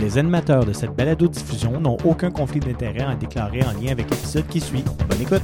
Les 0.00 0.16
animateurs 0.16 0.64
de 0.64 0.72
cette 0.72 0.92
balado-diffusion 0.92 1.78
n'ont 1.78 1.98
aucun 2.06 2.30
conflit 2.30 2.58
d'intérêt 2.58 3.02
à 3.02 3.14
déclarer 3.14 3.62
en 3.62 3.72
lien 3.72 3.92
avec 3.92 4.08
l'épisode 4.08 4.46
qui 4.46 4.58
suit. 4.58 4.82
Bonne 5.06 5.20
écoute! 5.20 5.42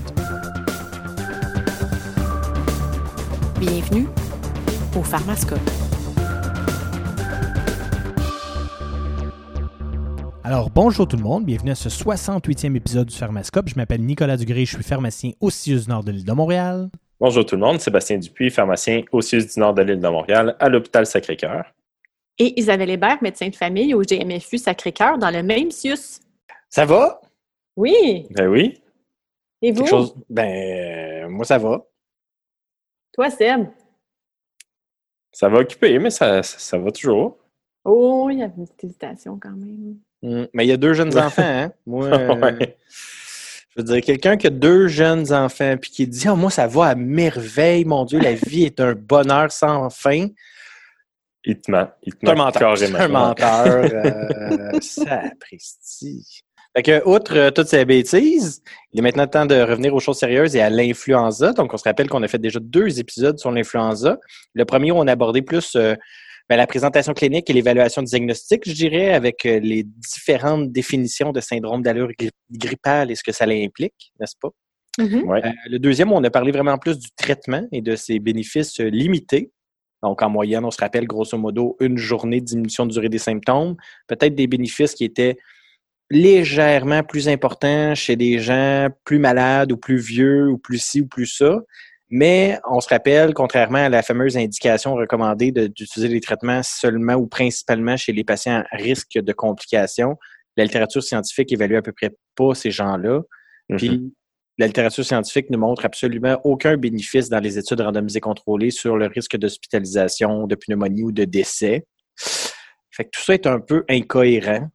Bienvenue 3.60 4.06
au 4.96 5.02
Pharmascope. 5.02 5.58
Alors, 10.42 10.70
bonjour 10.70 11.06
tout 11.06 11.18
le 11.18 11.22
monde, 11.22 11.44
bienvenue 11.44 11.72
à 11.72 11.74
ce 11.74 11.90
68e 11.90 12.74
épisode 12.76 13.08
du 13.08 13.14
Pharmascope. 13.14 13.68
Je 13.68 13.74
m'appelle 13.74 14.00
Nicolas 14.00 14.38
Dugré, 14.38 14.64
je 14.64 14.76
suis 14.76 14.82
pharmacien 14.82 15.32
au 15.40 15.50
CIUS 15.50 15.86
Nord 15.86 16.02
de 16.02 16.12
l'île 16.12 16.24
de 16.24 16.32
Montréal. 16.32 16.88
Bonjour 17.20 17.44
tout 17.44 17.56
le 17.56 17.60
monde, 17.60 17.78
Sébastien 17.78 18.16
Dupuis, 18.16 18.48
pharmacien 18.48 19.02
au 19.12 19.20
CIUS 19.20 19.52
du 19.54 19.60
Nord 19.60 19.74
de 19.74 19.82
l'île 19.82 20.00
de 20.00 20.08
Montréal, 20.08 20.56
à 20.58 20.70
l'hôpital 20.70 21.04
Sacré-Cœur. 21.04 21.75
Et 22.38 22.58
Isabelle 22.60 22.90
Hébert, 22.90 23.22
médecin 23.22 23.48
de 23.48 23.56
famille 23.56 23.94
au 23.94 24.02
GMFU 24.02 24.58
Sacré-Cœur, 24.58 25.18
dans 25.18 25.30
le 25.30 25.42
même 25.42 25.70
CIUS. 25.70 26.20
Ça 26.68 26.84
va? 26.84 27.20
Oui. 27.76 28.26
Ben 28.30 28.48
oui. 28.48 28.80
Et 29.62 29.72
vous? 29.72 29.86
Chose... 29.86 30.14
Ben, 30.28 31.28
moi, 31.28 31.44
ça 31.44 31.58
va. 31.58 31.84
Toi, 33.12 33.30
Seb? 33.30 33.66
Ça 35.32 35.48
va 35.48 35.58
occuper, 35.60 35.98
mais 35.98 36.10
ça, 36.10 36.42
ça, 36.42 36.78
va 36.78 36.90
toujours. 36.90 37.38
Oh, 37.84 38.28
il 38.30 38.38
y 38.38 38.42
a 38.42 38.46
une 38.46 38.66
petite 38.66 38.84
hésitation 38.84 39.38
quand 39.40 39.50
même. 39.50 39.96
Mm, 40.22 40.44
Mais 40.52 40.64
il 40.64 40.68
y 40.68 40.72
a 40.72 40.76
deux 40.76 40.92
jeunes 40.92 41.16
enfants, 41.18 41.42
hein? 41.42 41.72
Moi, 41.86 42.06
euh, 42.06 42.34
Ouais. 42.36 42.76
je 43.70 43.74
veux 43.80 43.84
dire, 43.84 44.00
quelqu'un 44.02 44.36
qui 44.36 44.46
a 44.46 44.50
deux 44.50 44.88
jeunes 44.88 45.32
enfants 45.32 45.76
puis 45.80 45.90
qui 45.90 46.06
dit 46.06 46.28
Ah, 46.28 46.34
moi, 46.34 46.50
ça 46.50 46.66
va 46.66 46.86
à 46.86 46.94
merveille, 46.94 47.84
mon 47.84 48.04
Dieu, 48.04 48.18
la 48.18 48.34
vie 48.34 48.64
est 48.64 48.80
un 48.80 48.94
bonheur 48.94 49.52
sans 49.52 49.88
fin. 49.90 50.28
Il 51.46 51.60
te 51.60 51.70
ment. 51.70 51.88
Il 52.02 52.12
te 52.14 52.18
C'est 52.26 52.32
un 52.32 52.34
ment 52.34 52.44
menteur. 52.46 52.76
C'est 52.76 52.90
carrément. 52.92 53.18
un 53.18 53.28
menteur. 53.28 53.90
euh, 54.74 54.80
sapristi. 54.80 56.42
Fait 56.76 56.82
que, 56.82 57.08
outre 57.08 57.36
euh, 57.36 57.50
toutes 57.50 57.68
ces 57.68 57.84
bêtises, 57.86 58.62
il 58.92 58.98
est 58.98 59.02
maintenant 59.02 59.26
temps 59.26 59.46
de 59.46 59.54
revenir 59.54 59.94
aux 59.94 60.00
choses 60.00 60.18
sérieuses 60.18 60.54
et 60.56 60.60
à 60.60 60.68
l'influenza. 60.68 61.52
Donc, 61.52 61.72
on 61.72 61.76
se 61.76 61.84
rappelle 61.84 62.08
qu'on 62.08 62.22
a 62.22 62.28
fait 62.28 62.38
déjà 62.38 62.60
deux 62.60 63.00
épisodes 63.00 63.38
sur 63.38 63.50
l'influenza. 63.50 64.18
Le 64.54 64.64
premier, 64.66 64.92
où 64.92 64.96
on 64.96 65.06
a 65.06 65.12
abordé 65.12 65.40
plus 65.40 65.74
euh, 65.76 65.94
ben, 66.50 66.56
la 66.56 66.66
présentation 66.66 67.14
clinique 67.14 67.48
et 67.48 67.52
l'évaluation 67.54 68.02
du 68.02 68.10
diagnostic, 68.10 68.68
je 68.68 68.74
dirais, 68.74 69.14
avec 69.14 69.46
euh, 69.46 69.58
les 69.60 69.84
différentes 69.84 70.70
définitions 70.70 71.32
de 71.32 71.40
syndrome 71.40 71.82
d'allure 71.82 72.10
gri- 72.18 72.30
grippale 72.50 73.10
et 73.10 73.14
ce 73.14 73.22
que 73.22 73.32
ça 73.32 73.44
implique, 73.46 74.12
n'est-ce 74.20 74.34
pas? 74.40 74.50
Mhm. 74.98 75.24
Ouais. 75.28 75.44
Euh, 75.44 75.50
le 75.70 75.78
deuxième, 75.78 76.12
on 76.12 76.22
a 76.24 76.30
parlé 76.30 76.52
vraiment 76.52 76.76
plus 76.78 76.98
du 76.98 77.08
traitement 77.16 77.66
et 77.72 77.80
de 77.82 77.96
ses 77.96 78.18
bénéfices 78.18 78.80
euh, 78.80 78.88
limités. 78.88 79.50
Donc, 80.06 80.22
en 80.22 80.30
moyenne, 80.30 80.64
on 80.64 80.70
se 80.70 80.80
rappelle 80.80 81.06
grosso 81.06 81.36
modo 81.36 81.76
une 81.80 81.98
journée 81.98 82.40
de 82.40 82.44
diminution 82.44 82.86
de 82.86 82.92
durée 82.92 83.08
des 83.08 83.18
symptômes, 83.18 83.76
peut-être 84.06 84.36
des 84.36 84.46
bénéfices 84.46 84.94
qui 84.94 85.04
étaient 85.04 85.36
légèrement 86.10 87.02
plus 87.02 87.28
importants 87.28 87.96
chez 87.96 88.14
des 88.14 88.38
gens 88.38 88.86
plus 89.04 89.18
malades 89.18 89.72
ou 89.72 89.76
plus 89.76 89.96
vieux 89.96 90.48
ou 90.48 90.58
plus 90.58 90.78
ci 90.78 91.00
ou 91.00 91.08
plus 91.08 91.26
ça. 91.26 91.58
Mais 92.08 92.60
on 92.70 92.80
se 92.80 92.88
rappelle, 92.88 93.34
contrairement 93.34 93.78
à 93.78 93.88
la 93.88 94.02
fameuse 94.02 94.36
indication 94.36 94.94
recommandée 94.94 95.50
d'utiliser 95.50 96.06
les 96.06 96.20
traitements 96.20 96.60
seulement 96.62 97.14
ou 97.14 97.26
principalement 97.26 97.96
chez 97.96 98.12
les 98.12 98.22
patients 98.22 98.62
à 98.70 98.76
risque 98.76 99.18
de 99.18 99.32
complications, 99.32 100.16
la 100.56 100.62
littérature 100.62 101.02
scientifique 101.02 101.52
évalue 101.52 101.74
à 101.74 101.82
peu 101.82 101.90
près 101.90 102.14
pas 102.36 102.54
ces 102.54 102.70
gens-là. 102.70 103.22
Puis 103.76 104.14
la 104.58 104.66
littérature 104.66 105.04
scientifique 105.04 105.50
ne 105.50 105.56
montre 105.56 105.84
absolument 105.84 106.40
aucun 106.44 106.76
bénéfice 106.76 107.28
dans 107.28 107.40
les 107.40 107.58
études 107.58 107.80
randomisées 107.80 108.20
contrôlées 108.20 108.70
sur 108.70 108.96
le 108.96 109.06
risque 109.06 109.36
d'hospitalisation, 109.36 110.46
de 110.46 110.54
pneumonie 110.54 111.02
ou 111.02 111.12
de 111.12 111.24
décès. 111.24 111.86
Fait 112.90 113.04
tout 113.04 113.20
ça 113.20 113.34
est 113.34 113.46
un 113.46 113.60
peu 113.60 113.84
incohérent. 113.88 114.68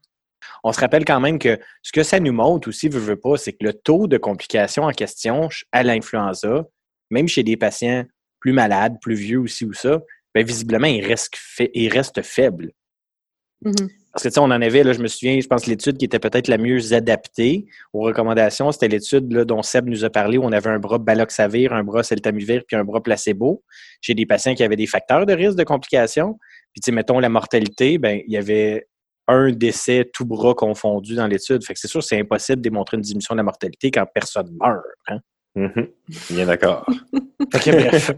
On 0.63 0.71
se 0.71 0.79
rappelle 0.79 1.05
quand 1.05 1.19
même 1.19 1.39
que 1.39 1.59
ce 1.81 1.91
que 1.91 2.03
ça 2.03 2.19
nous 2.19 2.33
montre 2.33 2.67
aussi, 2.67 2.87
veut, 2.87 2.99
veut 2.99 3.19
pas, 3.19 3.37
c'est 3.37 3.53
que 3.53 3.63
le 3.63 3.73
taux 3.73 4.07
de 4.07 4.17
complications 4.17 4.83
en 4.83 4.91
question 4.91 5.49
à 5.71 5.81
l'influenza, 5.81 6.67
même 7.09 7.27
chez 7.27 7.41
des 7.41 7.57
patients 7.57 8.05
plus 8.39 8.53
malades, 8.53 8.97
plus 9.01 9.15
vieux 9.15 9.39
aussi 9.39 9.65
ou 9.65 9.73
ça, 9.73 10.01
ben 10.33 10.45
visiblement, 10.45 10.87
il 10.87 11.05
reste, 11.05 12.21
faible. 12.21 12.71
Mhm. 13.63 13.89
Parce 14.13 14.23
que, 14.23 14.29
tu 14.29 14.33
sais, 14.33 14.39
on 14.39 14.45
en 14.45 14.61
avait, 14.61 14.83
là, 14.83 14.93
je 14.93 14.99
me 14.99 15.07
souviens, 15.07 15.39
je 15.39 15.47
pense 15.47 15.63
que 15.63 15.69
l'étude 15.69 15.97
qui 15.97 16.05
était 16.05 16.19
peut-être 16.19 16.47
la 16.47 16.57
mieux 16.57 16.93
adaptée 16.93 17.65
aux 17.93 18.01
recommandations, 18.01 18.71
c'était 18.71 18.89
l'étude 18.89 19.31
là, 19.31 19.45
dont 19.45 19.61
Seb 19.61 19.87
nous 19.87 20.03
a 20.03 20.09
parlé, 20.09 20.37
où 20.37 20.43
on 20.43 20.51
avait 20.51 20.69
un 20.69 20.79
bras 20.79 20.97
baloxavir, 20.97 21.73
un 21.73 21.83
bras 21.83 22.03
celtamivir, 22.03 22.63
puis 22.67 22.75
un 22.75 22.83
bras 22.83 23.01
placebo, 23.01 23.63
chez 24.01 24.13
des 24.13 24.25
patients 24.25 24.53
qui 24.53 24.63
avaient 24.63 24.75
des 24.75 24.87
facteurs 24.87 25.25
de 25.25 25.33
risque 25.33 25.57
de 25.57 25.63
complications. 25.63 26.37
Puis, 26.73 26.81
tu 26.81 26.85
sais, 26.85 26.91
mettons, 26.91 27.19
la 27.19 27.29
mortalité, 27.29 27.97
ben 27.97 28.21
il 28.27 28.33
y 28.33 28.37
avait 28.37 28.87
un 29.27 29.51
décès 29.51 30.09
tout 30.13 30.25
bras 30.25 30.53
confondu 30.53 31.15
dans 31.15 31.27
l'étude. 31.27 31.63
Fait 31.63 31.73
que 31.73 31.79
c'est 31.79 31.87
sûr, 31.87 32.03
c'est 32.03 32.19
impossible 32.19 32.57
de 32.57 32.63
démontrer 32.63 32.97
une 32.97 33.03
diminution 33.03 33.33
de 33.35 33.37
la 33.37 33.43
mortalité 33.43 33.91
quand 33.91 34.05
personne 34.13 34.49
meurt. 34.59 34.83
Hein? 35.07 35.19
Mhm. 35.55 35.87
Bien 36.31 36.45
d'accord. 36.45 36.85
Fait 37.53 37.59
que, 37.59 37.71
bref. 37.71 38.11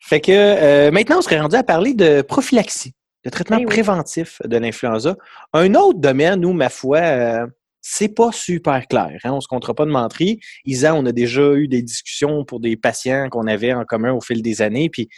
fait 0.00 0.20
que 0.20 0.32
euh, 0.32 0.90
maintenant, 0.92 1.18
on 1.18 1.22
serait 1.22 1.40
rendu 1.40 1.56
à 1.56 1.64
parler 1.64 1.94
de 1.94 2.22
prophylaxie, 2.22 2.92
de 3.24 3.30
traitement 3.30 3.58
oui. 3.58 3.66
préventif 3.66 4.40
de 4.44 4.56
l'influenza. 4.56 5.16
Un 5.52 5.74
autre 5.74 5.98
domaine 5.98 6.44
où, 6.44 6.52
ma 6.52 6.68
foi, 6.68 6.98
euh, 6.98 7.46
c'est 7.82 8.14
pas 8.14 8.30
super 8.32 8.86
clair. 8.86 9.18
Hein? 9.24 9.32
On 9.32 9.40
se 9.40 9.48
comptera 9.48 9.74
pas 9.74 9.84
de 9.84 9.90
menterie. 9.90 10.40
Isa, 10.64 10.94
on 10.94 11.04
a 11.06 11.12
déjà 11.12 11.52
eu 11.54 11.68
des 11.68 11.82
discussions 11.82 12.44
pour 12.44 12.60
des 12.60 12.76
patients 12.76 13.28
qu'on 13.30 13.46
avait 13.46 13.72
en 13.72 13.84
commun 13.84 14.12
au 14.12 14.20
fil 14.20 14.42
des 14.42 14.62
années, 14.62 14.88
puis 14.90 15.08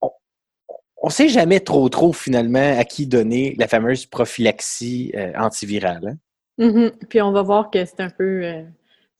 on, 0.00 0.10
on 1.02 1.10
sait 1.10 1.28
jamais 1.28 1.60
trop 1.60 1.88
trop 1.88 2.12
finalement 2.12 2.78
à 2.78 2.84
qui 2.84 3.06
donner 3.06 3.54
la 3.58 3.68
fameuse 3.68 4.06
prophylaxie 4.06 5.12
euh, 5.14 5.32
antivirale. 5.36 6.06
hein. 6.08 6.16
Mhm. 6.58 6.92
Puis 7.08 7.20
on 7.22 7.32
va 7.32 7.42
voir 7.42 7.70
que 7.70 7.84
c'est 7.84 8.00
un 8.00 8.10
peu. 8.10 8.44
euh, 8.44 8.62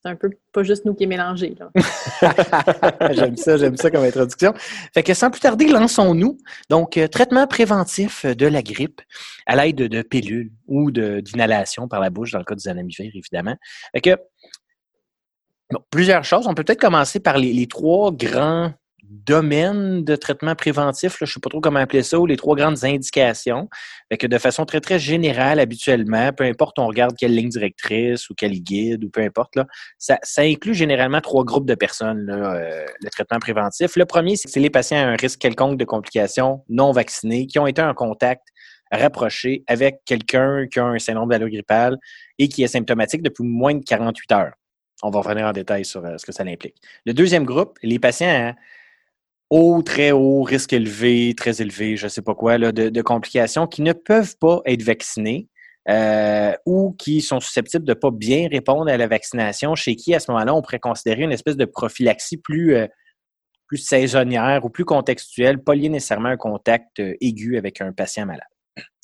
c'est 0.05 0.11
un 0.11 0.17
peu 0.17 0.31
pas 0.53 0.63
juste 0.63 0.85
nous 0.85 0.95
qui 0.95 1.05
est 1.05 1.07
mélangé. 1.07 1.55
J'aime 3.13 3.37
ça, 3.37 3.57
j'aime 3.57 3.77
ça 3.77 3.91
comme 3.91 4.03
introduction. 4.03 4.53
Fait 4.93 5.03
que 5.03 5.15
sans 5.15 5.31
plus 5.31 5.41
tarder, 5.41 5.69
lançons-nous. 5.69 6.39
Donc, 6.71 6.97
euh, 6.97 7.07
traitement 7.07 7.47
préventif 7.47 8.27
de 8.27 8.47
la 8.47 8.63
grippe 8.63 9.01
à 9.47 9.55
l'aide 9.57 9.77
de, 9.77 10.03
pilules 10.03 10.51
ou 10.67 10.91
d'inhalation 10.91 11.87
par 11.87 12.01
la 12.01 12.11
bouche, 12.11 12.33
dans 12.33 12.39
le 12.39 12.45
cas 12.45 12.55
du 12.55 12.63
zanamivir, 12.63 13.11
évidemment. 13.15 13.57
Fait 13.95 14.01
que, 14.01 14.17
plusieurs 15.91 16.25
choses. 16.25 16.47
On 16.49 16.55
peut 16.55 16.65
peut-être 16.65 16.81
commencer 16.81 17.21
par 17.21 17.39
les 17.39 17.67
trois 17.67 18.11
grands 18.13 18.73
domaines 19.12 20.05
de 20.05 20.17
traitement 20.17 20.55
préventif, 20.55 21.21
là, 21.21 21.27
je 21.27 21.31
ne 21.31 21.34
sais 21.34 21.41
pas 21.41 21.50
trop 21.50 21.61
comment 21.61 21.78
appeler 21.78 22.03
ça, 22.03 22.19
ou 22.19 22.27
les 22.27 22.37
trois 22.37 22.56
grandes 22.56 22.84
indications. 22.84 23.69
Fait 24.11 24.17
que 24.17 24.27
de 24.27 24.39
façon 24.39 24.65
très, 24.65 24.81
très 24.81 24.99
générale, 24.99 25.61
habituellement, 25.61 26.33
peu 26.33 26.45
importe 26.45 26.78
on 26.78 26.87
regarde 26.87 27.15
quelle 27.17 27.34
ligne 27.34 27.51
directrice 27.51 28.31
ou 28.31 28.34
quel 28.34 28.53
guide 28.53 29.05
ou 29.05 29.11
peu 29.11 29.21
importe, 29.21 29.56
là, 29.56 29.67
ça, 29.99 30.19
inclut 30.39 30.75
généralement 30.75 31.21
trois 31.21 31.45
groupes 31.45 31.67
de 31.67 31.75
personnes, 31.75 32.27
là, 32.27 32.55
euh, 32.55 32.87
le 33.01 33.11
traitement 33.11 33.39
préventif. 33.39 33.97
Le 33.97 34.06
premier, 34.06 34.37
c'est 34.37 34.61
les 34.61 34.71
patients 34.71 34.99
à 34.99 35.06
un 35.06 35.17
risque 35.17 35.39
quelconque 35.39 35.78
de 35.78 35.84
complications 35.84 36.65
non 36.69 36.93
vaccinés 36.93 37.47
qui 37.47 37.59
ont 37.59 37.67
été 37.67 37.83
en 37.83 37.95
contact 37.95 38.43
rapproché 38.91 39.65
avec 39.67 40.01
quelqu'un 40.05 40.67
qui 40.71 40.78
a 40.78 40.84
un 40.84 40.99
syndrome 40.99 41.31
d'allure 41.31 41.49
grippale 41.49 41.97
et 42.39 42.49
qui 42.49 42.62
est 42.62 42.69
symptomatique 42.69 43.22
depuis 43.22 43.45
moins 43.45 43.75
de 43.75 43.84
48 43.84 44.33
heures. 44.33 44.53
On 45.03 45.11
va 45.11 45.21
revenir 45.21 45.47
en 45.47 45.53
détail 45.53 45.84
sur 45.84 46.05
euh, 46.05 46.17
ce 46.17 46.25
que 46.25 46.33
ça 46.33 46.45
implique. 46.45 46.77
Le 47.06 47.12
deuxième 47.12 47.45
groupe, 47.45 47.78
les 47.83 47.99
patients 47.99 48.28
à 48.28 48.55
haut, 49.53 49.83
très 49.83 50.13
haut, 50.13 50.43
risque 50.43 50.73
élevé, 50.73 51.35
très 51.37 51.61
élevé, 51.61 51.97
je 51.99 52.07
ne 52.07 52.09
sais 52.09 52.23
pas 52.23 52.35
quoi, 52.35 52.57
de, 52.59 53.03
complications 53.03 53.67
qui 53.67 53.83
ne 53.83 53.93
peuvent 53.93 54.37
pas 54.39 54.63
être 54.65 54.83
vaccinés 54.83 55.49
euh, 55.91 56.55
ou 56.65 56.97
qui 56.99 57.21
sont 57.21 57.39
susceptibles 57.39 57.85
de 57.85 57.93
ne 57.93 57.99
pas 57.99 58.11
bien 58.11 58.49
répondre 58.51 58.91
à 58.91 58.97
la 58.97 59.07
vaccination, 59.07 59.75
chez 59.75 59.95
qui, 59.95 60.15
à 60.15 60.21
ce 60.21 60.31
moment-là, 60.31 60.55
on 60.55 60.63
pourrait 60.63 60.79
considérer 60.79 61.23
une 61.23 61.33
espèce 61.33 61.59
de 61.59 61.67
prophylaxie 61.67 62.39
plus, 62.39 62.75
euh, 62.77 62.87
saisonnière 63.75 64.65
ou 64.65 64.71
plus 64.71 64.87
contextuelle, 64.87 65.63
pas 65.63 65.75
liée 65.75 65.91
nécessairement 65.91 66.31
à 66.31 66.33
un 66.33 66.37
contact 66.39 67.01
euh, 67.01 67.15
aigu 67.21 67.59
avec 67.59 67.83
un 67.83 67.93
patient 67.93 68.25
malade. 68.25 68.47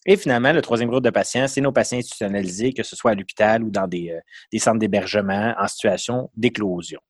Et 0.07 0.17
finalement, 0.17 0.53
le 0.53 0.63
troisième 0.63 0.89
groupe 0.89 1.05
de 1.05 1.11
patients, 1.11 1.47
c'est 1.47 1.61
nos 1.61 1.73
patients 1.73 1.99
institutionnalisés, 1.99 2.73
que 2.73 2.83
ce 2.83 2.97
soit 2.97 3.11
à 3.11 3.15
l'hôpital 3.15 3.62
ou 3.62 3.71
dans 3.71 3.87
des, 3.87 4.12
euh, 4.12 4.21
des 4.51 4.59
centres 4.59 4.79
d'hébergement 4.79 5.55
en 5.59 5.69
situation 5.69 6.31
d'éclosion. 6.37 7.01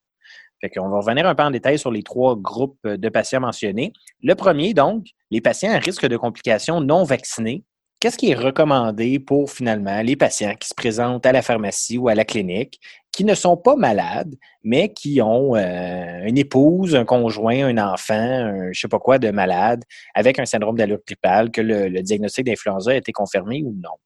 Fait 0.60 0.70
qu'on 0.70 0.88
va 0.88 0.98
revenir 0.98 1.26
un 1.26 1.34
peu 1.34 1.42
en 1.42 1.50
détail 1.50 1.78
sur 1.78 1.90
les 1.90 2.02
trois 2.02 2.36
groupes 2.36 2.86
de 2.86 3.08
patients 3.08 3.40
mentionnés. 3.40 3.92
Le 4.22 4.34
premier, 4.34 4.74
donc, 4.74 5.06
les 5.30 5.40
patients 5.40 5.72
à 5.72 5.78
risque 5.78 6.06
de 6.06 6.16
complications 6.16 6.80
non 6.80 7.04
vaccinés. 7.04 7.64
Qu'est-ce 8.00 8.16
qui 8.16 8.30
est 8.30 8.34
recommandé 8.34 9.18
pour 9.18 9.50
finalement 9.50 10.02
les 10.02 10.14
patients 10.14 10.54
qui 10.54 10.68
se 10.68 10.74
présentent 10.74 11.26
à 11.26 11.32
la 11.32 11.42
pharmacie 11.42 11.98
ou 11.98 12.08
à 12.08 12.14
la 12.14 12.24
clinique, 12.24 12.78
qui 13.10 13.24
ne 13.24 13.34
sont 13.34 13.56
pas 13.56 13.74
malades, 13.74 14.36
mais 14.62 14.92
qui 14.92 15.20
ont 15.20 15.56
euh, 15.56 16.22
une 16.24 16.38
épouse, 16.38 16.94
un 16.94 17.04
conjoint, 17.04 17.66
un 17.66 17.78
enfant, 17.78 18.14
un 18.14 18.72
je 18.72 18.80
sais 18.80 18.88
pas 18.88 19.00
quoi 19.00 19.18
de 19.18 19.30
malade, 19.30 19.82
avec 20.14 20.38
un 20.38 20.46
syndrome 20.46 20.76
d'allure 20.76 21.00
grippale, 21.04 21.50
que 21.50 21.60
le 21.60 22.02
diagnostic 22.02 22.46
d'influenza 22.46 22.92
a 22.92 22.94
été 22.94 23.10
confirmé 23.10 23.62
ou 23.64 23.74
non? 23.82 23.96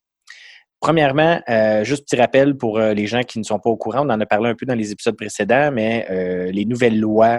Premièrement, 0.83 1.41
euh, 1.49 1.85
juste 1.85 2.07
petit 2.07 2.17
rappel 2.17 2.57
pour 2.57 2.81
euh, 2.81 2.93
les 2.93 3.07
gens 3.07 3.23
qui 3.23 3.39
ne 3.39 3.45
sont 3.45 3.61
pas 3.61 3.71
au 3.71 3.77
courant, 3.77 4.05
on 4.05 4.11
en 4.11 4.21
a 4.21 4.27
parlé 4.27 4.51
un 4.51 4.57
peu 4.57 4.67
dans 4.67 4.75
les 4.75 4.91
épisodes 4.91 5.17
précédents, 5.17 5.71
mais 5.71 6.09
euh, 6.11 6.51
les 6.51 6.65
nouvelles 6.65 6.99
lois 6.99 7.39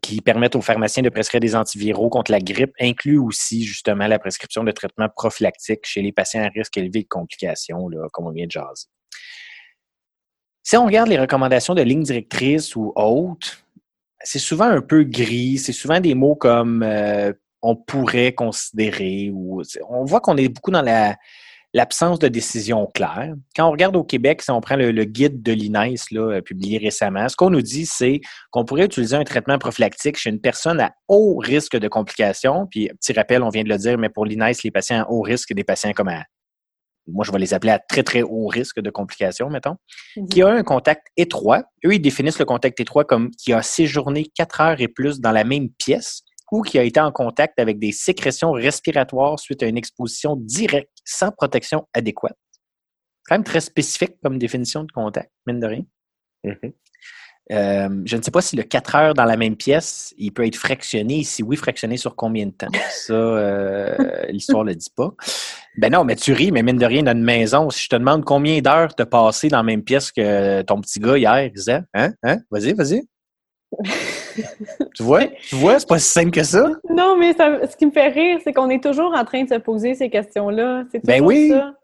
qui 0.00 0.20
permettent 0.20 0.54
aux 0.54 0.60
pharmaciens 0.60 1.02
de 1.02 1.08
prescrire 1.08 1.40
des 1.40 1.56
antiviraux 1.56 2.10
contre 2.10 2.30
la 2.30 2.38
grippe 2.38 2.72
inclut 2.78 3.18
aussi 3.18 3.64
justement 3.64 4.06
la 4.06 4.20
prescription 4.20 4.62
de 4.62 4.70
traitements 4.70 5.08
prophylactiques 5.08 5.86
chez 5.86 6.02
les 6.02 6.12
patients 6.12 6.44
à 6.44 6.50
risque 6.54 6.76
élevé 6.76 7.02
de 7.02 7.08
complications, 7.08 7.88
comme 8.12 8.28
on 8.28 8.30
vient 8.30 8.46
de 8.46 8.52
jaser. 8.52 8.86
Si 10.62 10.76
on 10.76 10.86
regarde 10.86 11.08
les 11.08 11.18
recommandations 11.18 11.74
de 11.74 11.82
lignes 11.82 12.04
directrices 12.04 12.76
ou 12.76 12.92
autres, 12.94 13.64
c'est 14.20 14.38
souvent 14.38 14.66
un 14.66 14.82
peu 14.82 15.02
gris, 15.02 15.58
c'est 15.58 15.72
souvent 15.72 15.98
des 15.98 16.14
mots 16.14 16.36
comme 16.36 16.86
on 17.60 17.74
pourrait 17.74 18.34
considérer 18.34 19.32
ou 19.34 19.62
on 19.88 20.04
voit 20.04 20.20
qu'on 20.20 20.36
est 20.36 20.48
beaucoup 20.48 20.70
dans 20.70 20.82
la 20.82 21.16
l'absence 21.74 22.20
de 22.20 22.28
décision 22.28 22.86
claire. 22.94 23.34
Quand 23.54 23.68
on 23.68 23.72
regarde 23.72 23.96
au 23.96 24.04
Québec, 24.04 24.42
si 24.42 24.50
on 24.50 24.60
prend 24.60 24.76
le, 24.76 25.04
guide 25.04 25.42
de 25.42 25.52
l'INES 25.52 25.96
euh, 26.14 26.40
publié 26.40 26.78
récemment, 26.78 27.28
ce 27.28 27.36
qu'on 27.36 27.50
nous 27.50 27.62
dit, 27.62 27.84
c'est 27.84 28.20
qu'on 28.52 28.64
pourrait 28.64 28.84
utiliser 28.84 29.16
un 29.16 29.24
traitement 29.24 29.58
prophylactique 29.58 30.16
chez 30.16 30.30
une 30.30 30.40
personne 30.40 30.80
à 30.80 30.92
haut 31.08 31.36
risque 31.36 31.76
de 31.76 31.88
complications. 31.88 32.66
Puis, 32.70 32.88
petit 33.00 33.12
rappel, 33.12 33.42
on 33.42 33.48
vient 33.48 33.64
de 33.64 33.68
le 33.68 33.76
dire, 33.76 33.98
mais 33.98 34.08
pour 34.08 34.24
l'INES, 34.24 34.52
les 34.62 34.70
patients 34.70 35.02
à 35.02 35.10
haut 35.10 35.22
risque, 35.22 35.52
des 35.52 35.64
patients 35.64 35.92
comme 35.92 36.08
à 36.08 36.22
moi, 37.06 37.24
je 37.24 37.32
vais 37.32 37.38
les 37.38 37.52
appeler 37.52 37.72
à 37.72 37.78
très, 37.78 38.02
très 38.02 38.22
haut 38.22 38.46
risque 38.46 38.80
de 38.80 38.90
complications, 38.90 39.50
mettons, 39.50 39.76
mhm. 40.16 40.28
qui 40.28 40.42
a 40.42 40.48
un 40.48 40.62
contact 40.62 41.08
étroit. 41.16 41.64
Eux, 41.84 41.94
ils 41.94 42.00
définissent 42.00 42.38
le 42.38 42.44
contact 42.44 42.80
étroit 42.80 43.04
comme 43.04 43.30
qui 43.32 43.52
a 43.52 43.62
séjourné 43.62 44.26
quatre 44.34 44.60
heures 44.60 44.80
et 44.80 44.88
plus 44.88 45.20
dans 45.20 45.32
la 45.32 45.44
même 45.44 45.68
pièce 45.68 46.23
ou 46.52 46.62
qui 46.62 46.78
a 46.78 46.82
été 46.82 47.00
en 47.00 47.12
contact 47.12 47.58
avec 47.58 47.78
des 47.78 47.92
sécrétions 47.92 48.52
respiratoires 48.52 49.38
suite 49.38 49.62
à 49.62 49.66
une 49.66 49.76
exposition 49.76 50.36
directe 50.36 50.98
sans 51.04 51.30
protection 51.30 51.88
adéquate. 51.94 52.36
Quand 53.26 53.36
même 53.36 53.44
très 53.44 53.60
spécifique 53.60 54.16
comme 54.22 54.38
définition 54.38 54.84
de 54.84 54.92
contact, 54.92 55.30
mine 55.46 55.60
de 55.60 55.66
rien. 55.66 55.84
Mhm. 56.44 56.72
Euh, 57.52 58.02
je 58.06 58.16
ne 58.16 58.22
sais 58.22 58.30
pas 58.30 58.40
si 58.40 58.56
le 58.56 58.62
4 58.62 58.94
heures 58.94 59.14
dans 59.14 59.24
la 59.24 59.36
même 59.36 59.56
pièce, 59.56 60.14
il 60.16 60.32
peut 60.32 60.46
être 60.46 60.56
fractionné. 60.56 61.24
Si 61.24 61.42
oui, 61.42 61.56
fractionné 61.56 61.96
sur 61.96 62.16
combien 62.16 62.46
de 62.46 62.52
temps? 62.52 62.68
Ça, 62.90 63.12
euh, 63.12 64.26
l'histoire 64.28 64.64
ne 64.64 64.70
le 64.70 64.76
dit 64.76 64.90
pas. 64.94 65.10
Ben 65.76 65.92
non, 65.92 66.04
mais 66.04 66.16
tu 66.16 66.32
ris, 66.32 66.52
mais 66.52 66.62
mine 66.62 66.78
de 66.78 66.86
rien, 66.86 67.02
dans 67.02 67.12
une 67.12 67.22
maison, 67.22 67.68
si 67.68 67.84
je 67.84 67.88
te 67.88 67.96
demande 67.96 68.24
combien 68.24 68.60
d'heures 68.60 68.94
t'as 68.94 69.06
passé 69.06 69.48
dans 69.48 69.58
la 69.58 69.62
même 69.62 69.82
pièce 69.82 70.10
que 70.12 70.62
ton 70.62 70.80
petit 70.80 71.00
gars 71.00 71.18
hier, 71.18 71.50
disait, 71.50 71.82
hein? 71.92 72.12
Hein? 72.22 72.38
Vas-y, 72.50 72.72
vas-y. 72.72 73.02
tu 74.94 75.02
vois? 75.02 75.24
Tu 75.48 75.56
vois, 75.56 75.78
c'est 75.78 75.88
pas 75.88 75.98
si 75.98 76.08
simple 76.08 76.30
que 76.30 76.42
ça. 76.42 76.68
Non, 76.90 77.16
mais 77.16 77.32
ce 77.32 77.76
qui 77.76 77.86
me 77.86 77.90
fait 77.90 78.08
rire, 78.08 78.38
c'est 78.42 78.52
qu'on 78.52 78.70
est 78.70 78.82
toujours 78.82 79.14
en 79.14 79.24
train 79.24 79.44
de 79.44 79.48
se 79.48 79.58
poser 79.58 79.94
ces 79.94 80.10
questions-là. 80.10 80.84
C'est 80.90 81.04
ben 81.04 81.22
oui. 81.22 81.50
ça. 81.50 81.74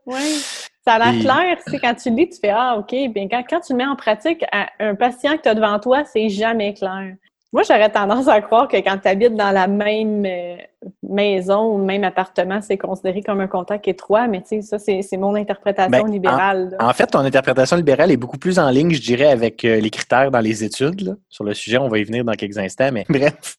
Ça 0.86 0.94
a 0.94 0.98
l'air 1.12 1.20
clair, 1.20 1.58
c'est 1.66 1.78
quand 1.78 1.94
tu 1.94 2.10
lis, 2.10 2.28
tu 2.30 2.38
fais 2.40 2.52
Ah, 2.54 2.76
OK. 2.78 2.94
Bien, 3.12 3.28
quand, 3.28 3.42
quand 3.48 3.60
tu 3.60 3.72
le 3.74 3.78
mets 3.78 3.86
en 3.86 3.96
pratique, 3.96 4.42
un 4.78 4.94
patient 4.94 5.36
que 5.36 5.42
tu 5.42 5.48
as 5.48 5.54
devant 5.54 5.78
toi, 5.78 6.04
c'est 6.04 6.28
jamais 6.30 6.72
clair. 6.74 7.14
Moi, 7.52 7.62
j'aurais 7.66 7.90
tendance 7.90 8.28
à 8.28 8.40
croire 8.40 8.68
que 8.68 8.76
quand 8.76 8.98
tu 8.98 9.08
habites 9.08 9.34
dans 9.34 9.50
la 9.50 9.66
même 9.66 10.24
euh, 10.24 10.56
maison 11.02 11.74
ou 11.74 11.84
même 11.84 12.04
appartement, 12.04 12.60
c'est 12.62 12.78
considéré 12.78 13.22
comme 13.22 13.40
un 13.40 13.48
contact 13.48 13.88
étroit, 13.88 14.28
mais 14.28 14.40
tu 14.42 14.62
sais, 14.62 14.78
ça, 14.78 14.78
c'est 14.78 15.16
mon 15.16 15.34
interprétation 15.34 16.04
ben, 16.04 16.12
libérale. 16.12 16.76
En, 16.78 16.92
fait, 16.92 17.08
ton 17.08 17.18
interprétation 17.18 17.76
libérale 17.76 18.12
est 18.12 18.16
beaucoup 18.16 18.38
plus 18.38 18.60
en 18.60 18.70
ligne, 18.70 18.92
je 18.92 19.00
dirais, 19.00 19.26
avec 19.26 19.64
euh, 19.64 19.80
les 19.80 19.90
critères 19.90 20.30
dans 20.30 20.38
les 20.38 20.62
études. 20.62 21.18
Sur 21.28 21.42
le 21.42 21.52
sujet, 21.52 21.78
on 21.78 21.88
va 21.88 21.98
y 21.98 22.04
venir 22.04 22.24
dans 22.24 22.34
quelques 22.34 22.58
instants, 22.58 22.90
mais 22.92 23.04
bref, 23.08 23.56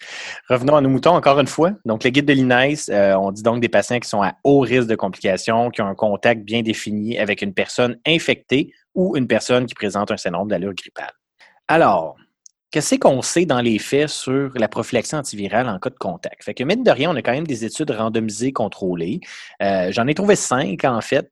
revenons 0.47 0.77
à 0.77 0.81
nos 0.81 0.89
moutons 0.89 1.11
encore 1.11 1.41
une 1.41 1.47
fois. 1.47 1.71
Donc, 1.83 2.05
le 2.05 2.11
guide 2.11 2.25
de 2.25 2.33
l'INES, 2.33 2.89
euh, 2.89 3.15
on 3.15 3.31
dit 3.31 3.43
donc 3.43 3.59
des 3.59 3.69
patients 3.69 3.99
qui 3.99 4.07
sont 4.07 4.21
à 4.21 4.35
haut 4.45 4.61
risque 4.61 4.88
de 4.88 4.95
complications, 4.95 5.69
qui 5.69 5.81
ont 5.81 5.88
un 5.88 5.95
contact 5.95 6.43
bien 6.43 6.61
défini 6.61 7.19
avec 7.19 7.41
une 7.41 7.53
personne 7.53 7.97
infectée 8.07 8.71
ou 8.95 9.17
une 9.17 9.27
personne 9.27 9.65
qui 9.65 9.73
présente 9.73 10.11
un 10.11 10.17
syndrome 10.17 10.47
d'allure 10.47 10.73
grippale. 10.73 11.11
Alors, 11.67 12.15
Qu'est-ce 12.71 12.95
qu'on 12.95 13.21
sait 13.21 13.45
dans 13.45 13.59
les 13.59 13.79
faits 13.79 14.07
sur 14.07 14.51
la 14.56 14.69
prophylaxie 14.69 15.15
antivirale 15.15 15.68
en 15.68 15.77
cas 15.77 15.89
de 15.89 15.95
contact? 15.95 16.44
Fait 16.45 16.53
que, 16.53 16.63
mine 16.63 16.83
de 16.83 16.91
rien, 16.91 17.12
on 17.12 17.15
a 17.18 17.21
quand 17.21 17.33
même 17.33 17.45
des 17.45 17.65
études 17.65 17.91
randomisées, 17.91 18.53
contrôlées. 18.53 19.19
Euh, 19.62 19.91
j'en 19.91 20.07
ai 20.07 20.13
trouvé 20.13 20.38
cinq, 20.38 20.85
en 20.85 21.01
fait. 21.01 21.29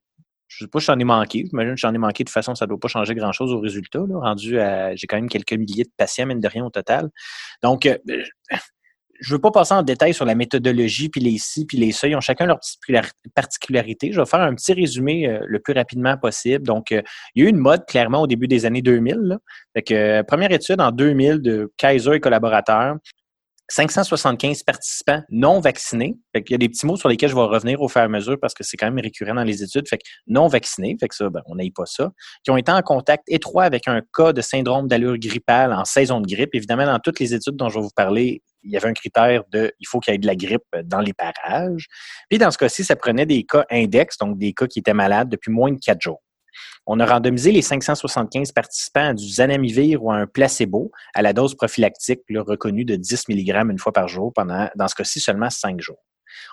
Je 0.48 0.64
ne 0.64 0.66
sais 0.66 0.70
pas 0.70 0.80
si 0.80 0.86
j'en 0.86 0.98
ai 0.98 1.04
manqué. 1.04 1.46
J'imagine 1.48 1.74
que 1.74 1.80
j'en 1.80 1.94
ai 1.94 1.98
manqué. 1.98 2.24
De 2.24 2.28
toute 2.28 2.34
façon, 2.34 2.54
ça 2.54 2.66
ne 2.66 2.68
doit 2.68 2.78
pas 2.78 2.88
changer 2.88 3.14
grand-chose 3.14 3.52
au 3.52 3.60
résultat. 3.60 4.00
rendu 4.00 4.58
à, 4.60 4.94
j'ai 4.94 5.06
quand 5.06 5.16
même 5.16 5.30
quelques 5.30 5.54
milliers 5.54 5.84
de 5.84 5.92
patients, 5.96 6.26
mine 6.26 6.40
de 6.40 6.48
rien, 6.48 6.62
au 6.62 6.70
total. 6.70 7.08
Donc, 7.62 7.86
euh, 7.86 7.96
je 9.20 9.34
veux 9.34 9.40
pas 9.40 9.50
passer 9.50 9.74
en 9.74 9.82
détail 9.82 10.14
sur 10.14 10.24
la 10.24 10.34
méthodologie, 10.34 11.08
puis 11.08 11.20
les 11.20 11.38
si, 11.38 11.66
puis 11.66 11.76
les 11.76 11.92
seuils. 11.92 12.12
Ils 12.12 12.16
ont 12.16 12.20
chacun 12.20 12.46
leur 12.46 12.58
particularité. 13.34 14.12
Je 14.12 14.20
vais 14.20 14.26
faire 14.26 14.40
un 14.40 14.54
petit 14.54 14.72
résumé 14.72 15.28
euh, 15.28 15.40
le 15.46 15.58
plus 15.60 15.74
rapidement 15.74 16.16
possible. 16.16 16.66
Donc, 16.66 16.92
euh, 16.92 17.02
il 17.34 17.42
y 17.42 17.46
a 17.46 17.48
eu 17.48 17.50
une 17.50 17.58
mode, 17.58 17.86
clairement, 17.86 18.22
au 18.22 18.26
début 18.26 18.48
des 18.48 18.66
années 18.66 18.82
2000. 18.82 19.38
Euh, 19.92 20.22
première 20.22 20.50
étude 20.52 20.80
en 20.80 20.90
2000 20.90 21.40
de 21.40 21.72
Kaiser 21.76 22.14
et 22.14 22.20
collaborateurs. 22.20 22.96
575 23.70 24.64
participants 24.64 25.22
non 25.30 25.60
vaccinés. 25.60 26.16
il 26.34 26.42
y 26.50 26.54
a 26.54 26.58
des 26.58 26.68
petits 26.68 26.86
mots 26.86 26.96
sur 26.96 27.08
lesquels 27.08 27.30
je 27.30 27.36
vais 27.36 27.40
revenir 27.40 27.80
au 27.80 27.88
fur 27.88 28.00
et 28.00 28.04
à 28.04 28.08
mesure 28.08 28.36
parce 28.40 28.52
que 28.52 28.64
c'est 28.64 28.76
quand 28.76 28.90
même 28.90 28.98
récurrent 29.00 29.34
dans 29.34 29.44
les 29.44 29.62
études. 29.62 29.88
Fait 29.88 29.98
que 29.98 30.02
non 30.26 30.48
vaccinés, 30.48 30.96
fait 30.98 31.08
que 31.08 31.14
ça, 31.14 31.30
ben, 31.30 31.40
on 31.46 31.54
n'aille 31.54 31.70
pas 31.70 31.86
ça. 31.86 32.10
Qui 32.42 32.50
ont 32.50 32.56
été 32.56 32.72
en 32.72 32.82
contact 32.82 33.22
étroit 33.28 33.64
avec 33.64 33.86
un 33.86 34.02
cas 34.12 34.32
de 34.32 34.40
syndrome 34.40 34.88
d'allure 34.88 35.18
grippale 35.18 35.72
en 35.72 35.84
saison 35.84 36.20
de 36.20 36.26
grippe. 36.26 36.54
Évidemment, 36.54 36.86
dans 36.86 36.98
toutes 36.98 37.20
les 37.20 37.32
études 37.32 37.54
dont 37.54 37.68
je 37.68 37.76
vais 37.76 37.82
vous 37.82 37.90
parler, 37.94 38.42
il 38.62 38.70
y 38.72 38.76
avait 38.76 38.88
un 38.88 38.92
critère 38.92 39.44
de 39.50 39.72
il 39.80 39.86
faut 39.86 40.00
qu'il 40.00 40.12
y 40.12 40.14
ait 40.14 40.18
de 40.18 40.26
la 40.26 40.36
grippe 40.36 40.64
dans 40.84 41.00
les 41.00 41.12
parages. 41.12 41.86
Puis 42.28 42.38
dans 42.38 42.50
ce 42.50 42.58
cas-ci, 42.58 42.84
ça 42.84 42.96
prenait 42.96 43.26
des 43.26 43.44
cas 43.44 43.64
index, 43.70 44.18
donc 44.18 44.38
des 44.38 44.52
cas 44.52 44.66
qui 44.66 44.80
étaient 44.80 44.94
malades 44.94 45.28
depuis 45.28 45.50
moins 45.50 45.72
de 45.72 45.78
quatre 45.78 46.00
jours. 46.00 46.22
On 46.86 46.98
a 47.00 47.06
randomisé 47.06 47.52
les 47.52 47.62
575 47.62 48.52
participants 48.52 49.10
à 49.10 49.14
du 49.14 49.28
zanamivir 49.28 50.02
ou 50.02 50.10
à 50.10 50.16
un 50.16 50.26
placebo 50.26 50.90
à 51.14 51.22
la 51.22 51.32
dose 51.32 51.54
prophylactique 51.54 52.20
reconnue 52.34 52.84
de 52.84 52.96
10 52.96 53.28
mg 53.28 53.70
une 53.70 53.78
fois 53.78 53.92
par 53.92 54.08
jour 54.08 54.32
pendant, 54.34 54.68
dans 54.74 54.88
ce 54.88 54.94
cas-ci, 54.94 55.20
seulement 55.20 55.50
5 55.50 55.80
jours. 55.80 56.02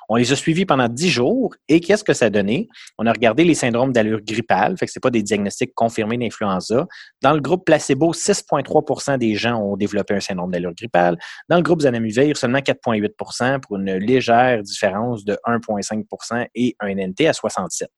On 0.09 0.15
les 0.15 0.31
a 0.31 0.35
suivis 0.35 0.65
pendant 0.65 0.87
10 0.87 1.09
jours 1.09 1.55
et 1.67 1.79
qu'est-ce 1.79 2.03
que 2.03 2.13
ça 2.13 2.25
a 2.25 2.29
donné? 2.29 2.67
On 2.97 3.05
a 3.05 3.11
regardé 3.11 3.43
les 3.43 3.55
syndromes 3.55 3.91
d'allure 3.91 4.21
grippale, 4.21 4.77
fait 4.77 4.85
que 4.85 4.99
pas 4.99 5.09
des 5.09 5.23
diagnostics 5.23 5.73
confirmés 5.75 6.17
d'influenza. 6.17 6.87
Dans 7.21 7.33
le 7.33 7.41
groupe 7.41 7.65
placebo, 7.65 8.13
6,3% 8.13 9.17
des 9.17 9.35
gens 9.35 9.61
ont 9.61 9.77
développé 9.77 10.15
un 10.15 10.19
syndrome 10.19 10.51
d'allure 10.51 10.73
grippale. 10.73 11.17
Dans 11.49 11.57
le 11.57 11.63
groupe 11.63 11.81
zanamivir, 11.81 12.37
seulement 12.37 12.59
4,8% 12.59 13.59
pour 13.61 13.77
une 13.77 13.93
légère 13.97 14.63
différence 14.63 15.25
de 15.25 15.37
1,5% 15.45 16.47
et 16.55 16.75
un 16.79 16.93
NNT 16.93 17.27
à 17.27 17.33
67. 17.33 17.89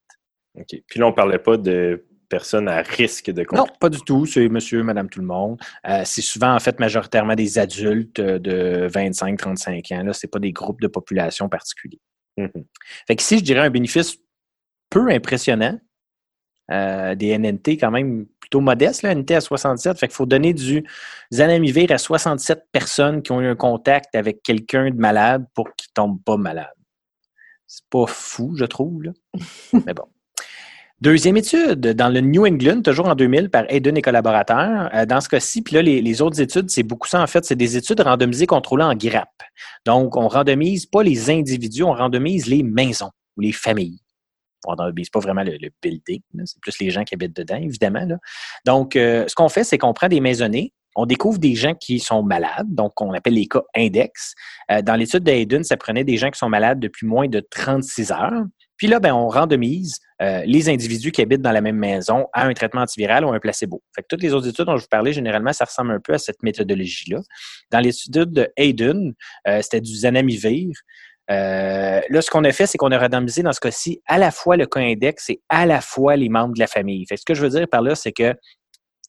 OK. 0.56 0.66
Puis 0.86 1.00
là, 1.00 1.06
on 1.06 1.10
ne 1.10 1.14
parlait 1.14 1.38
pas 1.38 1.56
de 1.56 2.04
personnes 2.30 2.68
à 2.68 2.80
risque 2.80 3.30
de 3.30 3.44
Non, 3.52 3.66
pas 3.78 3.90
du 3.90 4.00
tout. 4.00 4.24
C'est 4.24 4.48
monsieur, 4.48 4.82
madame, 4.82 5.10
tout 5.10 5.20
le 5.20 5.26
monde. 5.26 5.60
Euh, 5.86 6.02
c'est 6.06 6.22
souvent, 6.22 6.54
en 6.54 6.58
fait, 6.58 6.80
majoritairement 6.80 7.34
des 7.34 7.58
adultes 7.58 8.20
de 8.20 8.88
25-35 8.88 9.94
ans. 9.94 10.12
Ce 10.14 10.26
n'est 10.26 10.30
pas 10.30 10.38
des 10.38 10.52
groupes 10.52 10.80
de 10.80 10.88
population 10.88 11.50
particuliers. 11.50 12.00
Mm-hmm. 12.38 12.64
Fait 13.06 13.16
qu'ici, 13.16 13.38
je 13.38 13.44
dirais 13.44 13.60
un 13.60 13.70
bénéfice 13.70 14.16
peu 14.88 15.10
impressionnant. 15.10 15.78
Euh, 16.70 17.16
des 17.16 17.36
NNT 17.36 17.78
quand 17.80 17.90
même 17.90 18.26
plutôt 18.38 18.60
modestes, 18.60 19.02
là, 19.02 19.12
NNT 19.12 19.32
à 19.32 19.40
67. 19.40 19.98
Fait 19.98 20.06
qu'il 20.06 20.14
faut 20.14 20.26
donner 20.26 20.54
du 20.54 20.84
zanamivir 21.32 21.90
à 21.90 21.98
67 21.98 22.66
personnes 22.70 23.22
qui 23.22 23.32
ont 23.32 23.40
eu 23.40 23.48
un 23.48 23.56
contact 23.56 24.14
avec 24.14 24.40
quelqu'un 24.44 24.90
de 24.90 24.96
malade 24.96 25.44
pour 25.54 25.74
qu'ils 25.74 25.88
ne 25.90 25.94
tombent 25.94 26.22
pas 26.22 26.36
malades. 26.36 26.68
C'est 27.66 27.84
pas 27.90 28.06
fou, 28.06 28.54
je 28.56 28.64
trouve. 28.66 29.02
Là. 29.02 29.12
Mais 29.84 29.94
bon. 29.94 30.06
Deuxième 31.00 31.38
étude, 31.38 31.80
dans 31.80 32.10
le 32.10 32.20
New 32.20 32.46
England, 32.46 32.82
toujours 32.82 33.08
en 33.08 33.14
2000, 33.14 33.48
par 33.48 33.64
Aiden 33.70 33.96
et 33.96 34.02
collaborateurs. 34.02 34.90
Euh, 34.94 35.06
dans 35.06 35.22
ce 35.22 35.30
cas-ci, 35.30 35.62
puis 35.62 35.74
là, 35.74 35.80
les, 35.80 36.20
autres 36.20 36.42
études, 36.42 36.68
c'est 36.68 36.82
beaucoup 36.82 37.08
ça, 37.08 37.22
en 37.22 37.26
fait, 37.26 37.42
c'est 37.46 37.56
des 37.56 37.78
études 37.78 38.00
randomisées 38.00 38.46
contrôlées 38.46 38.84
en 38.84 38.94
grappe. 38.94 39.42
Donc, 39.86 40.18
on 40.18 40.28
randomise 40.28 40.84
pas 40.84 41.02
les 41.02 41.30
individus, 41.30 41.84
on 41.84 41.94
randomise 41.94 42.46
les 42.48 42.62
maisons 42.62 43.10
ou 43.38 43.40
les 43.40 43.52
familles. 43.52 44.00
On 44.66 44.74
randomise 44.74 45.08
pas 45.08 45.20
vraiment 45.20 45.42
le, 45.42 45.56
building, 45.82 46.20
c'est 46.44 46.60
plus 46.60 46.78
les 46.80 46.90
gens 46.90 47.04
qui 47.04 47.14
habitent 47.14 47.34
dedans, 47.34 47.56
évidemment. 47.56 48.06
Donc, 48.66 48.94
euh, 48.94 49.24
ce 49.26 49.34
qu'on 49.34 49.48
fait, 49.48 49.64
c'est 49.64 49.78
qu'on 49.78 49.94
prend 49.94 50.08
des 50.08 50.20
maisonnées, 50.20 50.74
on 50.96 51.06
découvre 51.06 51.38
des 51.38 51.54
gens 51.54 51.74
qui 51.74 51.98
sont 51.98 52.22
malades, 52.22 52.74
donc 52.74 53.00
on 53.00 53.14
appelle 53.14 53.34
les 53.34 53.46
cas 53.46 53.62
index. 53.74 54.34
Euh, 54.70 54.82
dans 54.82 54.96
l'étude 54.96 55.22
d'Aiden, 55.22 55.64
ça 55.64 55.78
prenait 55.78 56.04
des 56.04 56.18
gens 56.18 56.30
qui 56.30 56.38
sont 56.38 56.50
malades 56.50 56.78
depuis 56.78 57.06
moins 57.06 57.26
de 57.26 57.40
36 57.40 58.12
heures. 58.12 58.44
Puis 58.80 58.86
là, 58.86 58.98
ben, 58.98 59.12
on 59.12 59.28
randomise 59.28 59.98
euh, 60.22 60.42
les 60.46 60.70
individus 60.70 61.12
qui 61.12 61.20
habitent 61.20 61.42
dans 61.42 61.52
la 61.52 61.60
même 61.60 61.76
maison 61.76 62.28
à 62.32 62.46
un 62.46 62.54
traitement 62.54 62.80
antiviral 62.80 63.26
ou 63.26 63.28
un 63.30 63.38
placebo. 63.38 63.82
Fait 63.94 64.00
que 64.00 64.06
toutes 64.08 64.22
les 64.22 64.32
autres 64.32 64.48
études 64.48 64.64
dont 64.64 64.78
je 64.78 64.84
vous 64.84 64.88
parlais, 64.90 65.12
généralement, 65.12 65.52
ça 65.52 65.66
ressemble 65.66 65.92
un 65.92 66.00
peu 66.00 66.14
à 66.14 66.18
cette 66.18 66.42
méthodologie-là. 66.42 67.20
Dans 67.70 67.80
l'étude 67.80 68.32
de 68.32 68.48
Hayden, 68.56 69.12
euh, 69.46 69.60
c'était 69.60 69.82
du 69.82 69.94
zanamivir. 69.94 70.70
Euh, 71.30 72.00
là, 72.08 72.22
ce 72.22 72.30
qu'on 72.30 72.42
a 72.44 72.52
fait, 72.52 72.66
c'est 72.66 72.78
qu'on 72.78 72.90
a 72.90 72.98
randomisé 72.98 73.42
dans 73.42 73.52
ce 73.52 73.60
cas-ci 73.60 74.00
à 74.06 74.16
la 74.16 74.30
fois 74.30 74.56
le 74.56 74.64
cas 74.64 74.80
index 74.80 75.28
et 75.28 75.42
à 75.50 75.66
la 75.66 75.82
fois 75.82 76.16
les 76.16 76.30
membres 76.30 76.54
de 76.54 76.58
la 76.60 76.66
famille. 76.66 77.04
Fait 77.06 77.18
ce 77.18 77.26
que 77.26 77.34
je 77.34 77.42
veux 77.42 77.50
dire 77.50 77.68
par 77.68 77.82
là, 77.82 77.94
c'est 77.94 78.12
que 78.12 78.34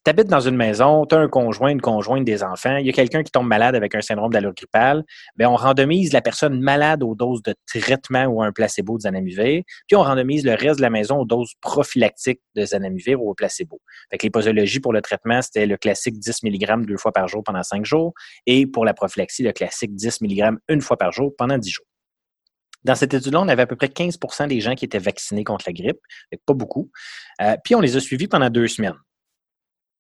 tu 0.04 0.10
habites 0.10 0.28
dans 0.28 0.40
une 0.40 0.56
maison, 0.56 1.06
tu 1.06 1.16
as 1.16 1.20
un 1.20 1.28
conjoint, 1.28 1.70
une 1.70 1.82
conjointe, 1.82 2.26
des 2.26 2.44
enfants, 2.44 2.78
il 2.78 2.88
y 2.88 2.90
a 2.90 2.94
quelqu'un 2.94 3.22
qui 3.22 3.32
tombe 3.32 3.48
malade 3.48 3.76
avec 3.76 3.94
un 3.94 4.02
syndrome 4.02 4.32
d'allure 4.32 4.54
grippale, 4.54 5.04
bien, 5.36 5.50
on 5.50 5.56
randomise 5.56 6.12
la 6.12 6.22
personne 6.22 6.60
malade 6.60 7.04
aux 7.04 7.14
doses 7.14 7.44
de 7.44 7.54
traitement 7.68 8.26
ou 8.26 8.42
un 8.42 8.52
placebo 8.52 8.98
de 8.98 9.04
zanamivir, 9.04 9.64
puis 9.88 9.96
on 9.96 10.02
randomise 10.02 10.44
le 10.44 10.54
reste 10.54 10.78
de 10.78 10.82
la 10.82 10.90
maison 10.90 11.20
aux 11.20 11.26
doses 11.26 11.54
prophylactiques 11.62 12.42
de 12.56 12.66
zanamivir 12.66 13.22
ou 13.22 13.30
au 13.30 13.36
placebo. 13.36 13.80
Fait 14.10 14.18
que 14.18 14.24
les 14.24 14.32
posologies 14.32 14.80
pour 14.80 14.94
le 14.94 15.02
traitement, 15.02 15.42
c'était 15.42 15.68
le 15.68 15.78
classique 15.78 16.18
10 16.18 16.44
mg 16.44 16.86
deux 16.86 16.98
fois 16.98 17.12
par 17.12 17.28
jour 17.28 17.44
pendant 17.44 17.64
cinq 17.64 17.86
jours, 17.86 18.14
et 18.48 18.66
pour 18.66 18.86
la 18.86 18.94
prophylaxie, 18.94 19.44
le 19.44 19.52
classique 19.52 19.96
10 19.96 20.22
mg 20.22 20.58
une 20.68 20.82
fois 20.82 20.98
par 20.98 21.12
jour 21.12 21.32
pendant 21.38 21.58
10 21.58 21.70
jours. 21.70 21.86
Dans 22.84 22.96
cette 22.96 23.14
étude-là, 23.14 23.42
on 23.42 23.48
avait 23.48 23.62
à 23.62 23.68
peu 23.68 23.76
près 23.76 23.88
15% 23.88 24.48
des 24.48 24.60
gens 24.60 24.74
qui 24.74 24.86
étaient 24.86 24.98
vaccinés 24.98 25.44
contre 25.44 25.66
la 25.68 25.74
grippe, 25.74 26.00
pas 26.48 26.54
beaucoup. 26.56 26.90
Euh, 27.40 27.56
puis 27.64 27.76
on 27.76 27.80
les 27.80 27.96
a 27.96 28.00
suivis 28.00 28.28
pendant 28.28 28.50
deux 28.50 28.68
semaines. 28.68 28.96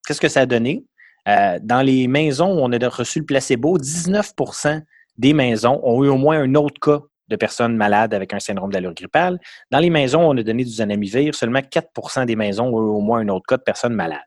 Qu'est-ce 0.05 0.21
que 0.21 0.29
ça 0.29 0.41
a 0.41 0.45
donné? 0.45 0.85
Euh, 1.27 1.59
dans 1.61 1.81
les 1.81 2.07
maisons 2.07 2.47
où 2.47 2.59
on 2.61 2.71
a 2.71 2.89
reçu 2.89 3.19
le 3.19 3.25
placebo, 3.25 3.77
19% 3.77 4.81
des 5.17 5.33
maisons 5.33 5.79
ont 5.83 6.03
eu 6.03 6.09
au 6.09 6.17
moins 6.17 6.39
un 6.39 6.55
autre 6.55 6.79
cas 6.79 7.01
de 7.27 7.35
personnes 7.35 7.75
malades 7.77 8.13
avec 8.13 8.33
un 8.33 8.39
syndrome 8.39 8.71
d'allure 8.71 8.93
grippale. 8.93 9.39
Dans 9.69 9.79
les 9.79 9.89
maisons 9.89 10.21
où 10.21 10.31
on 10.31 10.37
a 10.37 10.43
donné 10.43 10.63
du 10.63 10.71
zanamivir, 10.71 11.35
seulement 11.35 11.59
4% 11.59 12.25
des 12.25 12.35
maisons 12.35 12.65
ont 12.67 12.81
eu 12.81 12.89
au 12.89 12.99
moins 12.99 13.19
un 13.19 13.29
autre 13.29 13.45
cas 13.47 13.57
de 13.57 13.63
personnes 13.63 13.93
malades. 13.93 14.19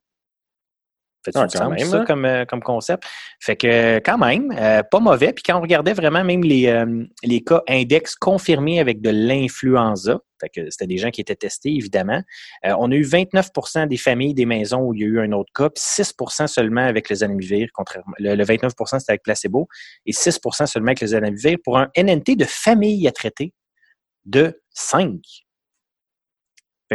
Fait 1.24 1.30
ah, 1.34 1.48
ça 1.48 1.66
hein? 1.66 2.04
comme, 2.06 2.24
euh, 2.24 2.44
comme 2.44 2.62
concept? 2.62 3.04
Fait 3.40 3.56
que 3.56 3.98
quand 3.98 4.18
même, 4.18 4.54
euh, 4.58 4.82
pas 4.82 5.00
mauvais. 5.00 5.32
Puis 5.32 5.42
quand 5.42 5.56
on 5.56 5.62
regardait 5.62 5.94
vraiment 5.94 6.22
même 6.22 6.42
les, 6.42 6.66
euh, 6.66 7.04
les 7.22 7.42
cas 7.42 7.62
index 7.68 8.14
confirmés 8.14 8.78
avec 8.78 9.00
de 9.00 9.10
l'influenza, 9.10 10.20
fait 10.40 10.48
que 10.48 10.70
c'était 10.70 10.86
des 10.86 10.98
gens 10.98 11.10
qui 11.10 11.20
étaient 11.20 11.36
testés, 11.36 11.70
évidemment, 11.70 12.20
on 12.64 12.90
a 12.90 12.94
eu 12.94 13.04
29% 13.04 13.86
des 13.86 13.96
familles 13.96 14.34
des 14.34 14.46
maisons 14.46 14.80
où 14.80 14.92
il 14.92 15.00
y 15.00 15.04
a 15.04 15.06
eu 15.06 15.20
un 15.20 15.32
autre 15.32 15.50
cas, 15.54 15.70
puis 15.70 15.82
6 15.82 16.14
seulement 16.48 16.84
avec 16.84 17.08
le 17.08 17.16
zanamivir, 17.16 17.68
contrairement. 17.72 18.12
Le, 18.18 18.44
29% 18.44 18.98
c'était 18.98 19.12
avec 19.12 19.22
placebo, 19.22 19.68
et 20.04 20.12
6% 20.12 20.66
seulement 20.66 20.88
avec 20.88 21.00
le 21.00 21.06
zanamivir 21.06 21.56
pour 21.64 21.78
un 21.78 21.88
NNT 21.96 22.36
de 22.36 22.44
famille 22.44 23.06
à 23.06 23.12
traiter 23.12 23.54
de 24.26 24.60
5. 24.70 25.20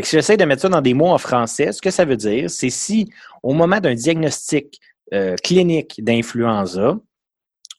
Si 0.05 0.15
j'essaie 0.15 0.37
de 0.37 0.45
mettre 0.45 0.61
ça 0.61 0.69
dans 0.69 0.81
des 0.81 0.93
mots 0.93 1.09
en 1.09 1.17
français, 1.17 1.71
ce 1.71 1.81
que 1.81 1.91
ça 1.91 2.05
veut 2.05 2.17
dire, 2.17 2.49
c'est 2.49 2.69
si 2.69 3.09
au 3.43 3.53
moment 3.53 3.79
d'un 3.79 3.93
diagnostic 3.93 4.79
euh, 5.13 5.35
clinique 5.43 6.03
d'influenza, 6.03 6.97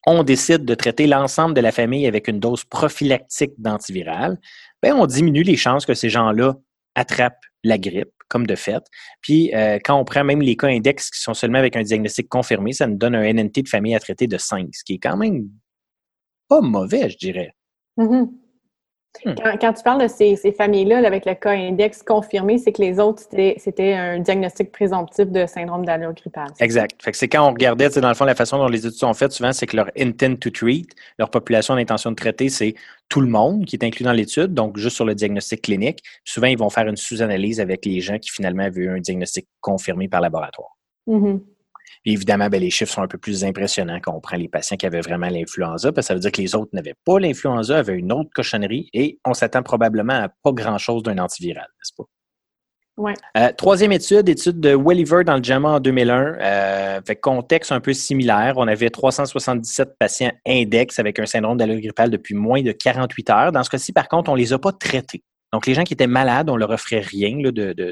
on 0.06 0.22
décide 0.22 0.64
de 0.64 0.74
traiter 0.74 1.06
l'ensemble 1.06 1.54
de 1.54 1.60
la 1.60 1.72
famille 1.72 2.06
avec 2.06 2.28
une 2.28 2.40
dose 2.40 2.64
prophylactique 2.64 3.52
d'antiviral, 3.58 4.38
ben 4.82 4.94
on 4.94 5.06
diminue 5.06 5.42
les 5.42 5.56
chances 5.56 5.84
que 5.84 5.94
ces 5.94 6.08
gens-là 6.08 6.56
attrapent 6.94 7.44
la 7.62 7.78
grippe, 7.78 8.12
comme 8.28 8.46
de 8.46 8.54
fait. 8.54 8.82
Puis, 9.20 9.54
euh, 9.54 9.78
quand 9.84 9.96
on 9.96 10.04
prend 10.04 10.24
même 10.24 10.40
les 10.40 10.56
cas 10.56 10.68
index 10.68 11.10
qui 11.10 11.20
sont 11.20 11.34
seulement 11.34 11.58
avec 11.58 11.76
un 11.76 11.82
diagnostic 11.82 12.28
confirmé, 12.28 12.72
ça 12.72 12.86
nous 12.86 12.96
donne 12.96 13.14
un 13.14 13.30
NNT 13.32 13.62
de 13.62 13.68
famille 13.68 13.94
à 13.94 14.00
traiter 14.00 14.26
de 14.26 14.38
5, 14.38 14.68
ce 14.72 14.84
qui 14.84 14.94
est 14.94 14.98
quand 14.98 15.16
même 15.16 15.48
pas 16.48 16.60
mauvais, 16.60 17.10
je 17.10 17.18
dirais. 17.18 17.52
Mm-hmm. 17.98 18.24
Hmm. 18.24 18.39
Quand, 19.24 19.72
tu 19.72 19.82
parles 19.82 20.02
de 20.02 20.08
ces, 20.08 20.36
familles-là, 20.52 20.98
avec 20.98 21.26
le 21.26 21.34
cas 21.34 21.50
index 21.50 22.02
confirmé, 22.02 22.58
c'est 22.58 22.72
que 22.72 22.80
les 22.80 23.00
autres, 23.00 23.22
c'était 23.28 23.92
un 23.92 24.20
diagnostic 24.20 24.70
présomptif 24.70 25.26
de 25.26 25.46
syndrome 25.46 25.84
d'allure 25.84 26.14
grippale. 26.14 26.48
Exact. 26.60 27.00
C'est 27.12 27.28
quand 27.28 27.46
on 27.46 27.50
regardait, 27.50 27.88
dans 27.88 28.08
le 28.08 28.14
fond, 28.14 28.24
la 28.24 28.34
façon 28.34 28.58
dont 28.58 28.68
les 28.68 28.86
études 28.86 28.98
sont 28.98 29.12
faites, 29.12 29.32
souvent, 29.32 29.52
c'est 29.52 29.66
que 29.66 29.76
leur 29.76 29.90
intent 29.98 30.36
to 30.36 30.50
treat, 30.50 30.94
leur 31.18 31.30
population 31.30 31.74
d'intention 31.74 32.10
de 32.10 32.16
traiter, 32.16 32.48
c'est 32.48 32.74
tout 33.08 33.20
le 33.20 33.26
monde 33.26 33.64
qui 33.66 33.76
est 33.76 33.84
inclus 33.84 34.04
dans 34.04 34.12
l'étude, 34.12 34.54
donc 34.54 34.76
juste 34.78 34.96
sur 34.96 35.04
le 35.04 35.14
diagnostic 35.14 35.62
clinique. 35.62 36.02
souvent, 36.24 36.46
ils 36.46 36.58
vont 36.58 36.70
faire 36.70 36.86
une 36.86 36.96
sous-analyse 36.96 37.60
avec 37.60 37.84
les 37.84 38.00
gens 38.00 38.18
qui 38.18 38.30
finalement 38.30 38.62
avaient 38.62 38.82
eu 38.82 38.90
un 38.90 39.00
diagnostic 39.00 39.48
confirmé 39.60 40.08
par 40.08 40.20
laboratoire. 40.20 40.76
Évidemment, 42.04 42.48
ben, 42.48 42.60
les 42.60 42.70
chiffres 42.70 42.92
sont 42.92 43.02
un 43.02 43.08
peu 43.08 43.18
plus 43.18 43.44
impressionnants 43.44 44.00
quand 44.00 44.14
on 44.14 44.20
prend 44.20 44.36
les 44.36 44.48
patients 44.48 44.76
qui 44.76 44.86
avaient 44.86 45.00
vraiment 45.00 45.28
l'influenza, 45.28 45.92
parce 45.92 46.06
que 46.06 46.08
ça 46.08 46.14
veut 46.14 46.20
dire 46.20 46.32
que 46.32 46.40
les 46.40 46.54
autres 46.54 46.70
n'avaient 46.72 46.96
pas 47.04 47.18
l'influenza, 47.18 47.78
avaient 47.78 47.96
une 47.96 48.12
autre 48.12 48.30
cochonnerie, 48.34 48.88
et 48.92 49.18
on 49.24 49.34
s'attend 49.34 49.62
probablement 49.62 50.24
à 50.24 50.28
pas 50.28 50.52
grand-chose 50.52 51.02
d'un 51.02 51.18
antiviral, 51.18 51.64
n'est-ce 51.64 51.92
pas? 51.96 52.04
Ouais. 53.00 53.14
Euh, 53.38 53.50
troisième 53.56 53.92
étude, 53.92 54.28
étude 54.28 54.60
de 54.60 54.76
Welliver 54.76 55.24
dans 55.24 55.36
le 55.36 55.42
JAMA 55.42 55.70
en 55.70 55.80
2001. 55.80 56.36
Euh, 56.38 57.00
fait 57.06 57.16
contexte 57.16 57.72
un 57.72 57.80
peu 57.80 57.94
similaire. 57.94 58.54
On 58.56 58.68
avait 58.68 58.90
377 58.90 59.96
patients 59.98 60.32
index 60.46 60.98
avec 60.98 61.18
un 61.18 61.24
syndrome 61.24 61.56
d'allure 61.56 61.80
grippale 61.80 62.10
depuis 62.10 62.34
moins 62.34 62.60
de 62.60 62.72
48 62.72 63.30
heures. 63.30 63.52
Dans 63.52 63.62
ce 63.62 63.70
cas-ci, 63.70 63.94
par 63.94 64.06
contre, 64.06 64.30
on 64.30 64.34
ne 64.34 64.40
les 64.40 64.52
a 64.52 64.58
pas 64.58 64.72
traités. 64.72 65.22
Donc, 65.52 65.66
les 65.66 65.74
gens 65.74 65.82
qui 65.82 65.94
étaient 65.94 66.06
malades, 66.06 66.48
on 66.48 66.56
leur 66.56 66.70
offrait 66.70 67.00
rien 67.00 67.36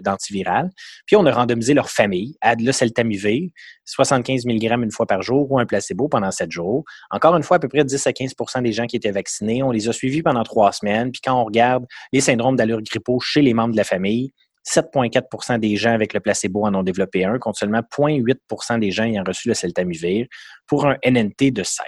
d'antiviral. 0.03 0.67
De, 0.67 0.73
Puis, 1.07 1.17
on 1.17 1.27
a 1.27 1.33
randomisé 1.33 1.75
leur 1.75 1.91
famille 1.91 2.37
à 2.41 2.55
de 2.55 2.71
75 2.71 4.47
mg 4.47 4.83
une 4.83 4.93
fois 4.93 5.07
par 5.07 5.23
jour 5.23 5.51
ou 5.51 5.59
un 5.59 5.67
placebo 5.67 6.09
pendant 6.09 6.31
7 6.31 6.53
jours. 6.53 6.85
Encore 7.11 7.37
une 7.37 7.43
fois, 7.43 7.57
à 7.57 7.61
peu 7.61 7.69
près 7.69 7.85
10 7.85 8.07
à 8.07 8.11
15% 8.11 8.63
des 8.63 8.73
gens 8.73 8.87
qui 8.87 8.97
étaient 8.97 9.11
vaccinés. 9.11 9.63
On 9.63 9.73
les 9.73 9.89
a 9.89 9.93
suivis 9.93 10.23
pendant 10.23 10.45
trois 10.45 10.73
semaines. 10.73 11.11
Puis, 11.11 11.21
quand 11.25 11.41
on 11.41 11.45
regarde 11.45 11.85
les 12.13 12.21
syndromes 12.21 12.57
d'allure 12.57 12.83
grippaux 12.83 13.19
chez 13.19 13.43
les 13.43 13.55
membres 13.55 13.73
de 13.73 13.79
la 13.79 13.85
famille, 13.85 14.33
7,4% 14.69 15.59
des 15.59 15.77
gens 15.77 15.93
avec 15.93 16.13
le 16.13 16.21
placebo 16.21 16.65
en 16.65 16.75
ont 16.75 16.83
développé 16.83 17.25
un, 17.25 17.39
contre 17.39 17.59
seulement 17.59 17.81
0,8% 17.81 18.79
des 18.79 18.91
gens 18.91 19.05
ayant 19.05 19.25
reçu 19.27 19.49
le 19.49 19.55
celtamivir 19.55 20.27
pour 20.67 20.87
un 20.87 20.97
NNT 21.05 21.51
de 21.53 21.63
16. 21.63 21.87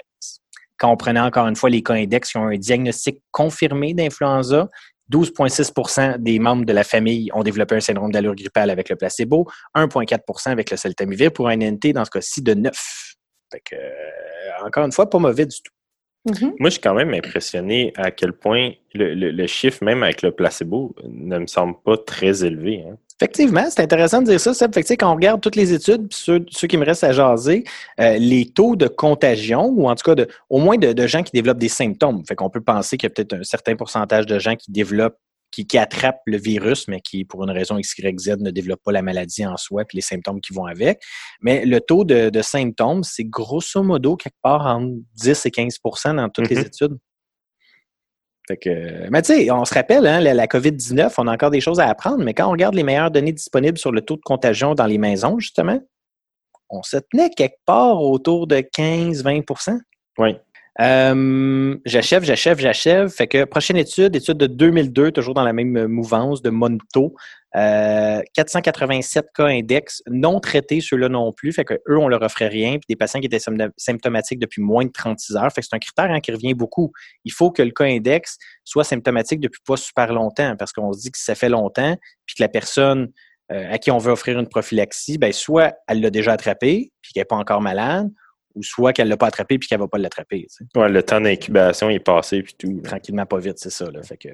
Quand 0.77 0.91
on 0.91 0.97
prenait 0.97 1.19
encore 1.19 1.47
une 1.47 1.55
fois 1.55 1.69
les 1.69 1.83
cas 1.83 1.93
index 1.93 2.31
qui 2.31 2.37
ont 2.37 2.47
un 2.47 2.57
diagnostic 2.57 3.21
confirmé 3.29 3.93
d'influenza, 3.93 4.67
12,6% 5.11 6.17
des 6.17 6.39
membres 6.39 6.65
de 6.65 6.73
la 6.73 6.83
famille 6.83 7.29
ont 7.33 7.43
développé 7.43 7.75
un 7.75 7.79
syndrome 7.79 8.11
d'allure 8.11 8.35
grippale 8.35 8.69
avec 8.69 8.89
le 8.89 8.95
placebo, 8.95 9.47
1,4% 9.75 10.49
avec 10.49 10.71
le 10.71 10.77
celtamivir 10.77 11.31
pour 11.31 11.49
un 11.49 11.57
NT 11.57 11.93
dans 11.93 12.05
ce 12.05 12.11
cas-ci 12.11 12.41
de 12.41 12.53
9. 12.53 13.15
Fait 13.51 13.61
euh, 13.73 14.65
encore 14.65 14.85
une 14.85 14.91
fois, 14.91 15.09
pas 15.09 15.19
mauvais 15.19 15.45
du 15.45 15.57
tout. 15.61 15.73
Mm-hmm. 16.31 16.53
Moi, 16.59 16.69
je 16.69 16.69
suis 16.69 16.81
quand 16.81 16.93
même 16.93 17.13
impressionné 17.13 17.93
à 17.95 18.11
quel 18.11 18.33
point 18.33 18.71
le, 18.93 19.47
chiffre, 19.47 19.83
même 19.83 20.03
avec 20.03 20.21
le 20.21 20.31
placebo, 20.31 20.95
ne 21.03 21.39
me 21.39 21.47
semble 21.47 21.75
pas 21.83 21.97
très 21.97 22.45
élevé. 22.45 22.85
Hein. 22.87 22.97
Effectivement, 23.21 23.69
c'est 23.69 23.83
intéressant 23.83 24.19
de 24.23 24.25
dire 24.25 24.39
ça. 24.39 24.51
Fait 24.53 24.81
que, 24.81 24.93
quand 24.93 25.11
on 25.11 25.15
regarde 25.15 25.41
toutes 25.41 25.55
les 25.55 25.73
études, 25.73 26.11
ceux, 26.11 26.43
ceux 26.49 26.67
qui 26.67 26.75
me 26.75 26.83
restent 26.83 27.03
à 27.03 27.11
jaser, 27.11 27.65
euh, 27.99 28.17
les 28.17 28.49
taux 28.49 28.75
de 28.75 28.87
contagion, 28.87 29.67
ou 29.67 29.87
en 29.87 29.93
tout 29.93 30.03
cas 30.03 30.15
de, 30.15 30.27
au 30.49 30.57
moins 30.57 30.77
de, 30.77 31.05
gens 31.05 31.21
qui 31.21 31.31
développent 31.31 31.59
des 31.59 31.69
symptômes. 31.69 32.23
Fait 32.27 32.33
qu'on 32.33 32.49
peut 32.49 32.61
penser 32.61 32.97
qu'il 32.97 33.07
y 33.07 33.11
a 33.11 33.13
peut-être 33.13 33.33
un 33.33 33.43
certain 33.43 33.75
pourcentage 33.75 34.25
de 34.25 34.39
gens 34.39 34.55
qui 34.55 34.71
développent, 34.71 35.19
qui, 35.51 35.67
qui, 35.67 35.77
attrapent 35.77 36.23
le 36.25 36.37
virus, 36.37 36.87
mais 36.87 36.99
qui, 36.99 37.23
pour 37.23 37.43
une 37.43 37.51
raison 37.51 37.77
X, 37.77 37.95
Y, 37.95 38.19
Z, 38.19 38.37
ne 38.39 38.49
développent 38.49 38.83
pas 38.83 38.91
la 38.91 39.03
maladie 39.03 39.45
en 39.45 39.55
soi 39.55 39.85
puis 39.85 39.99
les 39.99 40.01
symptômes 40.01 40.41
qui 40.41 40.51
vont 40.51 40.65
avec. 40.65 40.99
Mais 41.41 41.63
le 41.63 41.79
taux 41.79 42.03
de, 42.03 42.41
symptômes, 42.41 43.03
c'est 43.03 43.25
grosso 43.25 43.83
modo 43.83 44.15
quelque 44.15 44.41
part 44.41 44.65
entre 44.65 44.95
10 45.17 45.45
et 45.45 45.49
15% 45.49 46.15
dans 46.15 46.29
toutes 46.29 46.49
les 46.49 46.63
mm-hmm. 48.49 49.07
études 49.07 49.09
mais 49.09 49.21
tu 49.21 49.33
sais, 49.33 49.51
on 49.51 49.65
se 49.65 49.73
rappelle, 49.73 50.05
hein, 50.07 50.19
la, 50.19 50.47
COVID-19, 50.47 51.13
on 51.17 51.27
a 51.27 51.33
encore 51.33 51.51
des 51.51 51.61
choses 51.61 51.79
à 51.79 51.87
apprendre, 51.87 52.23
mais 52.23 52.33
quand 52.33 52.47
on 52.47 52.51
regarde 52.51 52.75
les 52.75 52.83
meilleures 52.83 53.11
données 53.11 53.33
disponibles 53.33 53.77
sur 53.77 53.91
le 53.91 54.01
taux 54.01 54.15
de 54.15 54.21
contagion 54.21 54.75
dans 54.75 54.85
les 54.85 54.97
maisons, 54.97 55.39
justement, 55.39 55.79
on 56.69 56.83
se 56.83 56.97
tenait 56.97 57.29
quelque 57.29 57.59
part 57.65 58.01
autour 58.01 58.47
de 58.47 58.57
15-20% 58.57 59.79
Oui. 60.17 60.37
Euh, 60.79 61.77
j'achève, 61.85 62.23
j'achève, 62.23 62.59
j'achève. 62.59 63.09
Fait 63.09 63.27
que 63.27 63.43
prochaine 63.43 63.77
étude, 63.77 64.15
étude 64.15 64.37
de 64.37 64.47
2002, 64.47 65.11
toujours 65.11 65.33
dans 65.33 65.43
la 65.43 65.53
même 65.53 65.87
mouvance 65.87 66.41
de 66.41 66.49
Monto. 66.49 67.13
487 67.53 69.25
euh, 69.25 69.27
cas 69.35 69.45
index, 69.47 70.01
non 70.09 70.39
traités, 70.39 70.79
ceux-là 70.79 71.09
non 71.09 71.33
plus. 71.33 71.51
Fait 71.51 71.65
que 71.65 71.73
eux, 71.73 71.97
on 71.97 72.07
leur 72.07 72.21
offrait 72.21 72.47
rien. 72.47 72.71
Puis 72.73 72.85
des 72.87 72.95
patients 72.95 73.19
qui 73.19 73.25
étaient 73.25 73.43
symptomatiques 73.77 74.39
depuis 74.39 74.61
moins 74.61 74.85
de 74.85 74.91
36 74.91 75.35
heures. 75.35 75.51
Fait 75.51 75.61
que 75.61 75.67
c'est 75.69 75.75
un 75.75 75.79
critère 75.79 76.09
hein, 76.11 76.21
qui 76.21 76.31
revient 76.31 76.53
beaucoup. 76.53 76.91
Il 77.25 77.33
faut 77.33 77.51
que 77.51 77.61
le 77.61 77.71
cas 77.71 77.85
index 77.85 78.37
soit 78.63 78.83
symptomatique 78.83 79.39
depuis 79.39 79.61
pas 79.65 79.77
super 79.77 80.13
longtemps 80.13 80.55
parce 80.57 80.71
qu'on 80.71 80.93
se 80.93 81.01
dit 81.01 81.11
que 81.11 81.19
ça 81.19 81.35
fait 81.35 81.49
longtemps 81.49 81.95
puis 82.25 82.35
que 82.35 82.43
la 82.43 82.49
personne 82.49 83.11
euh, 83.51 83.69
à 83.69 83.77
qui 83.77 83.91
on 83.91 83.97
veut 83.97 84.13
offrir 84.13 84.39
une 84.39 84.47
prophylaxie, 84.47 85.17
ben 85.17 85.33
soit 85.33 85.73
elle 85.87 85.99
l'a 85.99 86.09
déjà 86.09 86.31
attrapé 86.31 86.91
puis 87.01 87.11
qu'elle 87.11 87.21
n'est 87.21 87.25
pas 87.25 87.35
encore 87.35 87.59
malade, 87.59 88.09
ou 88.55 88.63
soit 88.63 88.93
qu'elle 88.93 89.07
ne 89.07 89.11
l'a 89.11 89.17
pas 89.17 89.27
attrapé 89.27 89.57
puis 89.57 89.67
qu'elle 89.67 89.79
ne 89.79 89.83
va 89.83 89.87
pas 89.87 89.97
l'attraper. 89.97 90.47
le 90.75 91.03
temps 91.03 91.21
d'incubation 91.21 91.89
est 91.89 91.99
passé 91.99 92.43
puis 92.43 92.55
tout. 92.57 92.81
Tranquillement, 92.81 93.25
pas 93.25 93.39
vite, 93.39 93.57
c'est 93.57 93.69
ça. 93.69 93.85
Fait 94.03 94.17
que, 94.17 94.29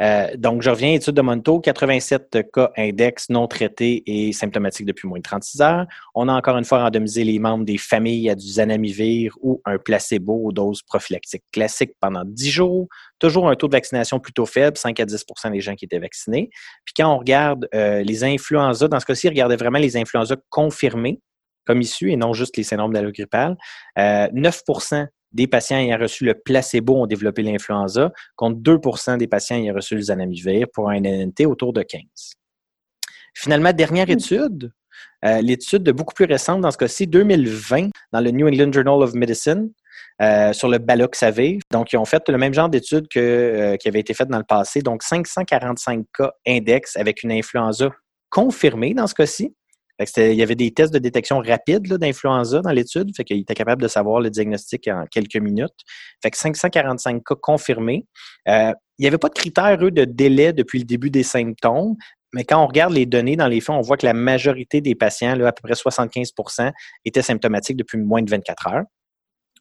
euh, 0.00 0.36
donc, 0.36 0.62
je 0.62 0.70
reviens, 0.70 0.92
étude 0.92 1.14
de 1.14 1.22
Monto, 1.22 1.60
87 1.60 2.38
cas 2.52 2.70
index 2.76 3.28
non 3.30 3.46
traités 3.46 4.02
et 4.06 4.32
symptomatiques 4.32 4.86
depuis 4.86 5.08
moins 5.08 5.18
de 5.18 5.22
36 5.22 5.60
heures. 5.60 5.86
On 6.14 6.28
a 6.28 6.32
encore 6.32 6.56
une 6.56 6.64
fois 6.64 6.82
randomisé 6.82 7.24
les 7.24 7.38
membres 7.38 7.64
des 7.64 7.78
familles 7.78 8.30
à 8.30 8.34
du 8.34 8.46
zanamivir 8.46 9.34
ou 9.40 9.60
un 9.64 9.78
placebo 9.78 10.34
aux 10.44 10.52
doses 10.52 10.82
prophylactiques 10.82 11.44
classiques 11.52 11.92
pendant 12.00 12.22
10 12.24 12.50
jours. 12.50 12.88
Toujours 13.18 13.48
un 13.48 13.56
taux 13.56 13.66
de 13.66 13.72
vaccination 13.72 14.20
plutôt 14.20 14.46
faible, 14.46 14.76
5 14.76 15.00
à 15.00 15.04
10% 15.04 15.50
des 15.52 15.60
gens 15.60 15.74
qui 15.74 15.84
étaient 15.84 15.98
vaccinés. 15.98 16.50
Puis 16.84 16.94
quand 16.96 17.12
on 17.12 17.18
regarde 17.18 17.68
euh, 17.74 18.02
les 18.02 18.24
influenza, 18.24 18.88
dans 18.88 19.00
ce 19.00 19.06
cas-ci, 19.06 19.28
regardez 19.28 19.56
vraiment 19.56 19.78
les 19.78 19.96
influenza 19.96 20.36
confirmés 20.48 21.20
comme 21.68 21.82
issu 21.82 22.10
et 22.10 22.16
non 22.16 22.32
juste 22.32 22.56
les 22.56 22.64
syndromes 22.64 22.92
d'allure 22.92 23.12
grippale. 23.12 23.56
9% 23.96 24.94
euh, 24.94 25.06
des 25.32 25.46
patients 25.46 25.76
ayant 25.76 25.98
reçu 25.98 26.24
le 26.24 26.34
placebo 26.34 26.96
ont 26.96 27.06
développé 27.06 27.42
l'influenza, 27.42 28.10
contre 28.34 28.58
2% 28.60 29.18
des 29.18 29.28
patients 29.28 29.56
ayant 29.56 29.74
reçu 29.74 29.94
le 29.94 30.00
zanamivir 30.00 30.66
pour 30.72 30.90
un 30.90 30.98
NNT 30.98 31.46
autour 31.46 31.72
de 31.72 31.82
15. 31.82 32.02
Finalement, 33.34 33.72
dernière 33.72 34.08
hmm. 34.08 34.12
étude, 34.12 34.72
Euh, 35.24 35.40
l'étude 35.40 35.82
de 35.82 35.92
beaucoup 35.92 36.14
plus 36.14 36.26
récente, 36.26 36.60
dans 36.60 36.70
ce 36.70 36.78
cas-ci, 36.78 37.06
2020, 37.06 37.90
dans 38.12 38.20
le 38.20 38.30
New 38.30 38.46
England 38.46 38.72
Journal 38.72 39.02
of 39.02 39.14
Medicine, 39.14 39.70
euh, 40.22 40.52
sur 40.52 40.68
le 40.68 40.78
baloxavir. 40.78 41.60
Donc, 41.72 41.92
ils 41.92 41.96
ont 41.96 42.04
fait 42.04 42.28
le 42.28 42.38
même 42.38 42.54
genre 42.54 42.68
d'études 42.68 43.08
que, 43.08 43.18
euh, 43.18 43.76
qui 43.76 43.88
avait 43.88 44.00
été 44.00 44.14
faite 44.14 44.28
dans 44.28 44.38
le 44.38 44.44
passé. 44.44 44.80
Donc, 44.80 45.02
545 45.02 46.04
cas 46.16 46.32
index 46.46 46.96
avec 46.96 47.22
une 47.22 47.32
influenza 47.32 47.90
confirmée 48.30 48.94
dans 48.94 49.06
ce 49.06 49.14
cas-ci. 49.14 49.54
Il 50.16 50.34
y 50.34 50.42
avait 50.42 50.54
des 50.54 50.72
tests 50.72 50.92
de 50.92 50.98
détection 50.98 51.38
rapide 51.38 51.82
d'influenza 51.94 52.60
dans 52.60 52.70
l'étude, 52.70 53.10
fait 53.16 53.24
qu'il 53.24 53.38
était 53.38 53.54
capable 53.54 53.82
de 53.82 53.88
savoir 53.88 54.20
le 54.20 54.30
diagnostic 54.30 54.86
en 54.88 55.04
quelques 55.10 55.36
minutes. 55.36 55.74
Fait 56.22 56.30
que 56.30 56.38
545 56.38 57.22
cas 57.24 57.34
confirmés. 57.40 58.06
Euh, 58.48 58.72
il 58.98 59.02
n'y 59.02 59.08
avait 59.08 59.18
pas 59.18 59.28
de 59.28 59.34
critères, 59.34 59.78
eux, 59.82 59.90
de 59.90 60.04
délai 60.04 60.52
depuis 60.52 60.80
le 60.80 60.84
début 60.84 61.10
des 61.10 61.22
symptômes, 61.22 61.96
mais 62.34 62.44
quand 62.44 62.62
on 62.62 62.66
regarde 62.66 62.92
les 62.92 63.06
données 63.06 63.36
dans 63.36 63.46
les 63.46 63.60
fonds, 63.60 63.74
on 63.74 63.80
voit 63.80 63.96
que 63.96 64.06
la 64.06 64.12
majorité 64.12 64.80
des 64.80 64.94
patients, 64.94 65.40
à 65.40 65.52
peu 65.52 65.62
près 65.62 65.74
75% 65.74 66.72
étaient 67.04 67.22
symptomatiques 67.22 67.76
depuis 67.76 67.98
moins 67.98 68.22
de 68.22 68.30
24 68.30 68.68
heures. 68.68 68.84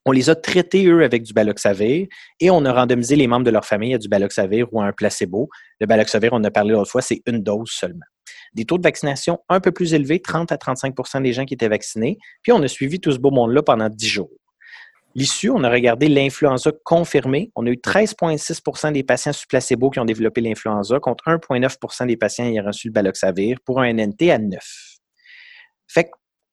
On 0.06 0.12
les 0.12 0.30
a 0.30 0.36
traités, 0.36 0.86
eux, 0.86 1.04
avec 1.04 1.24
du 1.24 1.34
baloxavir 1.34 2.08
et 2.40 2.50
on 2.50 2.64
a 2.66 2.72
randomisé 2.72 3.16
les 3.16 3.28
membres 3.28 3.46
de 3.46 3.52
leur 3.52 3.66
famille 3.66 3.94
à 3.94 3.98
du 3.98 4.08
baloxavir 4.08 4.68
ou 4.72 4.82
à 4.82 4.86
un 4.86 4.94
placebo. 4.94 5.50
Le 5.80 5.86
baloxavir, 5.86 6.32
on 6.34 6.44
a 6.44 6.52
parlé 6.52 6.72
l'autre 6.72 6.92
fois, 6.92 7.02
c'est 7.02 7.22
une 7.26 7.44
dose 7.44 7.70
seulement. 7.70 8.06
Des 8.58 8.66
taux 8.66 8.80
de 8.80 8.84
vaccination 8.84 9.38
un 9.50 9.60
peu 9.60 9.72
plus 9.72 9.94
élevés, 9.94 10.20
30 10.20 10.52
à 10.52 10.56
35% 10.56 11.22
des 11.22 11.32
gens 11.32 11.46
qui 11.46 11.54
étaient 11.54 11.68
vaccinés. 11.68 12.18
Puis 12.42 12.52
on 12.52 12.62
a 12.64 12.68
suivi 12.68 13.00
tout 13.00 13.12
ce 13.12 13.20
beau 13.20 13.30
monde-là 13.30 13.62
pendant 13.62 13.88
10 13.88 14.08
jours. 14.08 14.32
L'issue, 15.14 15.52
on 15.52 15.64
a 15.64 15.70
regardé 15.70 16.10
l'influenza 16.10 16.72
confirmée. 16.84 17.52
On 17.56 17.68
a 17.68 17.70
eu 17.70 17.76
13,6% 17.76 18.94
des 18.94 19.04
patients 19.04 19.32
sous 19.32 19.46
placebo 19.48 19.92
qui 19.92 20.00
ont 20.00 20.06
développé 20.06 20.42
l'influenza 20.42 21.00
contre 21.00 21.26
1,9% 21.26 22.08
des 22.08 22.18
patients 22.18 22.46
ayant 22.46 22.66
reçu 22.66 22.88
le 22.88 22.94
baloxavir 22.94 23.60
pour 23.64 23.80
un 23.80 23.94
NNT 23.94 24.32
à 24.32 24.40
9. 24.40 24.60
Fait 25.88 26.10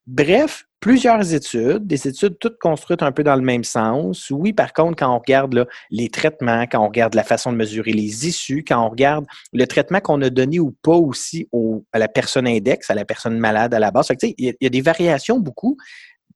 bref, 0.06 0.66
plusieurs 0.80 1.32
études, 1.32 1.87
des 1.87 2.06
études 2.06 2.38
toutes 2.38 2.58
construites 2.58 3.02
un 3.02 3.12
peu 3.12 3.25
dans 3.25 3.37
le 3.37 3.42
même 3.42 3.64
sens. 3.64 4.30
Oui, 4.30 4.52
par 4.52 4.73
contre, 4.73 4.96
quand 4.96 5.14
on 5.14 5.18
regarde 5.18 5.66
les 5.90 6.11
traitements, 6.11 6.62
quand 6.62 6.80
on 6.80 6.88
regarde 6.88 7.14
la 7.14 7.25
façon 7.25 7.52
de 7.52 7.56
mesurer 7.56 7.92
les 7.92 8.26
issues, 8.28 8.64
quand 8.66 8.84
on 8.84 8.90
regarde 8.90 9.25
le 9.52 9.66
traitement 9.66 10.00
qu'on 10.00 10.20
a 10.23 10.30
donné 10.30 10.61
ou 10.61 10.73
pas 10.82 10.96
aussi 10.96 11.49
à 11.92 11.99
la 11.99 12.08
personne 12.08 12.46
index, 12.46 12.90
à 12.90 12.94
la 12.94 13.04
personne 13.04 13.38
malade 13.38 13.73
à 13.73 13.78
la 13.78 13.90
base, 13.90 14.08
il 14.23 14.54
y 14.61 14.66
a 14.66 14.70
des 14.70 14.80
variations 14.82 15.38
beaucoup, 15.38 15.76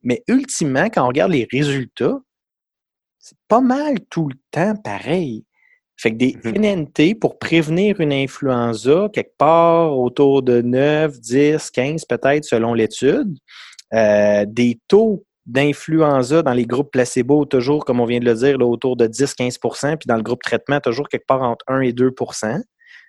mais 0.03 0.23
ultimement, 0.29 0.87
quand 0.87 1.05
on 1.05 1.09
regarde 1.09 1.33
les 1.33 1.47
résultats, 1.51 2.19
c'est 3.19 3.37
pas 3.49 3.61
mal 3.61 4.01
tout 4.09 4.29
le 4.29 4.37
temps 4.51 4.77
pareil. 4.77 5.45
Fait 6.01 6.13
que 6.13 6.17
des 6.17 6.37
NNT 6.45 7.15
mmh 7.15 7.19
pour 7.21 7.39
prévenir 7.39 8.01
une 8.01 8.13
influenza, 8.13 9.09
quelque 9.13 9.37
part 9.37 9.99
autour 9.99 10.43
de 10.43 10.63
9, 10.63 11.21
10, 11.21 11.71
15 11.71 12.05
peut-être 12.05 12.45
selon 12.45 12.73
l'étude, 12.73 13.37
euh, 13.95 14.45
des 14.47 14.79
taux 14.87 15.25
d'influenza 15.47 16.43
dans 16.43 16.53
les 16.53 16.67
groupes 16.67 16.93
placebo, 16.93 17.47
toujours, 17.47 17.85
comme 17.85 18.01
on 18.01 18.05
vient 18.05 18.21
de 18.21 18.27
le 18.27 18.35
dire, 18.35 18.61
autour 18.61 18.97
de 18.97 19.07
10-15% 19.07 19.97
puis 19.97 20.07
dans 20.07 20.17
le 20.17 20.23
groupe 20.23 20.43
traitement, 20.43 20.79
toujours 20.81 21.09
quelque 21.09 21.27
part 21.27 21.43
entre 21.43 21.65
1 21.69 21.81
et 21.81 21.93
2% 21.93 22.61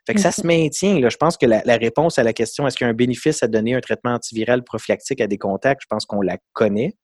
fait 0.09 0.15
que 0.15 0.21
ça 0.21 0.31
se 0.31 0.45
maintient. 0.45 0.99
Là. 0.99 1.09
Je 1.09 1.17
pense 1.17 1.37
que 1.37 1.45
la, 1.45 1.61
réponse 1.77 2.17
à 2.17 2.23
la 2.23 2.33
question 2.33 2.65
est-ce 2.67 2.77
qu'il 2.77 2.85
y 2.85 2.87
a 2.87 2.91
un 2.91 2.95
bénéfice 2.95 3.43
à 3.43 3.47
donner 3.47 3.75
un 3.75 3.79
traitement 3.79 4.13
antiviral 4.13 4.63
prophylactique 4.63 5.21
à 5.21 5.27
des 5.27 5.37
contacts, 5.37 5.81
je 5.83 5.87
pense 5.87 6.05
qu'on 6.05 6.21
la 6.21 6.37
connaît. 6.53 6.95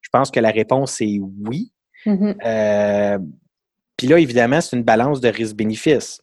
Je 0.00 0.08
pense 0.12 0.30
que 0.30 0.38
la 0.38 0.50
réponse 0.50 1.00
est 1.00 1.18
oui. 1.20 1.72
Mm-hmm. 2.06 2.36
Euh, 2.44 3.18
puis 3.96 4.06
là, 4.06 4.18
évidemment, 4.18 4.60
c'est 4.60 4.76
une 4.76 4.82
balance 4.82 5.20
de 5.20 5.28
risque-bénéfice. 5.28 6.20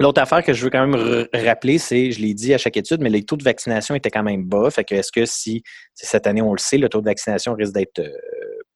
L'autre 0.00 0.22
affaire 0.22 0.44
que 0.44 0.52
je 0.52 0.62
veux 0.62 0.70
quand 0.70 0.86
même 0.86 1.26
rappeler, 1.34 1.78
c'est, 1.78 2.12
je 2.12 2.20
l'ai 2.20 2.32
dit 2.32 2.54
à 2.54 2.58
chaque 2.58 2.76
étude, 2.76 3.00
mais 3.00 3.10
les 3.10 3.24
taux 3.24 3.36
de 3.36 3.42
vaccination 3.42 3.96
étaient 3.96 4.10
quand 4.10 4.22
même 4.22 4.44
bas. 4.44 4.70
Fait 4.70 4.84
que 4.84 4.94
est-ce 4.94 5.10
que 5.10 5.24
si 5.24 5.62
cette 5.94 6.28
année, 6.28 6.40
on 6.40 6.52
le 6.52 6.58
sait, 6.58 6.78
le 6.78 6.88
taux 6.88 7.00
de 7.00 7.06
vaccination 7.06 7.54
risque 7.54 7.72
d'être 7.72 7.98
euh, 7.98 8.12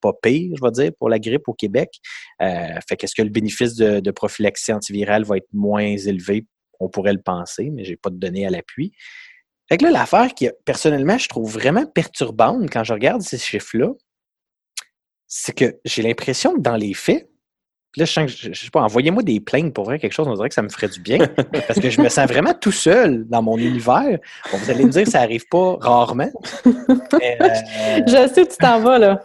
pas 0.00 0.12
pire, 0.20 0.56
je 0.56 0.64
vais 0.64 0.72
dire, 0.72 0.90
pour 0.98 1.08
la 1.08 1.20
grippe 1.20 1.46
au 1.46 1.54
Québec. 1.54 1.90
Euh, 2.40 2.74
fait 2.88 2.96
qu'est-ce 2.96 3.14
que 3.14 3.22
le 3.22 3.28
bénéfice 3.28 3.76
de, 3.76 4.00
de 4.00 4.10
prophylaxie 4.10 4.72
antivirale 4.72 5.22
va 5.22 5.36
être 5.36 5.48
moins 5.52 5.96
élevé? 5.96 6.44
On 6.80 6.88
pourrait 6.88 7.12
le 7.12 7.22
penser, 7.22 7.70
mais 7.70 7.84
je 7.84 7.90
n'ai 7.90 7.96
pas 7.96 8.10
de 8.10 8.16
données 8.16 8.44
à 8.44 8.50
l'appui. 8.50 8.92
Fait 9.68 9.78
que 9.78 9.84
là, 9.84 9.92
l'affaire 9.92 10.34
qui, 10.34 10.50
personnellement, 10.64 11.18
je 11.18 11.28
trouve 11.28 11.52
vraiment 11.52 11.86
perturbante 11.86 12.68
quand 12.68 12.82
je 12.82 12.92
regarde 12.92 13.22
ces 13.22 13.38
chiffres-là, 13.38 13.92
c'est 15.28 15.56
que 15.56 15.78
j'ai 15.84 16.02
l'impression 16.02 16.54
que 16.54 16.60
dans 16.60 16.76
les 16.76 16.94
faits, 16.94 17.30
là, 17.96 18.04
je 18.04 18.12
sens 18.12 18.26
que, 18.26 18.54
je, 18.54 18.64
sais 18.64 18.70
pas, 18.70 18.82
envoyez-moi 18.82 19.22
des 19.22 19.40
plaintes 19.40 19.74
pour 19.74 19.84
vrai 19.84 19.98
quelque 19.98 20.12
chose, 20.12 20.26
on 20.28 20.34
dirait 20.34 20.48
que 20.48 20.54
ça 20.54 20.62
me 20.62 20.68
ferait 20.68 20.88
du 20.88 21.00
bien, 21.00 21.18
parce 21.68 21.80
que 21.80 21.90
je 21.90 22.00
me 22.00 22.08
sens 22.08 22.28
vraiment 22.28 22.54
tout 22.54 22.72
seul 22.72 23.24
dans 23.28 23.42
mon 23.42 23.58
univers. 23.58 24.18
vous 24.52 24.70
allez 24.70 24.84
me 24.84 24.90
dire 24.90 25.04
que 25.04 25.10
ça 25.10 25.20
n'arrive 25.20 25.46
pas 25.50 25.76
rarement. 25.80 26.30
Euh, 26.66 28.00
je 28.06 28.30
sais 28.32 28.42
où 28.42 28.46
tu 28.46 28.56
t'en 28.58 28.80
vas, 28.80 28.98
là. 28.98 29.22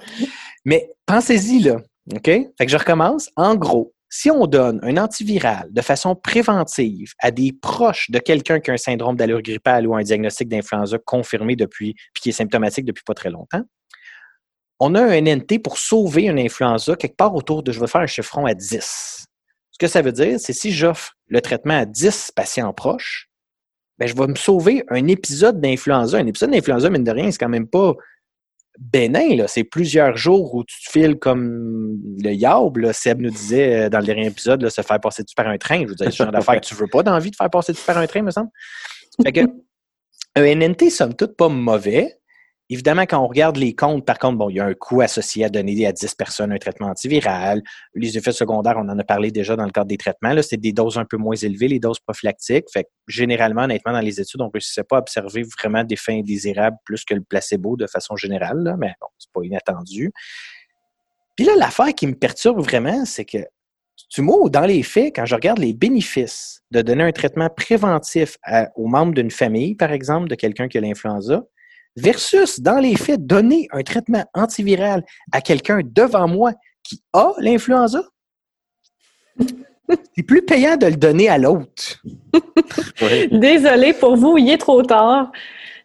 Mais 0.66 0.90
pensez-y, 1.06 1.60
là. 1.62 1.78
OK? 2.14 2.26
Fait 2.26 2.52
que 2.60 2.70
je 2.70 2.78
recommence. 2.78 3.30
En 3.36 3.56
gros, 3.56 3.94
si 4.10 4.32
on 4.32 4.48
donne 4.48 4.80
un 4.84 4.98
antiviral 4.98 5.68
de 5.72 5.82
façon 5.82 6.16
préventive 6.16 7.14
à 7.20 7.32
des 7.32 7.54
proches 7.54 8.10
de 8.10 8.20
quelqu'un 8.20 8.60
qui 8.60 8.72
a 8.72 8.74
un 8.74 8.78
syndrome 8.78 9.16
d'allure 9.16 9.42
grippale 9.42 9.88
ou 9.88 9.96
un 9.96 10.04
diagnostic 10.04 10.48
d'influenza 10.48 10.98
confirmé 10.98 11.56
depuis, 11.56 11.94
puis 12.14 12.22
qui 12.22 12.30
est 12.30 12.34
symptomatique 12.34 12.86
depuis 12.86 13.04
pas 13.04 13.14
très 13.14 13.30
longtemps, 13.30 13.64
on 14.80 14.96
a 14.96 15.02
un 15.02 15.22
NNT 15.22 15.60
pour 15.64 15.78
sauver 15.78 16.24
une 16.24 16.40
influenza 16.40 16.96
quelque 16.96 17.16
part 17.16 17.36
autour 17.36 17.64
de, 17.64 17.72
je 17.72 17.80
vais 17.80 17.88
faire 17.88 18.02
un 18.02 18.08
chiffron 18.08 18.46
à 18.46 18.54
10. 18.54 19.26
Ce 19.72 19.78
que 19.80 19.88
ça 19.88 20.02
veut 20.02 20.12
dire, 20.12 20.40
c'est 20.40 20.54
si 20.54 20.72
j'offre 20.72 21.14
le 21.28 21.42
traitement 21.42 21.78
à 21.78 21.86
10 21.86 22.32
patients 22.36 22.74
proches, 22.74 23.30
ben, 23.98 24.08
je 24.08 24.16
vais 24.16 24.28
me 24.28 24.36
sauver 24.36 24.84
un 24.90 25.08
épisode 25.08 25.60
d'influenza. 25.60 26.18
Un 26.18 26.28
épisode 26.28 26.52
d'influenza, 26.52 26.90
mine 26.90 27.04
de 27.04 27.12
rien, 27.12 27.32
c'est 27.32 27.40
quand 27.40 27.50
même 27.50 27.68
pas 27.68 27.96
bénin. 28.80 29.46
C'est 29.48 29.64
plusieurs 29.64 30.16
jours 30.18 30.54
où 30.54 30.64
tu 30.64 30.84
te 30.86 30.92
files 30.92 31.18
comme 31.18 31.98
le 32.24 32.32
yaub. 32.32 32.78
Là. 32.78 32.94
Seb 32.94 33.22
nous 33.22 33.32
disait 33.32 33.86
euh, 33.86 33.90
dans 33.90 34.00
le 34.00 34.06
dernier 34.06 34.28
épisode, 34.28 34.68
se 34.70 34.82
faire 34.82 35.00
passer 35.00 35.24
dessus 35.24 35.36
par 35.36 35.48
un 35.48 35.58
train? 35.58 35.82
Je 35.82 35.88
veux 35.88 35.96
dire, 35.96 36.12
c'est 36.12 36.18
genre 36.18 36.32
d'affaire 36.32 36.62
que 36.62 36.66
tu 36.66 36.76
veux 36.76 36.88
pas 36.88 37.02
d'envie 37.02 37.32
de 37.32 37.36
faire 37.36 37.50
passer 37.50 37.72
dessus 37.72 37.86
par 37.86 37.98
un 37.98 38.06
train, 38.06 38.22
me 38.22 38.32
semble? 38.32 38.50
Fait 39.24 39.32
que, 39.32 39.42
un 40.36 40.56
NNT, 40.56 40.92
somme 40.92 41.16
toute, 41.16 41.36
pas 41.36 41.50
mauvais. 41.50 42.17
Évidemment, 42.70 43.04
quand 43.04 43.24
on 43.24 43.28
regarde 43.28 43.56
les 43.56 43.74
comptes, 43.74 44.06
par 44.06 44.20
contre, 44.20 44.38
bon, 44.38 44.50
il 44.50 44.58
y 44.58 44.60
a 44.60 44.66
un 44.66 44.74
coût 44.74 45.00
associé 45.00 45.46
à 45.46 45.50
donner 45.50 45.88
à 45.88 45.94
10 45.94 46.16
personnes 46.16 46.52
un 46.52 46.58
traitement 46.58 46.88
antiviral. 46.88 47.62
Les 47.96 48.18
effets 48.18 48.34
secondaires, 48.34 48.76
on 48.78 48.90
en 48.90 49.00
a 49.00 49.04
parlé 49.06 49.32
déjà 49.32 49.56
dans 49.56 49.64
le 49.64 49.72
cadre 49.72 49.88
des 49.88 49.98
traitements. 49.98 50.34
Là, 50.34 50.44
c'est 50.44 50.58
des 50.58 50.74
doses 50.74 50.98
un 50.98 51.06
peu 51.06 51.16
moins 51.16 51.36
élevées, 51.36 51.70
les 51.70 51.80
doses 51.80 52.00
prophylactiques. 52.00 52.66
Fait 52.74 52.84
que, 52.84 52.90
généralement, 53.08 53.64
honnêtement, 53.64 53.94
dans 53.94 54.02
les 54.02 54.20
études, 54.20 54.42
on 54.42 54.48
ne 54.48 54.52
réussissait 54.54 54.84
pas 54.84 54.98
à 54.98 55.00
observer 55.00 55.44
vraiment 55.58 55.86
des 55.86 55.96
fins 55.96 56.18
indésirables 56.18 56.76
plus 56.84 57.06
que 57.06 57.14
le 57.14 57.22
placebo 57.22 57.78
de 57.78 57.88
façon 57.88 58.18
générale, 58.18 58.58
là, 58.64 58.76
mais 58.78 58.94
bon, 59.00 59.08
c'est 59.18 59.32
pas 59.32 59.42
inattendu. 59.44 60.12
Puis 61.38 61.46
là, 61.46 61.54
l'affaire 61.56 61.96
qui 61.96 62.06
me 62.08 62.16
perturbe 62.16 62.60
vraiment, 62.60 63.06
c'est 63.06 63.26
que 63.26 63.46
du 64.14 64.22
mot, 64.22 64.50
dans 64.50 64.66
les 64.66 64.84
faits, 64.84 65.16
quand 65.16 65.26
je 65.26 65.36
regarde 65.36 65.60
les 65.60 65.74
bénéfices 65.74 66.62
de 66.72 66.82
donner 66.82 67.04
un 67.04 67.12
traitement 67.12 67.50
préventif 67.50 68.38
aux 68.76 68.88
membres 68.88 69.14
d'une 69.14 69.32
famille, 69.32 69.76
par 69.76 69.92
exemple, 69.92 70.28
de 70.28 70.36
quelqu'un 70.36 70.68
qui 70.68 70.78
a 70.78 70.82
l'influenza, 70.82 71.44
versus, 71.98 72.60
dans 72.60 72.80
les 72.80 72.96
faits, 72.96 73.26
donner 73.26 73.68
un 73.72 73.84
traitement 73.84 74.24
antiviral 74.34 75.04
à 75.32 75.42
quelqu'un 75.42 75.82
devant 75.84 76.28
moi 76.28 76.54
qui 76.84 77.02
a 77.12 77.34
l'influenza, 77.40 78.02
c'est 80.16 80.24
plus 80.24 80.42
payant 80.42 80.78
de 80.78 80.88
le 80.88 80.96
donner 80.96 81.30
à 81.30 81.38
l'autre. 81.38 82.04
Désolé 83.32 83.94
pour 83.94 84.16
vous, 84.16 84.38
il 84.38 84.50
est 84.50 84.58
trop 84.58 84.84
tard. 84.84 85.32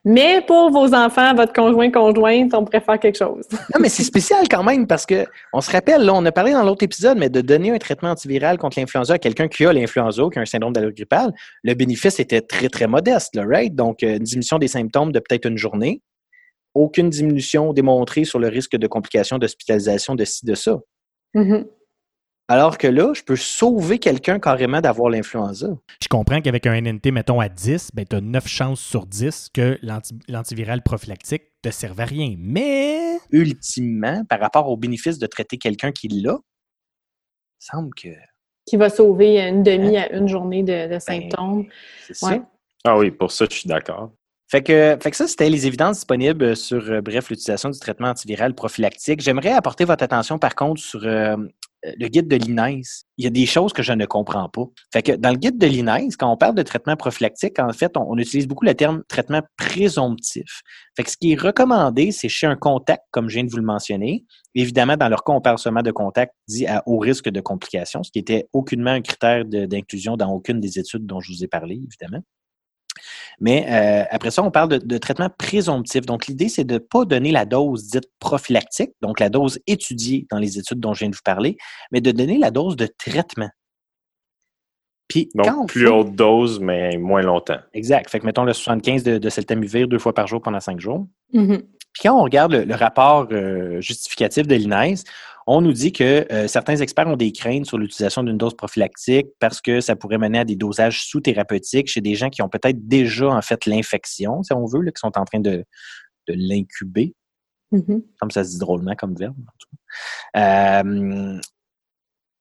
Mais 0.04 0.40
pour 0.44 0.70
vos 0.70 0.92
enfants, 0.94 1.32
votre 1.34 1.52
conjoint, 1.52 1.90
conjointe, 1.90 2.52
on 2.54 2.64
préfère 2.64 2.98
quelque 2.98 3.18
chose. 3.18 3.46
non, 3.52 3.80
mais 3.80 3.88
c'est 3.88 4.02
spécial 4.02 4.48
quand 4.50 4.64
même 4.64 4.86
parce 4.88 5.06
que 5.06 5.26
on 5.52 5.60
se 5.60 5.70
rappelle, 5.70 6.02
là, 6.02 6.12
on 6.14 6.24
a 6.26 6.32
parlé 6.32 6.52
dans 6.52 6.64
l'autre 6.64 6.82
épisode, 6.82 7.18
mais 7.18 7.28
de 7.28 7.40
donner 7.40 7.70
un 7.70 7.78
traitement 7.78 8.10
antiviral 8.10 8.58
contre 8.58 8.80
l'influenza 8.80 9.14
à 9.14 9.18
quelqu'un 9.18 9.46
qui 9.46 9.64
a 9.64 9.72
l'influenza, 9.72 10.24
qui 10.32 10.38
a 10.40 10.42
un 10.42 10.46
syndrome 10.46 10.72
d'allure 10.72 10.92
grippale, 10.92 11.32
le 11.62 11.74
bénéfice 11.74 12.18
était 12.18 12.40
très, 12.40 12.68
très 12.68 12.88
modeste, 12.88 13.36
là, 13.36 13.44
right? 13.46 13.74
Donc, 13.74 14.02
euh, 14.02 14.16
une 14.16 14.24
diminution 14.24 14.58
des 14.58 14.68
symptômes 14.68 15.12
de 15.12 15.20
peut-être 15.20 15.46
une 15.46 15.58
journée. 15.58 16.02
Aucune 16.74 17.08
diminution 17.08 17.72
démontrée 17.72 18.24
sur 18.24 18.40
le 18.40 18.48
risque 18.48 18.76
de 18.76 18.86
complications 18.88 19.38
d'hospitalisation 19.38 20.16
de 20.16 20.24
ci, 20.24 20.44
de 20.44 20.54
ça. 20.54 20.80
Mm-hmm. 21.36 21.64
Alors 22.52 22.76
que 22.76 22.86
là, 22.86 23.14
je 23.14 23.22
peux 23.22 23.34
sauver 23.34 23.98
quelqu'un 23.98 24.38
carrément 24.38 24.82
d'avoir 24.82 25.08
l'influenza. 25.08 25.68
Je 26.02 26.08
comprends 26.08 26.42
qu'avec 26.42 26.66
un 26.66 26.78
NNT, 26.78 27.10
mettons, 27.10 27.40
à 27.40 27.48
10, 27.48 27.92
ben, 27.94 28.04
tu 28.04 28.16
as 28.16 28.20
9 28.20 28.46
chances 28.46 28.80
sur 28.82 29.06
10 29.06 29.48
que 29.54 29.78
l'antiviral 30.28 30.82
prophylactique 30.82 31.44
ne 31.64 31.70
te 31.70 31.74
serve 31.74 31.98
à 31.98 32.04
rien. 32.04 32.34
Mais. 32.36 33.16
Ultimement, 33.30 34.26
par 34.26 34.38
rapport 34.38 34.68
au 34.68 34.76
bénéfice 34.76 35.18
de 35.18 35.26
traiter 35.26 35.56
quelqu'un 35.56 35.92
qui 35.92 36.08
l'a, 36.08 36.36
il 36.42 37.64
semble 37.64 37.94
que. 37.94 38.10
Qui 38.66 38.76
va 38.76 38.90
sauver 38.90 39.40
une 39.40 39.62
demi 39.62 39.96
hein? 39.96 40.08
à 40.10 40.14
une 40.14 40.28
journée 40.28 40.62
de, 40.62 40.88
ben, 40.88 41.00
symptômes. 41.00 41.64
c'est 42.06 42.14
ça. 42.14 42.38
Ah 42.84 42.98
oui, 42.98 43.10
pour 43.10 43.32
ça, 43.32 43.46
je 43.50 43.56
suis 43.56 43.66
d'accord. 43.66 44.10
Fait 44.52 44.62
que, 44.62 44.98
ça, 45.12 45.26
c'était 45.26 45.48
les 45.48 45.66
évidences 45.66 45.96
disponibles 45.96 46.54
sur, 46.54 46.90
euh, 46.90 47.00
bref, 47.00 47.30
l'utilisation 47.30 47.70
du 47.70 47.78
traitement 47.78 48.08
antiviral 48.08 48.54
prophylactique. 48.54 49.22
J'aimerais 49.22 49.52
apporter 49.52 49.86
votre 49.86 50.04
attention, 50.04 50.38
par 50.38 50.54
contre, 50.54 50.78
sur 50.78 51.06
euh, 51.06 51.38
le 51.82 52.08
guide 52.08 52.28
de 52.28 52.36
l'INES. 52.36 52.82
Il 53.16 53.24
y 53.24 53.26
a 53.26 53.30
des 53.30 53.46
choses 53.46 53.72
que 53.72 53.82
je 53.82 53.94
ne 53.94 54.04
comprends 54.04 54.50
pas. 54.50 54.64
Fait 54.92 55.00
que 55.00 55.12
dans 55.12 55.30
le 55.30 55.38
guide 55.38 55.56
de 55.56 55.66
l'INES, 55.66 56.10
quand 56.18 56.30
on 56.30 56.36
parle 56.36 56.54
de 56.54 56.62
traitement 56.62 56.96
prophylactique, 56.96 57.58
en 57.60 57.72
fait, 57.72 57.96
on, 57.96 58.14
utilise 58.18 58.46
beaucoup 58.46 58.66
le 58.66 58.74
terme 58.74 59.02
traitement 59.08 59.40
présomptif. 59.56 60.60
Fait 60.98 61.04
que 61.04 61.10
ce 61.10 61.16
qui 61.16 61.32
est 61.32 61.40
recommandé, 61.40 62.12
c'est 62.12 62.28
chez 62.28 62.46
un 62.46 62.56
contact, 62.56 63.04
comme 63.10 63.30
je 63.30 63.36
viens 63.36 63.44
de 63.44 63.50
vous 63.50 63.56
le 63.56 63.62
mentionner. 63.62 64.26
Évidemment, 64.54 64.98
dans 64.98 65.08
leur 65.08 65.24
cas, 65.24 65.32
on 65.32 65.40
parle 65.40 65.56
seulement 65.56 65.80
de 65.80 65.92
contact 65.92 66.34
dit 66.46 66.66
à 66.66 66.82
haut 66.84 66.98
risque 66.98 67.30
de 67.30 67.40
complications, 67.40 68.02
ce 68.02 68.10
qui 68.10 68.18
était 68.18 68.48
aucunement 68.52 68.90
un 68.90 69.00
critère 69.00 69.46
d'inclusion 69.46 70.18
dans 70.18 70.30
aucune 70.30 70.60
des 70.60 70.78
études 70.78 71.06
dont 71.06 71.20
je 71.20 71.32
vous 71.32 71.42
ai 71.42 71.48
parlé, 71.48 71.76
évidemment. 71.76 72.22
Mais 73.40 73.66
euh, 73.68 74.04
après 74.10 74.30
ça, 74.30 74.42
on 74.42 74.50
parle 74.50 74.78
de, 74.78 74.98
traitement 74.98 75.30
présomptif. 75.30 76.06
Donc, 76.06 76.26
l'idée, 76.26 76.48
c'est 76.48 76.64
de 76.64 76.74
ne 76.74 76.78
pas 76.78 77.04
donner 77.04 77.32
la 77.32 77.44
dose 77.44 77.88
dite 77.88 78.10
prophylactique, 78.20 78.92
donc 79.00 79.20
la 79.20 79.28
dose 79.28 79.58
étudiée 79.66 80.26
dans 80.30 80.38
les 80.38 80.58
études 80.58 80.80
dont 80.80 80.94
je 80.94 81.00
viens 81.00 81.10
de 81.10 81.14
vous 81.14 81.22
parler, 81.24 81.56
mais 81.90 82.00
de 82.00 82.10
donner 82.10 82.38
la 82.38 82.50
dose 82.50 82.76
de 82.76 82.86
traitement. 82.86 83.50
Puis, 85.08 85.28
donc, 85.34 85.68
plus 85.68 85.88
haute 85.88 86.14
dose, 86.14 86.58
mais 86.60 86.96
moins 86.96 87.22
longtemps. 87.22 87.58
Exact. 87.74 88.08
Fait 88.08 88.18
que 88.18 88.24
mettons 88.24 88.44
le 88.44 88.54
75 88.54 89.02
de, 89.02 89.18
de 89.18 89.84
deux 89.84 89.98
fois 89.98 90.14
par 90.14 90.26
jour 90.26 90.40
pendant 90.40 90.60
cinq 90.60 90.80
jours. 90.80 91.06
Mm-hmm. 91.34 91.62
Puis 91.92 92.02
quand 92.04 92.18
on 92.18 92.22
regarde 92.22 92.52
le, 92.52 92.74
rapport 92.74 93.28
euh, 93.32 93.80
justificatif 93.80 94.46
de 94.46 94.54
l'INES, 94.54 95.04
on 95.46 95.60
nous 95.60 95.72
dit 95.72 95.92
que 95.92 96.26
euh, 96.32 96.46
certains 96.46 96.76
experts 96.76 97.08
ont 97.08 97.16
des 97.16 97.32
craintes 97.32 97.66
sur 97.66 97.78
l'utilisation 97.78 98.22
d'une 98.22 98.38
dose 98.38 98.56
prophylactique 98.56 99.28
parce 99.40 99.60
que 99.60 99.80
ça 99.80 99.96
pourrait 99.96 100.18
mener 100.18 100.38
à 100.38 100.44
des 100.44 100.56
dosages 100.56 101.04
sous-thérapeutiques 101.04 101.88
chez 101.88 102.00
des 102.00 102.14
gens 102.14 102.30
qui 102.30 102.42
ont 102.42 102.48
peut-être 102.48 102.86
déjà 102.86 103.28
en 103.28 103.42
fait 103.42 103.66
l'infection, 103.66 104.42
si 104.42 104.52
on 104.52 104.66
veut, 104.66 104.84
qui 104.84 105.00
sont 105.00 105.18
en 105.18 105.24
train 105.24 105.40
de, 105.40 105.64
l'incuber. 106.28 107.14
Mm-hmm. 107.72 108.02
Comme 108.20 108.30
ça 108.30 108.44
se 108.44 108.50
dit 108.50 108.58
drôlement 108.58 108.94
comme 108.94 109.16
verbe. 109.16 109.34
Euh, 110.36 111.40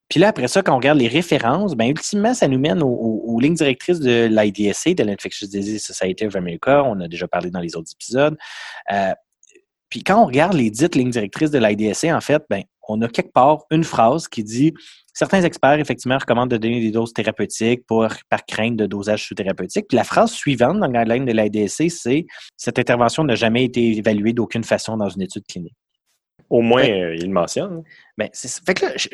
puis 0.08 0.20
là, 0.20 0.28
après 0.28 0.46
ça, 0.46 0.62
quand 0.62 0.74
on 0.74 0.76
regarde 0.76 0.98
les 0.98 1.08
références, 1.08 1.74
ben 1.74 1.86
ultimement, 1.86 2.34
ça 2.34 2.46
nous 2.46 2.58
mène 2.58 2.82
aux, 2.82 3.40
lignes 3.40 3.54
directrices 3.54 3.98
de 3.98 4.28
l'IDSA, 4.30 4.92
de 4.92 5.04
l'Infectious 5.04 5.46
Disease 5.46 5.82
Society 5.82 6.26
of 6.26 6.36
America. 6.36 6.84
On 6.84 7.00
a 7.00 7.08
déjà 7.08 7.26
parlé 7.26 7.50
dans 7.50 7.60
les 7.60 7.74
autres 7.76 7.90
épisodes. 7.94 8.36
Euh, 8.92 9.14
puis 9.92 10.02
quand 10.02 10.22
on 10.22 10.24
regarde 10.24 10.54
les 10.54 10.70
dites 10.70 10.94
lignes 10.94 11.10
directrices 11.10 11.50
de 11.50 11.58
l'IDSA, 11.58 12.16
en 12.16 12.20
fait, 12.22 12.42
ben, 12.48 12.62
on 12.88 13.02
a 13.02 13.08
quelque 13.08 13.30
part 13.30 13.66
une 13.70 13.84
phrase 13.84 14.26
qui 14.26 14.42
dit 14.42 14.72
certains 15.12 15.42
experts, 15.42 15.80
effectivement, 15.80 16.16
recommandent 16.16 16.50
de 16.50 16.56
donner 16.56 16.80
des 16.80 16.90
doses 16.90 17.12
thérapeutiques 17.12 17.84
pour, 17.86 18.08
par 18.30 18.46
crainte 18.46 18.76
de 18.76 18.86
dosage 18.86 19.26
sous-thérapeutique. 19.26 19.88
Puis 19.88 19.96
la 19.96 20.04
phrase 20.04 20.32
suivante 20.32 20.80
dans 20.80 20.86
le 20.86 20.94
guideline 20.94 21.26
de 21.26 21.32
l'IDSA, 21.32 21.90
c'est 21.90 22.24
cette 22.56 22.78
intervention 22.78 23.22
n'a 23.22 23.34
jamais 23.34 23.64
été 23.64 23.98
évaluée 23.98 24.32
d'aucune 24.32 24.64
façon 24.64 24.96
dans 24.96 25.10
une 25.10 25.20
étude 25.20 25.44
clinique. 25.46 25.76
Au 26.48 26.62
moins, 26.62 26.88
euh, 26.88 27.14
il 27.14 27.30
mentionne. 27.30 27.82
Ben, 28.16 28.30
fait 28.32 28.72
que 28.72 28.86
là, 28.86 28.92
je, 28.96 29.08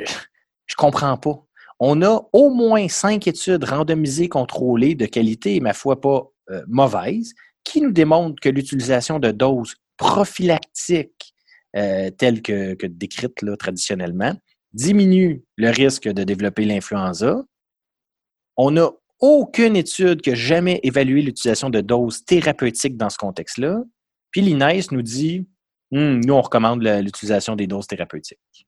je 0.64 0.74
comprends 0.76 1.16
pas. 1.16 1.42
On 1.80 2.02
a 2.02 2.22
au 2.32 2.50
moins 2.50 2.86
cinq 2.86 3.26
études 3.26 3.64
randomisées, 3.64 4.28
contrôlées, 4.28 4.94
de 4.94 5.06
qualité, 5.06 5.58
ma 5.58 5.72
foi, 5.72 6.00
pas 6.00 6.22
euh, 6.50 6.62
mauvaise, 6.68 7.34
qui 7.64 7.80
nous 7.80 7.90
démontrent 7.90 8.40
que 8.40 8.48
l'utilisation 8.48 9.18
de 9.18 9.32
doses 9.32 9.74
prophylactiques 9.98 11.34
euh, 11.76 12.10
telles 12.10 12.40
que, 12.40 12.86
décrites 12.86 13.42
là, 13.42 13.56
traditionnellement 13.56 14.34
diminue 14.72 15.44
le 15.56 15.70
risque 15.70 16.08
de 16.08 16.24
développer 16.24 16.64
l'influenza. 16.64 17.42
On 18.56 18.70
n'a 18.70 18.90
aucune 19.20 19.76
étude 19.76 20.20
qui 20.20 20.30
a 20.30 20.34
jamais 20.34 20.80
évalué 20.82 21.22
l'utilisation 21.22 21.70
de 21.70 21.80
doses 21.80 22.24
thérapeutiques 22.24 22.96
dans 22.96 23.10
ce 23.10 23.18
contexte-là. 23.18 23.82
Puis 24.30 24.40
l'INES 24.40 24.82
nous 24.92 25.02
dit, 25.02 25.46
hmm, 25.90 26.20
nous, 26.24 26.34
on 26.34 26.40
recommande 26.40 26.82
l'utilisation 26.82 27.56
des 27.56 27.66
doses 27.66 27.86
thérapeutiques 27.86 28.67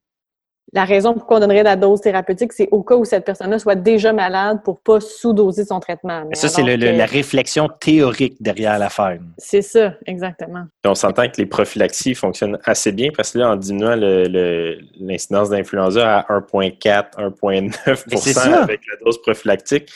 la 0.73 0.85
raison 0.85 1.15
pourquoi 1.15 1.39
on 1.39 1.41
donnerait 1.41 1.63
la 1.63 1.77
dose 1.77 2.01
thérapeutique, 2.01 2.53
c'est 2.53 2.69
au 2.71 2.83
cas 2.83 2.95
où 2.95 3.05
cette 3.05 3.25
personne-là 3.25 3.59
soit 3.59 3.75
déjà 3.75 4.13
malade 4.13 4.61
pour 4.65 4.81
pas 4.81 5.01
sous-doser 5.01 5.65
son 5.65 5.81
traitement. 5.81 6.25
ça, 6.33 6.49
c'est 6.49 6.63
la 6.63 7.07
réflexion 7.07 7.69
théorique 7.81 8.37
derrière 8.41 8.79
l'affaire. 8.79 9.19
C'est 9.39 9.63
ça, 9.63 9.95
exactement. 10.07 10.65
on 10.87 10.95
s'entend 10.95 11.29
que 11.29 11.39
les 11.39 11.47
prophylaxies 11.47 12.15
fonctionnent 12.15 12.59
assez 12.65 12.93
bien 12.93 13.11
parce 13.17 13.33
que 13.33 13.39
là, 13.39 13.51
en 13.51 13.57
diminuant 13.57 13.97
l'incidence 13.97 15.51
d'influenza 15.51 16.21
à 16.21 16.39
1,4, 16.39 17.17
1,9% 17.17 18.53
avec 18.53 18.81
la 18.87 19.05
dose 19.05 19.21
prophylactique, 19.23 19.91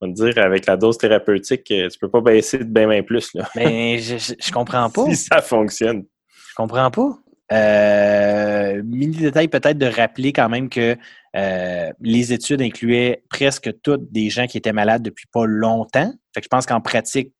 on 0.00 0.08
va 0.08 0.12
dire, 0.12 0.38
avec 0.38 0.66
la 0.66 0.76
dose 0.76 0.98
thérapeutique, 0.98 1.68
euh, 1.72 1.88
tu 1.88 1.98
peux 1.98 2.08
pas 2.08 2.20
baisser 2.20 2.58
de 2.58 2.64
bien, 2.64 2.86
bien 2.86 3.02
plus. 3.02 3.34
Là. 3.34 3.48
Mais 3.56 3.98
je, 3.98 4.16
je, 4.16 4.34
je 4.38 4.52
comprends 4.52 4.88
pas. 4.90 5.04
si 5.08 5.16
ça 5.16 5.42
fonctionne. 5.42 6.04
Je 6.50 6.54
comprends 6.54 6.90
pas. 6.90 7.18
Euh, 7.50 8.82
mini 8.84 9.16
détail 9.16 9.48
peut-être 9.48 9.78
de 9.78 9.86
rappeler 9.86 10.32
quand 10.32 10.48
même 10.48 10.68
que 10.68 10.96
euh, 11.36 11.90
les 12.00 12.32
études 12.32 12.60
incluaient 12.60 13.22
presque 13.30 13.70
toutes 13.82 14.12
des 14.12 14.28
gens 14.28 14.46
qui 14.46 14.58
étaient 14.58 14.72
malades 14.72 15.02
depuis 15.02 15.26
pas 15.32 15.46
longtemps. 15.46 16.12
Fait 16.34 16.40
que 16.40 16.44
je 16.44 16.48
pense 16.48 16.66
qu'en 16.66 16.80
pratique, 16.80 17.32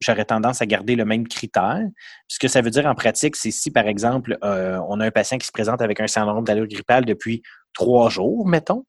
j'aurais 0.00 0.24
tendance 0.24 0.62
à 0.62 0.66
garder 0.66 0.94
le 0.94 1.04
même 1.04 1.26
critère. 1.26 1.82
Ce 2.28 2.38
que 2.38 2.48
ça 2.48 2.60
veut 2.60 2.70
dire 2.70 2.86
en 2.86 2.94
pratique, 2.94 3.34
c'est 3.34 3.50
si, 3.50 3.70
par 3.70 3.86
exemple, 3.88 4.38
euh, 4.44 4.78
on 4.88 5.00
a 5.00 5.06
un 5.06 5.10
patient 5.10 5.38
qui 5.38 5.46
se 5.46 5.52
présente 5.52 5.82
avec 5.82 6.00
un 6.00 6.06
syndrome 6.06 6.44
d'allure 6.44 6.68
grippale 6.68 7.04
depuis 7.04 7.42
trois 7.72 8.08
jours, 8.08 8.46
mettons, 8.46 8.84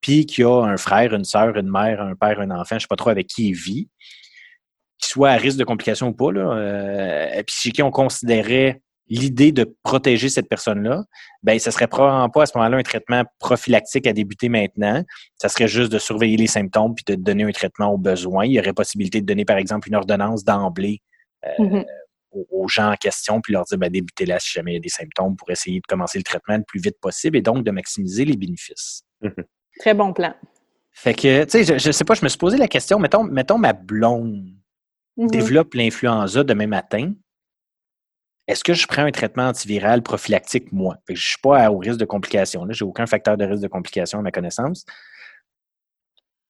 puis 0.00 0.26
qui 0.26 0.42
a 0.42 0.62
un 0.64 0.76
frère, 0.76 1.14
une 1.14 1.24
sœur, 1.24 1.56
une 1.56 1.70
mère, 1.70 2.02
un 2.02 2.16
père, 2.16 2.40
un 2.40 2.50
enfant, 2.50 2.76
je 2.76 2.80
sais 2.80 2.86
pas 2.88 2.96
trop 2.96 3.10
avec 3.10 3.28
qui 3.28 3.50
il 3.50 3.54
vit, 3.54 3.88
qui 4.98 5.08
soit 5.08 5.30
à 5.30 5.36
risque 5.36 5.58
de 5.58 5.64
complications 5.64 6.08
ou 6.08 6.14
pas, 6.14 6.32
là, 6.32 7.28
et 7.36 7.42
puis 7.44 7.54
chez 7.54 7.70
qui 7.70 7.82
on 7.82 7.90
considérait 7.90 8.80
l'idée 9.08 9.52
de 9.52 9.76
protéger 9.82 10.28
cette 10.28 10.48
personne-là, 10.48 11.04
ben 11.42 11.58
ce 11.58 11.70
serait 11.70 11.86
probablement 11.86 12.28
pas 12.28 12.42
à 12.42 12.46
ce 12.46 12.56
moment-là 12.56 12.76
un 12.78 12.82
traitement 12.82 13.24
prophylactique 13.38 14.06
à 14.06 14.12
débuter 14.12 14.48
maintenant. 14.48 15.04
Ça 15.36 15.48
serait 15.48 15.68
juste 15.68 15.92
de 15.92 15.98
surveiller 15.98 16.36
les 16.36 16.46
symptômes 16.46 16.94
puis 16.94 17.04
de 17.06 17.14
donner 17.14 17.44
un 17.44 17.52
traitement 17.52 17.92
au 17.92 17.98
besoin. 17.98 18.46
Il 18.46 18.52
y 18.52 18.60
aurait 18.60 18.72
possibilité 18.72 19.20
de 19.20 19.26
donner, 19.26 19.44
par 19.44 19.58
exemple, 19.58 19.88
une 19.88 19.94
ordonnance 19.94 20.44
d'emblée 20.44 21.02
euh, 21.44 21.50
mm-hmm. 21.58 21.84
aux, 22.50 22.68
gens 22.68 22.92
en 22.92 22.96
question 22.96 23.40
puis 23.40 23.52
leur 23.52 23.64
dire 23.64 23.78
ben, 23.78 23.90
débutez 23.90 24.26
là 24.26 24.40
si 24.40 24.52
jamais 24.52 24.72
il 24.72 24.74
y 24.74 24.78
a 24.78 24.80
des 24.80 24.88
symptômes 24.88 25.36
pour 25.36 25.50
essayer 25.50 25.78
de 25.78 25.86
commencer 25.86 26.18
le 26.18 26.24
traitement 26.24 26.56
le 26.56 26.64
plus 26.64 26.80
vite 26.80 26.98
possible 27.00 27.36
et 27.36 27.42
donc 27.42 27.64
de 27.64 27.70
maximiser 27.70 28.24
les 28.24 28.36
bénéfices. 28.36 29.04
Mm-hmm. 29.22 29.44
Très 29.78 29.94
bon 29.94 30.12
plan. 30.12 30.34
Fait 30.92 31.14
que, 31.14 31.44
tu 31.44 31.50
sais, 31.50 31.64
je, 31.64 31.78
je 31.78 31.92
sais 31.92 32.04
pas, 32.04 32.14
je 32.14 32.24
me 32.24 32.28
suis 32.28 32.38
posé 32.38 32.56
la 32.56 32.68
question, 32.68 32.98
mettons, 32.98 33.22
mettons 33.22 33.58
ma 33.58 33.74
blonde 33.74 34.46
mm-hmm. 35.16 35.30
développe 35.30 35.74
l'influenza 35.74 36.42
demain 36.42 36.66
matin 36.66 37.12
est-ce 38.46 38.62
que 38.62 38.74
je 38.74 38.86
prends 38.86 39.02
un 39.02 39.10
traitement 39.10 39.48
antiviral 39.48 40.02
prophylactique, 40.02 40.70
moi? 40.72 40.96
je 41.08 41.14
ne 41.14 41.18
suis 41.18 41.38
pas 41.42 41.70
au 41.70 41.78
risque 41.78 41.98
de 41.98 42.04
complications. 42.04 42.64
Je 42.70 42.84
n'ai 42.84 42.88
aucun 42.88 43.06
facteur 43.06 43.36
de 43.36 43.44
risque 43.44 43.62
de 43.62 43.68
complication 43.68 44.20
à 44.20 44.22
ma 44.22 44.30
connaissance. 44.30 44.84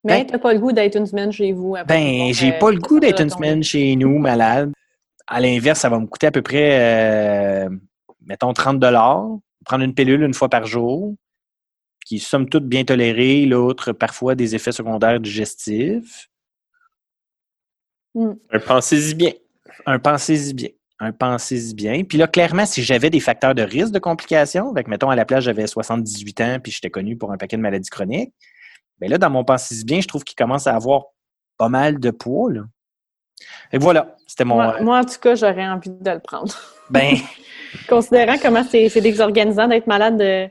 Mais 0.05 0.21
ben 0.21 0.27
tu 0.27 0.33
n'as 0.33 0.39
pas 0.39 0.53
le 0.53 0.61
goût 0.61 0.73
d'être 0.73 0.97
une 0.97 1.07
semaine 1.07 1.33
chez 1.33 1.53
vous. 1.53 1.75
Ben, 1.89 2.33
j'ai 2.33 2.53
pas 2.53 2.71
le 2.71 2.79
goût 2.79 3.01
d'être 3.01 3.21
une 3.21 3.31
semaine 3.31 3.63
chez 3.63 3.97
nous, 3.97 4.19
malade. 4.19 4.73
À 5.27 5.41
l'inverse, 5.41 5.81
ça 5.81 5.89
va 5.89 5.99
me 5.99 6.07
coûter 6.07 6.29
à 6.29 6.31
peu 6.31 6.43
près, 6.43 7.65
euh, 7.65 7.71
mettons, 8.21 8.53
30 8.53 8.79
Prendre 9.65 9.83
une 9.83 9.95
pilule 9.95 10.23
une 10.23 10.35
fois 10.35 10.49
par 10.49 10.67
jour, 10.67 11.17
qui 12.05 12.21
somme 12.21 12.49
toute 12.49 12.69
bien 12.69 12.85
tolérée, 12.85 13.47
l'autre 13.47 13.91
parfois 13.91 14.37
des 14.37 14.55
effets 14.55 14.71
secondaires 14.71 15.19
digestifs. 15.19 16.29
Hmm. 18.15 18.35
Un 18.51 18.61
pensez-y 18.61 19.15
bien. 19.15 19.33
Un 19.87 19.99
pensez-y 19.99 20.55
bien 20.55 20.69
un 20.99 21.13
pensez-y 21.13 21.75
bien. 21.75 22.05
Puis 22.05 22.19
là, 22.19 22.27
clairement, 22.27 22.67
si 22.67 22.83
j'avais 22.83 23.11
des 23.11 23.21
facteurs 23.21 23.55
de 23.55 23.63
risque 23.63 23.93
de 23.93 23.99
complications, 23.99 24.71
avec, 24.71 24.89
mettons, 24.89 25.11
à 25.11 25.17
la 25.17 25.25
place, 25.25 25.45
j'avais 25.45 25.67
78 25.67 26.41
ans, 26.41 26.59
puis 26.63 26.73
j'étais 26.73 26.91
connu 26.91 27.17
pour 27.17 27.33
un 27.33 27.37
paquet 27.37 27.57
de 27.57 27.63
maladies 27.63 27.91
chroniques, 27.91 28.33
bien 29.01 29.11
là, 29.11 29.19
dans 29.19 29.31
mon 29.31 29.45
pensez-y 29.45 29.85
bien, 29.85 30.01
je 30.01 30.09
trouve 30.09 30.25
qu'il 30.25 30.37
commence 30.37 30.67
à 30.67 30.75
avoir 30.75 31.05
pas 31.59 31.69
mal 31.69 32.01
de 32.01 32.11
poids, 32.11 32.53
là. 32.53 32.63
Et 33.73 33.79
voilà, 33.79 34.17
c'était 34.27 34.45
mon... 34.45 34.61
Euh, 34.61 34.83
moi, 34.83 35.01
en 35.01 35.05
tout 35.05 35.19
cas, 35.21 35.35
j'aurais 35.35 35.67
envie 35.67 35.91
de 35.91 36.11
le 36.11 36.21
prendre. 36.21 36.55
Ben... 36.89 37.17
Considérant 37.89 38.37
comment 38.41 38.63
c'est 38.63 39.01
désorganisant 39.01 39.67
d'être 39.67 39.89
malade 39.89 40.17
de, 40.17 40.49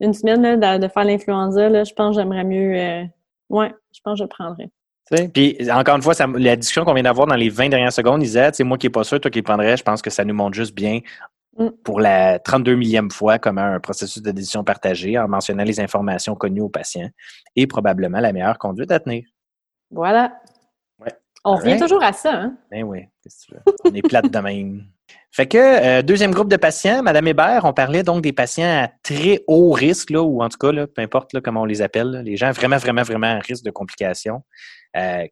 une 0.00 0.14
semaine, 0.14 0.58
de, 0.58 0.88
faire 0.88 1.04
l'influenza, 1.04 1.84
je 1.84 1.92
pense 1.92 2.16
que 2.16 2.22
j'aimerais 2.22 2.42
mieux... 2.42 2.74
Euh, 2.74 3.04
ouais, 3.50 3.72
je 3.92 4.00
pense 4.02 4.14
que 4.14 4.18
je 4.20 4.22
le 4.24 4.28
prendrais. 4.28 4.70
Puis, 5.32 5.58
encore 5.70 5.96
une 5.96 6.02
fois, 6.02 6.14
la 6.36 6.56
discussion 6.56 6.84
qu'on 6.84 6.94
vient 6.94 7.02
d'avoir 7.02 7.26
dans 7.26 7.34
les 7.34 7.50
20 7.50 7.68
dernières 7.68 7.92
secondes, 7.92 8.20
disait, 8.20 8.50
c'est 8.52 8.64
moi 8.64 8.78
qui 8.78 8.86
n'ai 8.86 8.90
pas 8.90 9.04
sûr, 9.04 9.20
toi 9.20 9.30
qui 9.30 9.38
le 9.38 9.44
prendrais, 9.44 9.76
je 9.76 9.82
pense 9.82 10.00
que 10.00 10.10
ça 10.10 10.24
nous 10.24 10.34
montre 10.34 10.54
juste 10.54 10.74
bien 10.74 11.00
mm. 11.58 11.68
pour 11.84 12.00
la 12.00 12.38
32 12.38 12.74
millième 12.74 13.10
fois 13.10 13.38
comment 13.38 13.62
un 13.62 13.80
processus 13.80 14.22
de 14.22 14.30
décision 14.30 14.64
partagée 14.64 15.18
en 15.18 15.28
mentionnant 15.28 15.64
les 15.64 15.78
informations 15.80 16.34
connues 16.34 16.62
aux 16.62 16.70
patients 16.70 17.10
et 17.54 17.66
probablement 17.66 18.20
la 18.20 18.32
meilleure 18.32 18.58
conduite 18.58 18.90
à 18.90 19.00
tenir. 19.00 19.24
Voilà. 19.90 20.32
On 21.46 21.56
revient 21.56 21.78
toujours 21.78 22.02
à 22.02 22.12
ça. 22.14 22.32
Hein? 22.32 22.56
Ben 22.70 22.84
oui, 22.84 23.00
qu'est-ce 23.22 23.46
que 23.46 23.52
tu 23.52 23.54
veux? 23.54 23.74
On 23.84 23.94
est 23.94 24.02
plate 24.02 24.30
de 24.30 24.38
même. 24.38 24.84
Fait 25.30 25.46
que, 25.46 25.58
euh, 25.58 26.02
deuxième 26.02 26.30
groupe 26.30 26.48
de 26.48 26.56
patients, 26.56 27.02
Madame 27.02 27.26
Hébert, 27.26 27.64
on 27.64 27.74
parlait 27.74 28.02
donc 28.02 28.22
des 28.22 28.32
patients 28.32 28.84
à 28.84 28.88
très 29.02 29.42
haut 29.46 29.72
risque, 29.72 30.10
là, 30.10 30.22
ou 30.22 30.42
en 30.42 30.48
tout 30.48 30.56
cas, 30.56 30.72
là, 30.72 30.86
peu 30.86 31.02
importe 31.02 31.32
là, 31.32 31.40
comment 31.42 31.62
on 31.62 31.66
les 31.66 31.82
appelle, 31.82 32.22
les 32.24 32.36
gens 32.36 32.52
vraiment, 32.52 32.78
vraiment, 32.78 33.02
vraiment 33.02 33.26
à 33.26 33.40
risque 33.40 33.64
de 33.64 33.70
complications, 33.70 34.42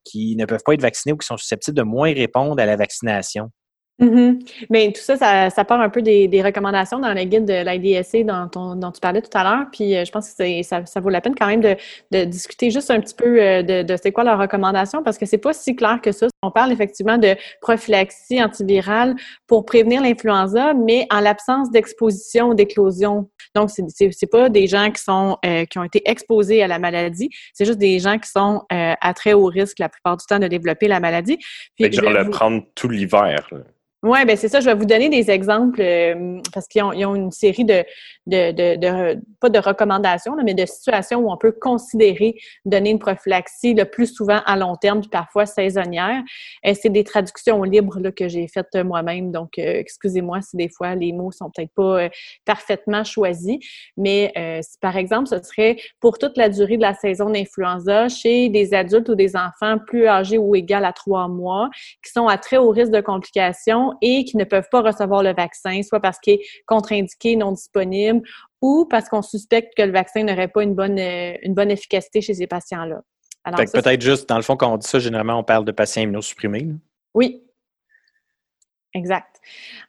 qui 0.05 0.37
ne 0.37 0.44
peuvent 0.44 0.62
pas 0.64 0.75
être 0.75 0.83
vaccinés 0.83 1.12
ou 1.12 1.16
qui 1.16 1.27
sont 1.27 1.37
susceptibles 1.37 1.77
de 1.77 1.83
moins 1.83 2.12
répondre 2.12 2.61
à 2.61 2.66
la 2.66 2.77
vaccination 2.77 3.51
Mm-hmm. 4.00 4.66
Mais 4.70 4.92
tout 4.92 5.00
ça, 5.00 5.50
ça, 5.50 5.64
part 5.64 5.81
un 5.81 5.88
peu 5.88 6.02
des, 6.02 6.42
recommandations 6.42 6.98
dans 6.98 7.12
le 7.12 7.24
guide 7.24 7.44
de 7.44 7.64
l'IDSC 7.64 8.24
dont, 8.24 8.74
dont 8.74 8.90
tu 8.90 9.00
parlais 9.00 9.22
tout 9.22 9.37
à 9.37 9.44
l'heure. 9.44 9.66
Puis 9.70 9.96
euh, 9.96 10.05
je 10.05 10.11
pense 10.11 10.33
que 10.33 10.62
ça, 10.62 10.85
ça 10.85 11.00
vaut 11.00 11.11
la 11.11 11.20
peine 11.20 11.35
quand 11.38 11.46
même 11.46 11.61
de, 11.61 12.24
discuter 12.24 12.70
juste 12.70 12.90
un 12.90 13.00
petit 13.00 13.14
peu 13.14 13.40
euh, 13.40 13.62
de, 13.62 13.83
de 13.83 13.96
c'est 14.02 14.11
quoi 14.11 14.24
leurs 14.24 14.38
recommandations 14.38 15.02
parce 15.02 15.18
que 15.18 15.26
c'est 15.26 15.38
pas 15.38 15.52
si 15.52 15.76
clair 15.76 16.00
que 16.02 16.11
ça. 16.11 16.26
On 16.42 16.50
parle 16.50 16.72
effectivement 16.72 17.18
de 17.18 17.37
prophylaxie 17.61 18.42
antivirale 18.42 19.14
pour 19.46 19.64
prévenir 19.64 20.02
l'influenza, 20.02 20.74
mais 20.74 21.07
en 21.11 21.20
l'absence 21.20 21.70
d'exposition 21.70 22.48
ou 22.48 22.55
d'éclosion. 22.55 23.31
Donc, 23.55 23.70
c'est, 23.70 24.26
pas 24.31 24.48
des 24.48 24.66
gens 24.66 24.90
qui 24.90 25.02
sont 25.02 25.37
euh, 25.44 25.64
qui 25.66 25.78
ont 25.78 25.85
été 25.85 26.02
exposés 26.07 26.62
à 26.62 26.66
la 26.66 26.78
maladie, 26.78 27.28
c'est 27.52 27.64
juste 27.64 27.78
des 27.78 27.98
gens 27.98 28.18
qui 28.18 28.28
sont 28.28 28.62
à 28.70 29.14
très 29.14 29.35
haut 29.35 29.46
risque 29.46 29.78
la 29.78 29.88
plupart 29.88 30.16
du 30.16 30.24
temps 30.26 30.38
de 30.38 30.48
développer 30.48 30.88
la 30.88 31.00
maladie. 31.00 31.38
Puis, 31.76 31.92
genre 31.92 32.11
le 32.11 32.31
prendre 32.31 32.62
tout 32.74 32.88
l'hiver. 32.88 33.48
Oui, 34.05 34.25
ben 34.27 34.37
c'est 34.37 34.49
ça. 34.49 34.59
Je 34.59 34.67
vais 34.67 34.75
vous 34.75 34.85
donner 34.85 35.09
des 35.09 35.31
exemples 35.31 35.81
euh, 35.81 36.41
parce 36.53 36.67
qu'ils 36.67 36.83
ont, 36.83 36.93
ils 36.93 37.07
ont, 37.07 37.15
une 37.15 37.31
série 37.31 37.65
de, 37.65 37.85
de, 38.27 38.51
de, 38.51 38.77
de, 38.77 39.21
pas 39.41 39.49
de 39.49 39.61
recommandations, 39.61 40.35
mais 40.43 40.55
de 40.55 40.67
situations 40.67 41.21
où 41.21 41.31
on 41.31 41.37
peut 41.37 41.53
considérer 41.53 42.35
donner 42.65 42.91
une 42.91 42.99
prophylaxie 42.99 43.75
le 43.75 43.85
plus 43.85 44.12
souvent 44.12 44.41
à 44.45 44.57
long 44.57 44.75
terme, 44.75 45.03
puis 45.03 45.09
parfois 45.09 45.47
saisonnière. 45.47 46.21
Euh, 46.67 46.75
c'est 46.75 46.88
des 46.88 47.05
traductions 47.05 47.62
libres 47.62 48.01
là, 48.01 48.11
que 48.11 48.27
j'ai 48.27 48.49
faites 48.49 48.75
moi-même, 48.75 49.31
donc 49.31 49.57
euh, 49.59 49.75
excusez-moi 49.79 50.41
si 50.43 50.57
des 50.57 50.69
fois 50.69 50.97
les 50.97 51.12
mots 51.12 51.31
sont 51.31 51.49
peut-être 51.55 51.73
pas 51.77 52.09
parfaitement 52.45 53.05
choisis. 53.05 53.59
Mais 53.97 54.33
par 54.81 54.97
exemple, 54.97 55.29
ce 55.29 55.41
serait 55.43 55.77
pour 56.01 56.19
toute 56.19 56.37
la 56.37 56.49
durée 56.49 56.77
de 56.77 56.83
la 56.83 56.95
saison 56.95 57.31
d'influenza 57.31 58.09
chez 58.09 58.49
des 58.49 58.75
adultes 58.75 59.09
ou 59.11 59.15
des 59.15 59.37
enfants 59.37 59.79
plus 59.87 60.09
âgés 60.09 60.38
ou 60.38 60.57
égaux 60.57 60.73
à 60.73 60.93
trois 60.93 61.29
mois 61.29 61.71
qui 62.05 62.11
sont 62.11 62.27
à 62.27 62.38
très 62.38 62.57
haut 62.57 62.71
risque 62.71 62.91
de 62.93 63.01
complications 63.01 63.91
et 64.00 64.24
qui 64.24 64.37
ne 64.37 64.44
peuvent 64.44 64.68
pas 64.70 64.81
recevoir 64.81 65.22
le 65.22 65.35
vaccin, 65.35 65.83
soit 65.83 66.00
parce 66.00 66.18
qu'il 66.18 66.35
est 66.35 66.42
contre-indiqué, 66.66 67.37
non 67.37 67.52
disponible, 67.52 68.22
ou 68.61 68.87
parce 68.88 69.09
qu'on 69.09 69.22
suspecte 69.22 69.74
que 69.76 69.83
le 69.83 69.92
vaccin 69.92 70.24
n'aurait 70.24 70.48
pas 70.48 70.62
une 70.62 70.74
bonne, 70.74 70.98
euh, 70.98 71.35
une 71.42 71.55
bonne 71.55 71.70
efficacité 71.70 72.20
chez 72.20 72.35
ces 72.35 72.46
patients-là. 72.46 73.02
peut-être 73.44 74.00
juste, 74.00 74.28
dans 74.28 74.37
le 74.37 74.42
fond, 74.42 74.57
quand 74.57 74.72
on 74.72 74.76
dit 74.76 74.88
ça, 74.88 74.98
généralement, 74.98 75.38
on 75.38 75.44
parle 75.44 75.64
de 75.64 75.72
patients 75.72 76.02
immunosupprimés. 76.02 76.68
Oui, 77.14 77.42
Exact. 78.94 79.40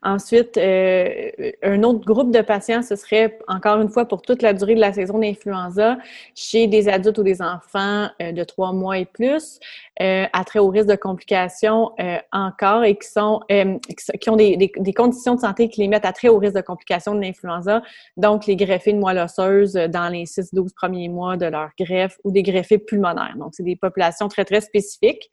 Ensuite, 0.02 0.56
euh, 0.56 1.30
un 1.62 1.84
autre 1.84 2.06
groupe 2.06 2.32
de 2.32 2.40
patients, 2.40 2.82
ce 2.82 2.96
serait 2.96 3.38
encore 3.50 3.82
une 3.82 3.90
fois 3.90 4.06
pour 4.06 4.22
toute 4.22 4.42
la 4.42 4.54
durée 4.54 4.76
de 4.76 4.80
la 4.80 4.94
saison 4.94 5.20
d'influenza 5.20 5.98
chez 6.36 6.68
des 6.68 6.88
adultes 6.88 7.18
ou 7.18 7.24
des 7.24 7.42
enfants 7.42 8.08
euh, 8.22 8.32
de 8.32 8.44
trois 8.46 8.72
mois 8.72 8.98
et 8.98 9.06
plus, 9.06 9.60
euh, 10.02 10.26
à 10.32 10.46
très 10.46 10.60
haut 10.60 10.70
risque 10.70 10.88
de 10.88 10.96
complications 10.96 11.92
encore 12.32 12.86
et 12.86 12.96
qui 12.96 13.08
sont 13.10 13.42
qui 14.22 14.30
ont 14.30 14.38
des, 14.38 14.56
des, 14.56 14.94
conditions 14.94 15.36
de 15.36 15.42
santé 15.42 15.68
qui 15.68 15.82
les 15.82 15.90
mettent 15.90 16.06
à 16.06 16.14
très 16.14 16.30
haut 16.30 16.38
risque 16.38 16.56
de 16.56 16.62
complications 16.62 17.14
de 17.14 17.20
l'influenza, 17.20 17.82
donc 18.16 18.46
les 18.46 18.56
greffés 18.56 18.94
de 18.94 19.00
moelle 19.00 19.20
osseuse 19.20 19.74
dans 19.74 20.08
les 20.08 20.24
6-12 20.24 20.74
premiers 20.74 21.10
mois 21.10 21.36
de 21.36 21.46
leur 21.46 21.72
greffe 21.78 22.18
ou 22.24 22.32
des 22.32 22.42
greffés 22.42 22.78
pulmonaires. 22.78 23.36
Donc, 23.38 23.54
c'est 23.54 23.64
des 23.64 23.76
populations 23.76 24.30
très, 24.30 24.46
très 24.46 24.62
spécifiques. 24.62 25.30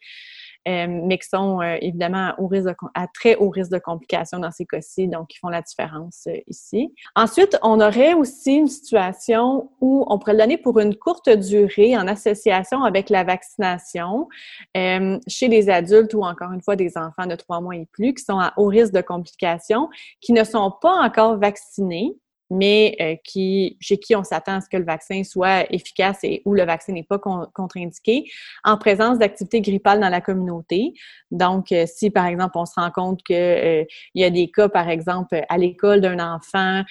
Euh, 0.68 0.86
mais 0.88 1.16
qui 1.16 1.26
sont 1.26 1.62
euh, 1.62 1.78
évidemment 1.80 2.34
au 2.36 2.46
risque 2.46 2.68
à 2.94 3.06
très 3.06 3.34
haut 3.36 3.48
risque 3.48 3.70
de 3.70 3.78
complications 3.78 4.38
dans 4.38 4.50
ces 4.50 4.66
cas-ci, 4.66 5.08
donc 5.08 5.28
qui 5.28 5.38
font 5.38 5.48
la 5.48 5.62
différence 5.62 6.26
euh, 6.26 6.36
ici. 6.48 6.92
Ensuite, 7.16 7.58
on 7.62 7.80
aurait 7.80 8.12
aussi 8.12 8.56
une 8.56 8.68
situation 8.68 9.70
où 9.80 10.04
on 10.08 10.18
pourrait 10.18 10.34
le 10.34 10.40
donner 10.40 10.58
pour 10.58 10.78
une 10.78 10.94
courte 10.94 11.30
durée 11.30 11.96
en 11.96 12.06
association 12.06 12.84
avec 12.84 13.08
la 13.08 13.24
vaccination 13.24 14.28
chez 14.74 15.48
les 15.48 15.70
adultes 15.70 16.12
ou 16.14 16.22
encore 16.24 16.52
une 16.52 16.60
fois 16.60 16.76
des 16.76 16.96
enfants 16.98 17.26
de 17.26 17.34
trois 17.36 17.60
mois 17.60 17.76
et 17.76 17.86
plus 17.90 18.12
qui 18.14 18.22
sont 18.22 18.38
à 18.38 18.52
haut 18.56 18.66
risque 18.66 18.92
de 18.92 19.00
complications, 19.00 19.88
qui 20.20 20.32
ne 20.32 20.44
sont 20.44 20.72
pas 20.82 20.92
encore 20.92 21.38
vaccinés 21.38 22.16
mais 22.50 22.96
euh, 23.00 23.16
qui, 23.24 23.76
chez 23.80 23.98
qui 23.98 24.16
on 24.16 24.24
s'attend 24.24 24.56
à 24.56 24.60
ce 24.60 24.68
que 24.68 24.76
le 24.76 24.84
vaccin 24.84 25.22
soit 25.24 25.72
efficace 25.72 26.18
et 26.24 26.42
où 26.44 26.52
le 26.52 26.64
vaccin 26.64 26.92
n'est 26.92 27.04
pas 27.04 27.18
contre-indiqué, 27.18 28.24
en 28.64 28.76
présence 28.76 29.18
d'activités 29.18 29.60
grippales 29.60 30.00
dans 30.00 30.08
la 30.08 30.20
communauté. 30.20 30.92
Donc, 31.30 31.72
euh, 31.72 31.84
si 31.86 32.10
par 32.10 32.26
exemple 32.26 32.58
on 32.58 32.66
se 32.66 32.74
rend 32.74 32.90
compte 32.90 33.22
qu'il 33.22 33.36
euh, 33.36 33.84
y 34.14 34.24
a 34.24 34.30
des 34.30 34.50
cas, 34.50 34.68
par 34.68 34.88
exemple, 34.88 35.42
à 35.48 35.58
l'école 35.58 36.00
d'un 36.00 36.18
enfant 36.18 36.82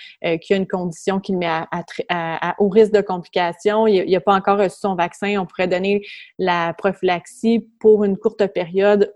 qui 0.42 0.54
a 0.54 0.56
une 0.56 0.68
condition 0.68 1.20
qui 1.20 1.34
le 1.34 1.38
met 1.40 1.48
à, 1.48 1.68
à, 2.10 2.56
au 2.60 2.70
risque 2.70 2.94
de 2.94 3.02
complications, 3.02 3.88
il 3.88 4.10
n'a 4.10 4.22
pas 4.22 4.34
encore 4.34 4.58
reçu 4.58 4.78
son 4.80 4.96
vaccin, 4.96 5.38
on 5.40 5.46
pourrait 5.46 5.68
donner 5.68 6.02
la 6.38 6.74
prophylaxie 6.74 7.68
pour 7.80 8.04
une 8.04 8.18
courte 8.18 8.46
période 8.48 9.14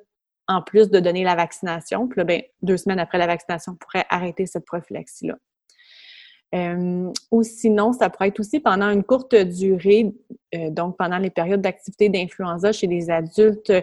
en 0.47 0.61
plus 0.61 0.89
de 0.89 0.99
donner 0.99 1.23
la 1.23 1.35
vaccination. 1.35 2.07
Puis 2.07 2.19
là, 2.19 2.23
ben, 2.25 2.41
deux 2.61 2.77
semaines 2.77 2.99
après 2.99 3.17
la 3.17 3.27
vaccination, 3.27 3.73
on 3.73 3.75
pourrait 3.75 4.05
arrêter 4.09 4.45
cette 4.45 4.65
prophylaxie-là. 4.65 5.35
Euh, 6.53 7.11
ou 7.31 7.41
sinon, 7.41 7.93
ça 7.93 8.09
pourrait 8.09 8.27
être 8.27 8.39
aussi 8.39 8.59
pendant 8.59 8.89
une 8.91 9.03
courte 9.03 9.33
durée, 9.33 10.13
euh, 10.53 10.69
donc 10.69 10.97
pendant 10.97 11.17
les 11.17 11.31
périodes 11.31 11.61
d'activité 11.61 12.09
d'influenza 12.09 12.71
chez 12.71 12.85
des 12.85 13.09
adultes, 13.09 13.71
euh, 13.71 13.81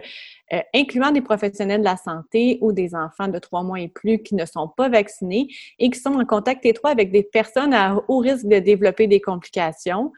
incluant 0.73 1.11
des 1.11 1.21
professionnels 1.21 1.81
de 1.81 1.85
la 1.85 1.97
santé 1.97 2.59
ou 2.61 2.71
des 2.71 2.95
enfants 2.95 3.27
de 3.27 3.39
trois 3.39 3.63
mois 3.63 3.81
et 3.81 3.89
plus 3.89 4.23
qui 4.23 4.35
ne 4.35 4.45
sont 4.45 4.69
pas 4.69 4.87
vaccinés 4.87 5.47
et 5.79 5.89
qui 5.89 5.99
sont 5.99 6.13
en 6.13 6.25
contact 6.25 6.65
étroit 6.65 6.91
avec 6.91 7.11
des 7.11 7.23
personnes 7.23 7.73
à 7.73 8.01
haut 8.07 8.19
risque 8.19 8.47
de 8.47 8.59
développer 8.59 9.07
des 9.07 9.19
complications. 9.19 10.13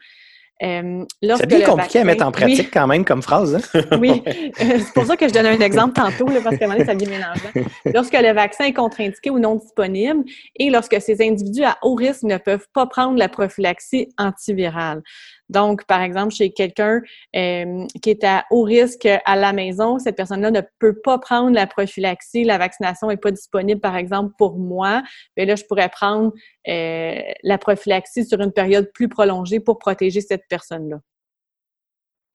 Euh, 0.62 1.04
c'est 1.20 1.46
bien 1.46 1.62
compliqué 1.62 1.98
à 1.98 2.04
mettre 2.04 2.24
en 2.24 2.30
pratique 2.30 2.70
quand 2.72 2.86
même 2.86 3.04
comme 3.04 3.22
phrase. 3.22 3.56
Hein? 3.74 3.80
oui, 4.00 4.22
euh, 4.26 4.78
c'est 4.78 4.94
pour 4.94 5.04
ça 5.04 5.16
que 5.16 5.26
je 5.26 5.32
donne 5.32 5.46
un 5.46 5.58
exemple 5.58 5.94
tantôt, 5.94 6.26
parce 6.26 6.56
qu'à 6.56 6.64
un 6.64 6.68
moment 6.68 6.74
donné, 6.74 6.84
ça 6.84 6.94
devient 6.94 7.10
mélangeant. 7.10 7.70
Lorsque 7.92 8.14
le 8.14 8.32
vaccin 8.32 8.66
est 8.66 8.72
contre-indiqué 8.72 9.30
ou 9.30 9.38
non 9.40 9.56
disponible 9.56 10.22
et 10.56 10.70
lorsque 10.70 11.00
ces 11.00 11.20
individus 11.22 11.64
à 11.64 11.76
haut 11.82 11.94
risque 11.94 12.22
ne 12.22 12.38
peuvent 12.38 12.66
pas 12.72 12.86
prendre 12.86 13.18
la 13.18 13.28
prophylaxie 13.28 14.08
antivirale. 14.16 15.02
Donc, 15.48 15.84
par 15.86 16.00
exemple, 16.00 16.34
chez 16.34 16.52
quelqu'un 16.52 17.00
euh, 17.36 17.86
qui 18.02 18.10
est 18.10 18.24
à 18.24 18.44
haut 18.50 18.62
risque 18.62 19.06
à 19.06 19.36
la 19.36 19.52
maison, 19.52 19.98
cette 19.98 20.16
personne-là 20.16 20.50
ne 20.50 20.62
peut 20.78 20.98
pas 21.02 21.18
prendre 21.18 21.54
la 21.54 21.66
prophylaxie, 21.66 22.44
la 22.44 22.58
vaccination 22.58 23.08
n'est 23.08 23.16
pas 23.16 23.30
disponible, 23.30 23.80
par 23.80 23.96
exemple, 23.96 24.34
pour 24.38 24.58
moi. 24.58 25.02
Mais 25.36 25.44
là, 25.44 25.56
je 25.56 25.64
pourrais 25.64 25.88
prendre 25.88 26.32
euh, 26.68 27.20
la 27.42 27.58
prophylaxie 27.58 28.24
sur 28.24 28.40
une 28.40 28.52
période 28.52 28.90
plus 28.92 29.08
prolongée 29.08 29.60
pour 29.60 29.78
protéger 29.78 30.20
cette 30.20 30.44
personne-là. 30.48 31.00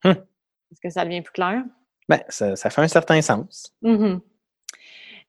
Hum. 0.06 0.16
Est-ce 0.72 0.82
que 0.82 0.90
ça 0.90 1.04
devient 1.04 1.22
plus 1.22 1.34
clair? 1.34 1.64
Bien, 2.08 2.22
ça, 2.30 2.56
fait 2.56 2.82
un 2.82 2.88
certain 2.88 3.22
sens. 3.22 3.74
Mm-hmm. 3.84 4.20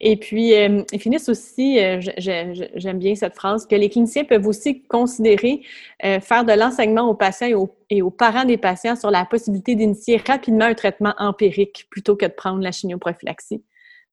Et 0.02 0.16
puis, 0.16 0.54
euh, 0.54 0.82
ils 0.92 1.00
finissent 1.00 1.28
aussi, 1.28 1.78
euh, 1.78 2.00
j'aime 2.16 2.98
bien 2.98 3.14
cette 3.14 3.34
phrase, 3.34 3.66
que 3.66 3.74
les 3.74 3.90
cliniciens 3.90 4.24
peuvent 4.24 4.46
aussi 4.46 4.82
considérer 4.84 5.60
euh, 6.04 6.20
faire 6.20 6.44
de 6.46 6.52
l'enseignement 6.52 7.08
aux 7.10 7.14
patients 7.14 7.68
et 7.90 8.00
aux, 8.00 8.10
parents 8.10 8.46
des 8.46 8.56
patients 8.56 8.96
sur 8.96 9.10
la 9.10 9.26
possibilité 9.26 9.74
d'initier 9.74 10.16
rapidement 10.26 10.64
un 10.64 10.74
traitement 10.74 11.14
empirique 11.18 11.86
plutôt 11.90 12.16
que 12.16 12.24
de 12.24 12.32
prendre 12.32 12.62
la 12.62 12.72
chimioprophylaxie. 12.72 13.62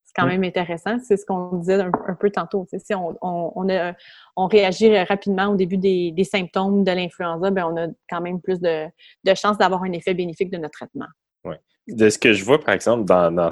C'est 0.03 0.13
quand 0.13 0.27
même 0.27 0.43
intéressant. 0.43 0.97
C'est 0.99 1.15
ce 1.15 1.25
qu'on 1.25 1.55
disait 1.55 1.79
un, 1.79 1.91
peu 2.19 2.31
tantôt. 2.31 2.67
Si 2.77 2.93
on, 2.93 3.15
on, 3.21 4.47
réagit 4.47 4.97
rapidement 5.03 5.47
au 5.47 5.55
début 5.55 5.77
des, 5.77 6.23
symptômes 6.23 6.83
de 6.83 6.91
l'influenza, 6.91 7.49
ben 7.51 7.65
on 7.65 7.77
a 7.77 7.87
quand 8.09 8.21
même 8.21 8.41
plus 8.41 8.59
de, 8.59 8.87
de 9.23 9.35
chances 9.35 9.57
d'avoir 9.57 9.83
un 9.83 9.91
effet 9.93 10.13
bénéfique 10.13 10.49
de 10.49 10.57
notre 10.57 10.79
traitement. 10.79 11.07
Oui 11.45 11.55
de 11.87 12.09
ce 12.09 12.17
que 12.17 12.33
je 12.33 12.43
vois, 12.43 12.59
par 12.59 12.73
exemple, 12.73 13.05
dans, 13.05 13.31
dans, 13.31 13.49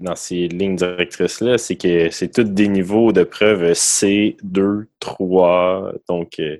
dans 0.00 0.16
ces 0.16 0.48
lignes 0.48 0.76
directrices-là, 0.76 1.56
c'est 1.56 1.76
que 1.76 2.10
c'est 2.10 2.32
tous 2.32 2.42
des 2.42 2.68
niveaux 2.68 3.12
de 3.12 3.22
preuve 3.22 3.74
C, 3.74 4.36
2, 4.42 4.88
3. 4.98 5.92
Donc, 6.08 6.34
euh, 6.38 6.56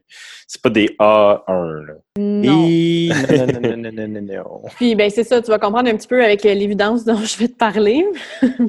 c'est 0.46 0.62
pas 0.62 0.70
des 0.70 0.94
A1. 1.01 1.87
Là. 1.87 1.94
Non. 2.18 2.42
non, 2.42 3.46
non, 3.46 3.77
non, 3.77 3.92
non, 3.92 4.09
non, 4.09 4.22
non, 4.22 4.62
Puis, 4.77 4.94
ben, 4.94 5.11
c'est 5.11 5.25
ça, 5.25 5.40
tu 5.40 5.51
vas 5.51 5.59
comprendre 5.59 5.88
un 5.88 5.96
petit 5.96 6.09
peu 6.09 6.22
avec 6.22 6.42
l'évidence 6.42 7.05
dont 7.05 7.16
je 7.16 7.38
vais 7.38 7.48
te 7.48 7.57
parler, 7.57 8.05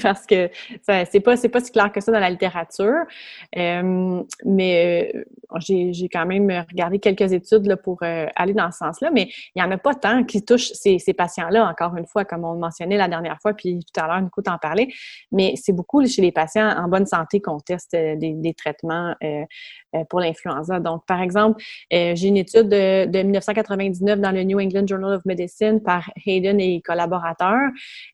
parce 0.02 0.26
que 0.26 0.50
c'est 0.88 1.20
pas, 1.20 1.36
pas 1.36 1.60
si 1.60 1.72
clair 1.72 1.92
que 1.92 2.02
ça 2.02 2.12
dans 2.12 2.20
la 2.20 2.30
littérature. 2.30 3.04
Euh, 3.58 4.24
mais 4.46 5.12
euh, 5.14 5.24
j'ai 5.60 6.10
quand 6.12 6.26
même 6.26 6.50
regardé 6.70 7.00
quelques 7.00 7.34
études 7.34 7.68
là, 7.68 7.78
pour 7.78 8.00
aller 8.02 8.54
dans 8.54 8.72
ce 8.72 8.78
sens-là, 8.80 9.12
mais 9.12 9.30
il 9.56 9.62
n'y 9.62 9.64
en 9.64 9.72
a 9.72 9.78
pas 9.78 9.94
tant 9.94 10.24
qui 10.24 10.44
touchent 10.44 10.72
ces, 10.74 11.00
ces 11.00 11.14
patients-là, 11.14 11.68
encore 11.68 11.83
une 11.98 12.08
fois, 12.08 12.26
comme 12.26 12.44
on 12.46 12.54
le 12.54 12.60
mentionnait 12.60 12.98
la 12.98 13.08
dernière 13.08 13.40
fois, 13.42 13.54
puis 13.54 13.80
tout 13.80 14.02
à 14.02 14.08
l'heure, 14.08 14.30
coup, 14.32 14.42
t'en 14.42 14.58
parlais. 14.58 14.88
Mais 15.32 15.54
c'est 15.56 15.74
beaucoup 15.74 16.06
chez 16.06 16.22
les 16.22 16.32
patients 16.32 16.70
en 16.70 16.88
bonne 16.88 17.06
santé 17.06 17.42
qu'on 17.42 17.60
teste 17.60 17.92
des, 17.94 18.34
des 18.34 18.54
traitements 18.54 19.16
euh, 19.96 20.04
pour 20.10 20.20
l'influenza. 20.20 20.80
Donc, 20.80 21.06
par 21.06 21.22
exemple, 21.22 21.62
euh, 21.94 22.14
j'ai 22.16 22.28
une 22.28 22.38
étude 22.38 22.68
de, 22.68 23.06
de, 23.06 23.20
1999 23.20 24.20
dans 24.20 24.32
le 24.32 24.44
New 24.44 24.60
England 24.60 24.88
Journal 24.88 25.14
of 25.14 25.26
Medicine 25.26 25.82
par 25.82 26.10
Hayden 26.26 26.60
et 26.60 26.82
collaborateurs 26.82 27.70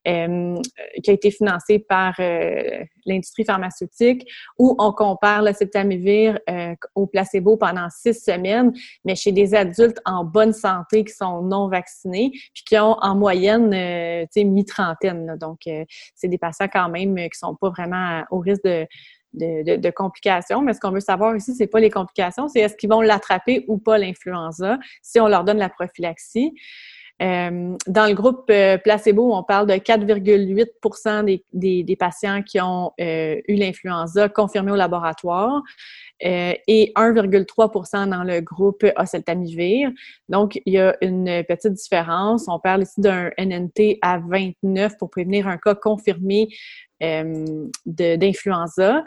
euh, 0.08 0.56
qui 1.02 1.10
a 1.10 1.14
été 1.14 1.32
financée 1.32 1.80
par 1.80 2.16
l'industrie 3.06 3.46
pharmaceutique 3.46 4.30
où 4.58 4.76
on 4.78 4.92
compare 4.92 5.42
le 5.42 5.54
septamivir 5.54 6.38
au 6.96 7.08
placebo 7.08 7.58
pendant 7.58 7.88
six 7.90 8.14
semaines, 8.14 8.74
mais 9.06 9.16
chez 9.16 9.32
des 9.32 9.56
adultes 9.56 10.00
en 10.06 10.24
bonne 10.24 10.54
santé 10.54 11.04
qui 11.04 11.14
sont 11.14 11.42
non 11.42 11.70
vaccinés 11.70 12.32
puis 12.54 12.64
qui 12.66 12.78
ont 12.78 12.98
en 13.02 13.16
moyenne 13.16 13.59
euh, 13.60 14.24
tu 14.24 14.42
sais, 14.42 14.44
mi-trentaine. 14.44 15.38
Donc, 15.38 15.62
euh, 15.68 15.86
c'est 16.16 16.28
des 16.28 16.38
patients 16.38 16.68
quand 16.72 16.90
même 16.90 17.16
qui 17.16 17.38
sont 17.38 17.56
pas 17.56 17.70
vraiment 17.70 18.24
au 18.32 18.40
risque 18.40 18.64
de, 18.64 18.88
de, 19.34 19.90
complications. 19.90 20.62
Mais 20.62 20.74
ce 20.74 20.80
qu'on 20.80 20.92
veut 20.92 21.00
savoir 21.00 21.36
ici, 21.36 21.54
c'est 21.56 21.68
pas 21.68 21.80
les 21.80 21.90
complications, 21.90 22.48
c'est 22.48 22.60
est-ce 22.60 22.76
qu'ils 22.76 22.90
vont 22.90 23.02
l'attraper 23.02 23.66
ou 23.68 23.78
pas 23.78 23.98
l'influenza 23.98 24.80
si 25.02 25.20
on 25.20 25.28
leur 25.28 25.44
donne 25.44 25.60
la 25.60 25.70
prophylaxie. 25.70 26.54
Euh, 27.22 27.76
dans 27.88 28.08
le 28.08 28.14
groupe 28.14 28.50
euh, 28.50 28.78
placebo, 28.78 29.34
on 29.34 29.44
parle 29.44 29.68
de 29.68 29.74
4,8 29.74 31.26
des, 31.26 31.44
des, 31.52 31.84
des, 31.84 31.96
patients 31.98 32.42
qui 32.44 32.62
ont 32.62 32.94
euh, 33.02 33.36
eu 33.48 33.56
l'influenza 33.56 34.30
confirmée 34.30 34.72
au 34.72 34.76
laboratoire 34.76 35.62
et 36.22 36.92
1,3% 36.98 38.10
dans 38.10 38.26
le 38.26 38.42
groupe 38.42 38.86
oseltamivir. 38.98 39.90
Donc, 40.28 40.60
il 40.66 40.74
y 40.74 40.78
a 40.78 40.96
une 41.02 41.46
petite 41.48 41.74
différence. 41.74 42.46
On 42.50 42.60
parle 42.60 42.84
ici 42.84 43.00
d'un 43.00 43.30
NNT 43.38 44.00
à 44.02 44.20
29 44.20 44.98
pour 44.98 45.10
prévenir 45.10 45.48
un 45.48 45.58
cas 45.58 45.76
confirmé 45.76 46.50
d'influenza. 47.00 49.06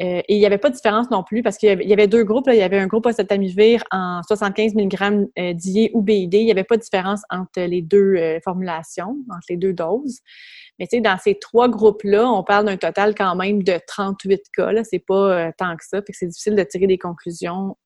Euh, 0.00 0.22
et 0.28 0.34
il 0.34 0.38
n'y 0.38 0.46
avait 0.46 0.58
pas 0.58 0.70
de 0.70 0.74
différence 0.74 1.10
non 1.10 1.22
plus 1.22 1.42
parce 1.42 1.58
qu'il 1.58 1.82
y, 1.82 1.92
avait 1.92 2.06
deux 2.06 2.24
groupes. 2.24 2.46
Il 2.48 2.54
y 2.54 2.62
avait 2.62 2.78
un 2.78 2.86
groupe 2.86 3.04
oseltamivir 3.04 3.82
en 3.90 4.22
75 4.22 4.74
mg 4.74 5.28
euh, 5.38 5.52
d'IA 5.52 5.88
ou 5.92 6.00
BID. 6.00 6.34
Il 6.34 6.44
n'y 6.46 6.50
avait 6.50 6.64
pas 6.64 6.76
de 6.76 6.82
différence 6.82 7.20
entre 7.28 7.60
les 7.60 7.82
deux 7.82 8.14
euh, 8.16 8.38
formulations, 8.42 9.16
entre 9.28 9.46
les 9.50 9.58
deux 9.58 9.74
doses. 9.74 10.20
Mais 10.78 10.86
tu 10.86 10.96
sais, 10.96 11.02
dans 11.02 11.18
ces 11.18 11.34
trois 11.34 11.68
groupes-là, 11.68 12.26
on 12.26 12.42
parle 12.42 12.64
d'un 12.64 12.78
total 12.78 13.14
quand 13.14 13.36
même 13.36 13.62
de 13.62 13.74
38 13.86 14.40
cas. 14.56 14.70
C'est 14.84 15.04
pas 15.06 15.52
tant 15.58 15.76
que 15.76 15.84
ça. 15.84 15.98
Fait 15.98 16.12
que 16.12 16.16
c'est 16.16 16.28
difficile 16.28 16.54
de 16.54 16.62
tirer 16.62 16.86
des 16.86 16.96
conclusions 16.96 17.76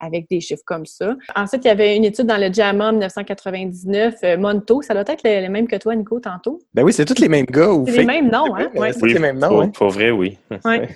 avec 0.00 0.28
des 0.28 0.40
chiffres 0.40 0.64
comme 0.66 0.86
ça. 0.86 1.14
Ensuite, 1.36 1.64
il 1.64 1.68
y 1.68 1.70
avait 1.70 1.94
une 1.94 2.04
étude 2.04 2.26
dans 2.26 2.38
le 2.38 2.52
JAMA 2.52 2.90
1999, 2.90 4.38
Monto. 4.38 4.82
Ça 4.82 4.94
doit 4.94 5.04
être 5.06 5.22
le, 5.22 5.48
même 5.48 5.68
que 5.68 5.76
toi, 5.76 5.94
Nico, 5.94 6.18
tantôt. 6.18 6.58
Ben 6.74 6.82
oui, 6.82 6.92
c'est 6.92 7.04
tous 7.04 7.20
les 7.20 7.28
mêmes 7.28 7.46
gars. 7.46 7.70
C'est 7.86 7.92
les 7.98 8.04
mêmes 8.04 8.28
noms, 8.28 8.56
hein? 8.56 8.72
Ouais. 8.74 8.92
c'est 8.92 9.06
les 9.06 9.20
mêmes 9.20 9.38
noms. 9.38 9.70
Pour, 9.70 9.72
pour 9.72 9.90
vrai, 9.90 10.10
oui. 10.10 10.36
Ouais. 10.64 10.88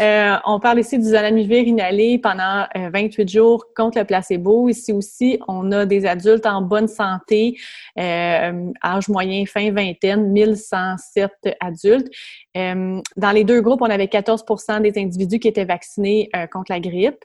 Euh, 0.00 0.36
on 0.44 0.58
parle 0.58 0.80
ici 0.80 0.98
du 0.98 1.04
zanamivir 1.04 1.62
inhalé 1.62 2.18
pendant 2.18 2.66
28 2.74 3.20
euh, 3.20 3.26
jours 3.28 3.66
contre 3.76 3.98
le 3.98 4.04
placebo. 4.04 4.68
Ici 4.68 4.92
aussi, 4.92 5.38
on 5.46 5.70
a 5.72 5.86
des 5.86 6.06
adultes 6.06 6.46
en 6.46 6.62
bonne 6.62 6.88
santé, 6.88 7.56
euh, 7.98 8.72
âge 8.84 9.08
moyen 9.08 9.44
fin 9.46 9.70
vingtaine, 9.72 10.32
1107 10.32 11.30
adultes. 11.60 12.10
dans 12.54 13.30
les 13.32 13.44
deux 13.44 13.60
groupes, 13.60 13.82
on 13.82 13.90
avait 13.90 14.06
14% 14.06 14.82
des 14.82 15.00
individus 15.00 15.38
qui 15.38 15.48
étaient 15.48 15.64
vaccinés 15.64 16.30
contre 16.52 16.72
la 16.72 16.80
grippe. 16.80 17.18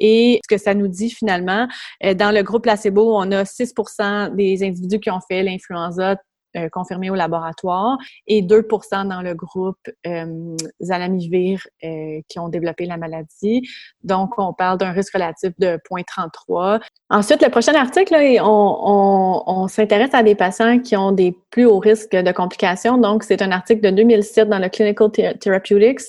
Et 0.00 0.40
ce 0.42 0.54
que 0.54 0.60
ça 0.60 0.74
nous 0.74 0.88
dit 0.88 1.10
finalement, 1.10 1.68
dans 2.02 2.34
le 2.34 2.42
groupe 2.42 2.64
placebo, 2.64 3.14
on 3.16 3.30
a 3.30 3.44
6% 3.44 4.34
des 4.34 4.64
individus 4.64 5.00
qui 5.00 5.10
ont 5.10 5.20
fait 5.28 5.42
l'influenza 5.42 6.16
euh, 6.56 6.68
confirmés 6.70 7.10
au 7.10 7.14
laboratoire 7.14 7.96
et 8.26 8.42
2% 8.42 9.08
dans 9.08 9.22
le 9.22 9.34
groupe 9.34 9.78
euh, 10.06 10.56
Zalamivir 10.82 11.66
euh, 11.82 12.20
qui 12.28 12.38
ont 12.38 12.48
développé 12.48 12.84
la 12.84 12.96
maladie. 12.96 13.62
Donc, 14.04 14.38
on 14.38 14.52
parle 14.52 14.78
d'un 14.78 14.92
risque 14.92 15.14
relatif 15.14 15.52
de 15.58 15.78
0.33. 15.90 16.80
Ensuite, 17.08 17.42
le 17.42 17.48
prochain 17.48 17.74
article, 17.74 18.12
là, 18.12 18.44
on, 18.44 19.42
on, 19.46 19.68
s'intéresse 19.68 20.12
à 20.12 20.22
des 20.22 20.34
patients 20.34 20.78
qui 20.78 20.96
ont 20.96 21.12
des 21.12 21.36
plus 21.50 21.64
hauts 21.64 21.78
risques 21.78 22.16
de 22.16 22.32
complications. 22.32 22.98
Donc, 22.98 23.22
c'est 23.22 23.42
un 23.42 23.50
article 23.50 23.80
de 23.82 23.90
2007 23.90 24.48
dans 24.48 24.58
le 24.58 24.68
Clinical 24.68 25.10
Therapeutics 25.10 26.00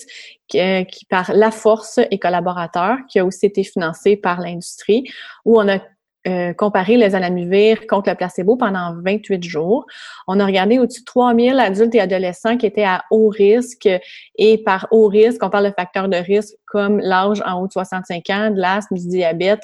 qui, 0.47 0.59
qui, 0.85 1.05
par 1.05 1.33
La 1.33 1.51
Force 1.51 1.99
et 2.11 2.19
collaborateurs, 2.19 2.97
qui 3.07 3.19
a 3.19 3.25
aussi 3.25 3.45
été 3.45 3.63
financé 3.63 4.17
par 4.17 4.39
l'industrie, 4.41 5.05
où 5.45 5.59
on 5.59 5.67
a 5.67 5.79
euh, 6.25 6.53
comparer 6.53 6.95
les 6.95 7.15
anamivir 7.15 7.85
contre 7.85 8.09
le 8.09 8.15
placebo 8.15 8.55
pendant 8.55 8.95
28 9.03 9.43
jours. 9.43 9.85
On 10.25 10.39
a 10.39 10.45
regardé 10.45 10.79
au-dessus 10.79 11.01
de 11.01 11.05
3000 11.05 11.59
adultes 11.59 11.93
et 11.95 11.99
adolescents 11.99 12.55
qui 12.55 12.65
étaient 12.65 12.85
à 12.85 13.03
haut 13.11 13.27
risque 13.27 13.89
et 14.37 14.57
par 14.59 14.87
haut 14.91 15.09
risque, 15.09 15.43
on 15.43 15.49
parle 15.49 15.65
de 15.65 15.73
facteurs 15.75 16.07
de 16.07 16.15
risque 16.15 16.53
comme 16.65 16.99
l'âge 16.99 17.43
en 17.45 17.59
haut 17.59 17.67
de 17.67 17.73
65 17.73 18.29
ans, 18.29 18.51
de 18.51 18.61
l'asthme, 18.61 18.95
du 18.95 19.05
diabète, 19.05 19.63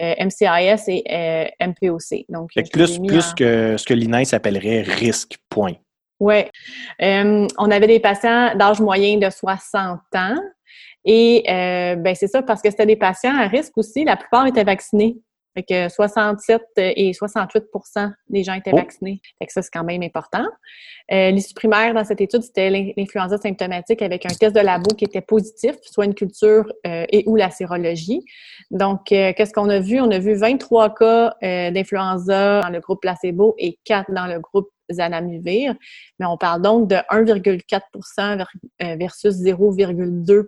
euh, 0.00 0.14
MCIS 0.18 0.82
et 0.88 1.04
euh, 1.12 1.66
MPOC. 1.68 2.24
Donc, 2.28 2.50
plus, 2.72 2.98
plus 2.98 3.32
que 3.34 3.76
ce 3.76 3.84
que 3.84 3.94
l'INES 3.94 4.34
appellerait 4.34 4.82
risque, 4.82 5.38
point. 5.48 5.74
Oui. 6.18 6.42
on 7.00 7.70
avait 7.70 7.86
des 7.86 8.00
patients 8.00 8.56
d'âge 8.56 8.80
moyen 8.80 9.16
de 9.16 9.30
60 9.30 10.00
ans. 10.16 10.36
Et 11.04 11.44
ben 11.46 12.14
c'est 12.14 12.26
ça 12.26 12.42
parce 12.42 12.60
que 12.60 12.70
c'était 12.70 12.84
des 12.84 12.96
patients 12.96 13.34
à 13.38 13.46
risque 13.46 13.78
aussi. 13.78 14.04
La 14.04 14.16
plupart 14.16 14.46
étaient 14.46 14.64
vaccinés. 14.64 15.16
Fait 15.54 15.64
que 15.64 15.88
67 15.92 16.62
et 16.76 17.10
68% 17.10 18.12
des 18.28 18.44
gens 18.44 18.54
étaient 18.54 18.70
oh. 18.72 18.76
vaccinés. 18.76 19.20
Fait 19.38 19.46
que 19.46 19.52
ça, 19.52 19.62
c'est 19.62 19.70
quand 19.72 19.84
même 19.84 20.02
important. 20.02 20.46
Euh, 21.12 21.30
L'issue 21.30 21.54
primaire 21.54 21.92
dans 21.92 22.04
cette 22.04 22.20
étude, 22.20 22.42
c'était 22.42 22.70
l'influenza 22.96 23.36
symptomatique 23.38 24.00
avec 24.00 24.26
un 24.26 24.28
test 24.28 24.54
de 24.54 24.60
labo 24.60 24.94
qui 24.94 25.04
était 25.04 25.20
positif, 25.20 25.74
soit 25.82 26.04
une 26.04 26.14
culture 26.14 26.72
euh, 26.86 27.04
et 27.10 27.24
ou 27.26 27.34
la 27.34 27.50
sérologie. 27.50 28.24
Donc, 28.70 29.10
euh, 29.10 29.32
qu'est-ce 29.36 29.52
qu'on 29.52 29.68
a 29.68 29.80
vu? 29.80 30.00
On 30.00 30.10
a 30.10 30.18
vu 30.20 30.34
23 30.34 30.94
cas 30.94 31.34
euh, 31.42 31.70
d'influenza 31.72 32.60
dans 32.60 32.68
le 32.68 32.80
groupe 32.80 33.00
placebo 33.00 33.54
et 33.58 33.78
4 33.84 34.12
dans 34.12 34.26
le 34.26 34.38
groupe 34.38 34.70
zanamivir. 34.90 35.74
Mais 36.20 36.26
on 36.26 36.36
parle 36.36 36.62
donc 36.62 36.88
de 36.88 36.96
1,4% 36.96 38.44
versus 38.98 39.34
0,2 39.36 40.46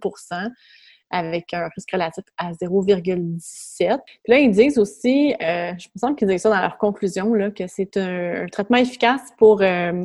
avec 1.12 1.52
un 1.54 1.68
risque 1.74 1.92
relatif 1.92 2.24
à 2.38 2.52
0,17. 2.52 3.38
Puis 3.78 3.96
là, 4.26 4.38
ils 4.38 4.50
disent 4.50 4.78
aussi, 4.78 5.34
euh, 5.34 5.72
je 5.78 5.88
me 5.94 5.98
sens 6.00 6.12
qu'ils 6.16 6.26
disent 6.26 6.42
ça 6.42 6.50
dans 6.50 6.60
leur 6.60 6.78
conclusion, 6.78 7.32
là, 7.34 7.50
que 7.50 7.64
c'est 7.68 7.96
un, 7.96 8.46
traitement 8.50 8.78
efficace 8.78 9.20
pour 9.38 9.62
euh, 9.62 10.04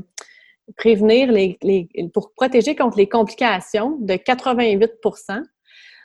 prévenir 0.76 1.32
les, 1.32 1.58
pour 2.14 2.34
protéger 2.34 2.76
contre 2.76 2.98
les 2.98 3.10
complications 3.10 3.98
de 4.00 4.16
88 4.16 4.92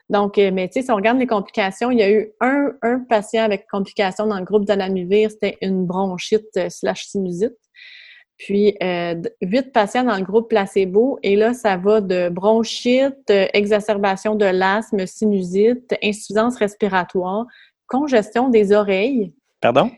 donc, 0.08 0.36
euh, 0.36 0.50
mais 0.52 0.68
tu 0.68 0.74
sais, 0.74 0.82
si 0.82 0.90
on 0.90 0.96
regarde 0.96 1.18
les 1.18 1.26
complications, 1.26 1.90
il 1.90 1.98
y 1.98 2.02
a 2.02 2.10
eu 2.10 2.32
un, 2.40 2.72
un 2.82 2.98
patient 2.98 3.44
avec 3.44 3.66
complications 3.70 4.26
dans 4.26 4.38
le 4.38 4.44
groupe 4.44 4.66
d'anamivir, 4.66 5.30
c'était 5.30 5.56
une 5.62 5.86
bronchite 5.86 6.68
slash 6.68 7.06
sinusite 7.06 7.56
puis 8.42 8.76
euh, 8.82 9.14
huit 9.40 9.72
patients 9.72 10.02
dans 10.02 10.16
le 10.16 10.24
groupe 10.24 10.48
placebo. 10.48 11.20
Et 11.22 11.36
là, 11.36 11.54
ça 11.54 11.76
va 11.76 12.00
de 12.00 12.28
bronchite, 12.28 13.30
exacerbation 13.30 14.34
de 14.34 14.46
l'asthme, 14.46 15.06
sinusite, 15.06 15.94
insuffisance 16.02 16.56
respiratoire, 16.56 17.46
congestion 17.86 18.48
des 18.48 18.72
oreilles. 18.72 19.32
Pardon? 19.60 19.92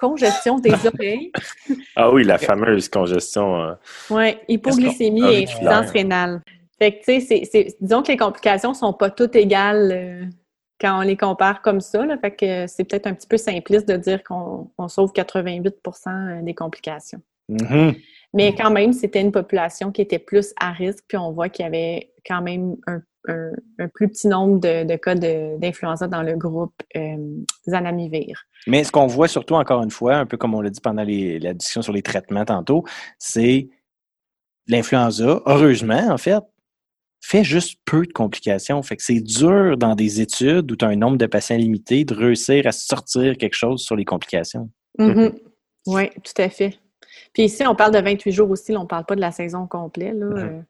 Congestion 0.00 0.58
des 0.58 0.72
oreilles. 0.84 1.30
ah 1.94 2.10
oui, 2.10 2.24
la 2.24 2.38
fameuse 2.38 2.88
congestion. 2.88 3.62
Euh, 3.62 3.74
oui, 4.10 4.36
hypoglycémie 4.48 5.22
et 5.22 5.44
insuffisance 5.44 5.90
rénale. 5.90 6.42
Fait 6.76 6.98
que, 6.98 7.04
tu 7.04 7.20
sais, 7.20 7.76
disons 7.80 8.02
que 8.02 8.08
les 8.10 8.16
complications 8.16 8.74
sont 8.74 8.92
pas 8.92 9.10
toutes 9.10 9.36
égales 9.36 9.92
euh, 9.92 10.24
quand 10.80 10.98
on 10.98 11.02
les 11.02 11.16
compare 11.16 11.62
comme 11.62 11.80
ça. 11.80 12.04
Là, 12.04 12.18
fait 12.18 12.34
que 12.34 12.66
c'est 12.66 12.82
peut-être 12.82 13.06
un 13.06 13.14
petit 13.14 13.28
peu 13.28 13.36
simpliste 13.36 13.86
de 13.86 13.96
dire 13.96 14.24
qu'on 14.24 14.88
sauve 14.88 15.12
88% 15.12 16.42
des 16.42 16.54
complications. 16.54 17.20
Mm-hmm. 17.50 17.96
Mais 18.32 18.54
quand 18.54 18.70
même, 18.70 18.92
c'était 18.92 19.20
une 19.20 19.32
population 19.32 19.90
qui 19.90 20.02
était 20.02 20.18
plus 20.18 20.54
à 20.58 20.72
risque, 20.72 21.04
puis 21.08 21.18
on 21.18 21.32
voit 21.32 21.48
qu'il 21.48 21.64
y 21.64 21.66
avait 21.66 22.12
quand 22.24 22.42
même 22.42 22.76
un, 22.86 23.02
plus 23.94 24.08
petit 24.08 24.28
nombre 24.28 24.60
de, 24.60 24.96
cas 24.96 25.14
d'influenza 25.14 26.08
dans 26.08 26.22
le 26.22 26.36
groupe 26.36 26.74
euh, 26.96 27.16
Zanamivir. 27.68 28.44
Mais 28.66 28.82
ce 28.84 28.92
qu'on 28.92 29.06
voit 29.06 29.28
surtout, 29.28 29.54
encore 29.54 29.82
une 29.82 29.90
fois, 29.90 30.16
un 30.16 30.26
peu 30.26 30.36
comme 30.36 30.54
on 30.54 30.60
l'a 30.60 30.70
dit 30.70 30.80
pendant 30.80 31.04
la 31.04 31.54
discussion 31.54 31.82
sur 31.82 31.92
les 31.92 32.02
traitements 32.02 32.44
tantôt, 32.44 32.84
c'est 33.18 33.68
l'influenza, 34.68 35.42
heureusement, 35.44 36.08
en 36.10 36.16
fait, 36.16 36.42
fait 37.20 37.44
juste 37.44 37.78
peu 37.84 38.06
de 38.06 38.12
complications. 38.12 38.82
Fait 38.82 38.96
que 38.96 39.02
c'est 39.02 39.20
dur 39.20 39.76
dans 39.76 39.94
des 39.94 40.20
études 40.20 40.70
où 40.70 40.76
tu 40.76 40.84
as 40.84 40.88
un 40.88 40.96
nombre 40.96 41.18
de 41.18 41.26
patients 41.26 41.56
limité 41.56 42.04
de 42.04 42.14
réussir 42.14 42.66
à 42.66 42.72
sortir 42.72 43.36
quelque 43.36 43.54
chose 43.54 43.82
sur 43.82 43.96
les 43.96 44.04
complications. 44.04 44.70
Mm-hmm. 44.98 45.34
Oui, 45.86 46.08
tout 46.24 46.42
à 46.42 46.48
fait. 46.48 46.78
Puis 47.32 47.44
ici, 47.44 47.66
on 47.66 47.74
parle 47.74 47.92
de 47.92 48.00
28 48.00 48.32
jours 48.32 48.50
aussi, 48.50 48.76
on 48.76 48.82
ne 48.82 48.86
parle 48.86 49.04
pas 49.04 49.14
de 49.14 49.20
la 49.20 49.32
saison 49.32 49.66
complète. 49.66 50.14
Là. 50.14 50.26
Euh, 50.26 50.60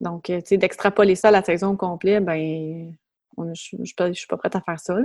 donc, 0.00 0.30
euh, 0.30 0.38
tu 0.38 0.48
sais, 0.48 0.56
d'extrapoler 0.56 1.14
ça 1.14 1.28
à 1.28 1.30
la 1.30 1.42
saison 1.42 1.76
complète, 1.76 2.24
ben, 2.24 2.92
je 3.38 3.76
ne 3.76 4.12
suis 4.12 4.26
pas 4.26 4.36
prête 4.36 4.56
à 4.56 4.60
faire 4.60 4.78
ça. 4.78 4.96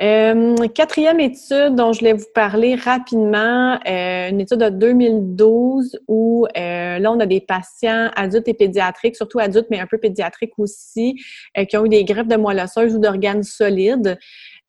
Euh, 0.00 0.54
quatrième 0.68 1.18
étude 1.18 1.74
dont 1.74 1.92
je 1.92 1.98
voulais 1.98 2.12
vous 2.12 2.28
parler 2.32 2.76
rapidement, 2.76 3.80
une 3.84 4.40
étude 4.40 4.58
de 4.58 4.68
2012 4.68 5.98
où 6.06 6.46
là, 6.54 7.10
on 7.10 7.18
a 7.18 7.26
des 7.26 7.40
patients 7.40 8.08
adultes 8.14 8.46
et 8.46 8.54
pédiatriques, 8.54 9.16
surtout 9.16 9.40
adultes, 9.40 9.66
mais 9.70 9.80
un 9.80 9.88
peu 9.88 9.98
pédiatriques 9.98 10.56
aussi, 10.58 11.20
qui 11.68 11.76
ont 11.76 11.84
eu 11.84 11.88
des 11.88 12.04
greffes 12.04 12.28
de 12.28 12.36
moelle 12.36 12.60
osseuse 12.60 12.94
ou 12.94 13.00
d'organes 13.00 13.42
solides. 13.42 14.16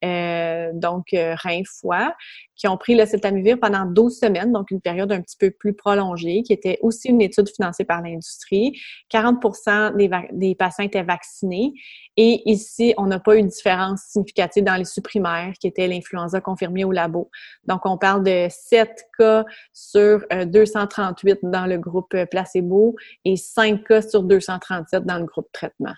Euh, 0.03 0.71
donc 0.73 1.07
rein, 1.13 1.61
foie, 1.65 2.15
qui 2.55 2.67
ont 2.67 2.77
pris 2.77 2.95
le 2.95 3.05
celtamivir 3.05 3.57
pendant 3.59 3.85
12 3.85 4.19
semaines, 4.19 4.51
donc 4.51 4.71
une 4.71 4.81
période 4.81 5.11
un 5.11 5.21
petit 5.21 5.37
peu 5.37 5.51
plus 5.51 5.73
prolongée, 5.73 6.43
qui 6.43 6.53
était 6.53 6.77
aussi 6.81 7.09
une 7.09 7.21
étude 7.21 7.49
financée 7.49 7.85
par 7.85 8.01
l'industrie. 8.01 8.79
40 9.09 9.95
des, 9.95 10.09
des 10.33 10.55
patients 10.55 10.83
étaient 10.83 11.03
vaccinés 11.03 11.73
et 12.21 12.41
ici, 12.49 12.93
on 12.97 13.05
n'a 13.05 13.17
pas 13.17 13.37
eu 13.37 13.43
de 13.43 13.47
différence 13.47 14.01
significative 14.01 14.65
dans 14.65 14.75
les 14.75 14.83
supprimaires, 14.83 15.53
qui 15.57 15.67
étaient 15.67 15.87
l'influenza 15.87 16.41
confirmée 16.41 16.83
au 16.83 16.91
labo. 16.91 17.29
Donc, 17.65 17.85
on 17.85 17.97
parle 17.97 18.25
de 18.25 18.47
7 18.49 18.89
cas 19.17 19.45
sur 19.71 20.25
238 20.29 21.39
dans 21.43 21.65
le 21.65 21.77
groupe 21.77 22.13
placebo 22.29 22.97
et 23.23 23.37
5 23.37 23.85
cas 23.85 24.01
sur 24.01 24.23
237 24.23 25.05
dans 25.05 25.17
le 25.17 25.23
groupe 25.23 25.47
traitement. 25.53 25.93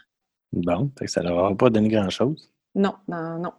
Bon, 0.53 0.91
ça 1.07 1.21
ne 1.21 1.29
leur 1.29 1.37
aura 1.37 1.55
pas 1.55 1.71
donné 1.71 1.89
grand-chose. 1.89 2.51
Non, 2.75 2.93
non, 3.07 3.39
non. 3.39 3.53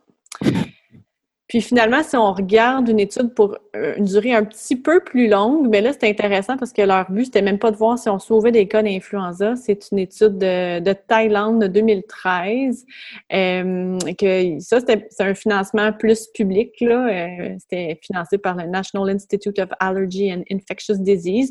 Puis 1.52 1.60
finalement, 1.60 2.02
si 2.02 2.16
on 2.16 2.32
regarde 2.32 2.88
une 2.88 2.98
étude 2.98 3.34
pour 3.34 3.58
euh, 3.76 3.94
une 3.98 4.06
durée 4.06 4.32
un 4.32 4.42
petit 4.42 4.74
peu 4.74 5.00
plus 5.00 5.28
longue, 5.28 5.68
mais 5.68 5.82
là, 5.82 5.92
c'est 5.92 6.08
intéressant 6.08 6.56
parce 6.56 6.72
que 6.72 6.80
leur 6.80 7.10
but, 7.10 7.26
c'était 7.26 7.42
même 7.42 7.58
pas 7.58 7.70
de 7.70 7.76
voir 7.76 7.98
si 7.98 8.08
on 8.08 8.18
sauvait 8.18 8.52
des 8.52 8.66
cas 8.66 8.82
d'influenza. 8.82 9.54
C'est 9.56 9.90
une 9.92 9.98
étude 9.98 10.38
de, 10.38 10.92
Thaïlande 10.94 11.60
de 11.60 11.66
2013. 11.66 12.86
Euh, 13.34 13.98
que 14.18 14.60
ça, 14.60 14.80
c'était 14.80 15.06
un 15.18 15.34
financement 15.34 15.92
plus 15.92 16.26
public. 16.28 16.70
Euh, 16.80 17.54
c'était 17.58 18.00
financé 18.00 18.38
par 18.38 18.56
le 18.56 18.64
National 18.64 19.14
Institute 19.14 19.58
of 19.58 19.68
Allergy 19.78 20.32
and 20.32 20.44
Infectious 20.50 20.96
Disease. 21.00 21.50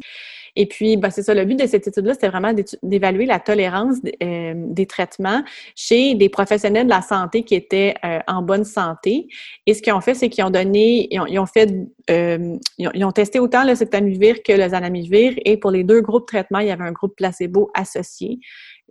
Et 0.56 0.66
puis, 0.66 0.97
ben, 0.97 1.10
c'est 1.10 1.24
ça, 1.24 1.34
le 1.34 1.45
but 1.45 1.60
de 1.60 1.66
cette 1.66 1.88
étude-là, 1.88 2.14
c'était 2.14 2.30
vraiment 2.30 2.54
d'évaluer 2.84 3.26
la 3.26 3.39
tolérance 3.39 3.97
euh, 4.22 4.54
des 4.56 4.86
traitements 4.86 5.43
chez 5.76 6.16
des 6.16 6.30
professionnels 6.30 6.86
de 6.86 6.89
la 6.89 7.02
santé 7.02 7.43
qui 7.43 7.56
étaient 7.56 7.95
euh, 8.04 8.20
en 8.28 8.41
bonne 8.41 8.66
santé. 8.66 9.28
Et 9.66 9.74
ce 9.74 9.82
qu'ils 9.82 9.93
ont 9.93 10.02
fait, 10.02 10.14
c'est 10.14 10.30
qu'ils 10.30 10.43
ont 10.43 10.49
donné, 10.49 11.08
ils 11.12 11.39
ont, 11.39 11.45
fait, 11.45 11.74
euh, 12.10 12.58
ils, 12.78 13.06
ont, 13.06 13.12
testé 13.12 13.39
autant 13.39 13.64
le 13.64 13.76
septamivir 13.76 14.43
que 14.43 14.54
le 14.54 14.70
zanamivir. 14.70 15.34
Et 15.45 15.58
pour 15.58 15.72
les 15.72 15.84
deux 15.84 16.02
groupes 16.02 16.24
de 16.24 16.38
traitement, 16.38 16.60
il 16.60 16.68
y 16.68 16.72
avait 16.72 16.84
un 16.84 16.91
groupe 16.91 17.16
placebo 17.16 17.72
associé. 17.74 18.39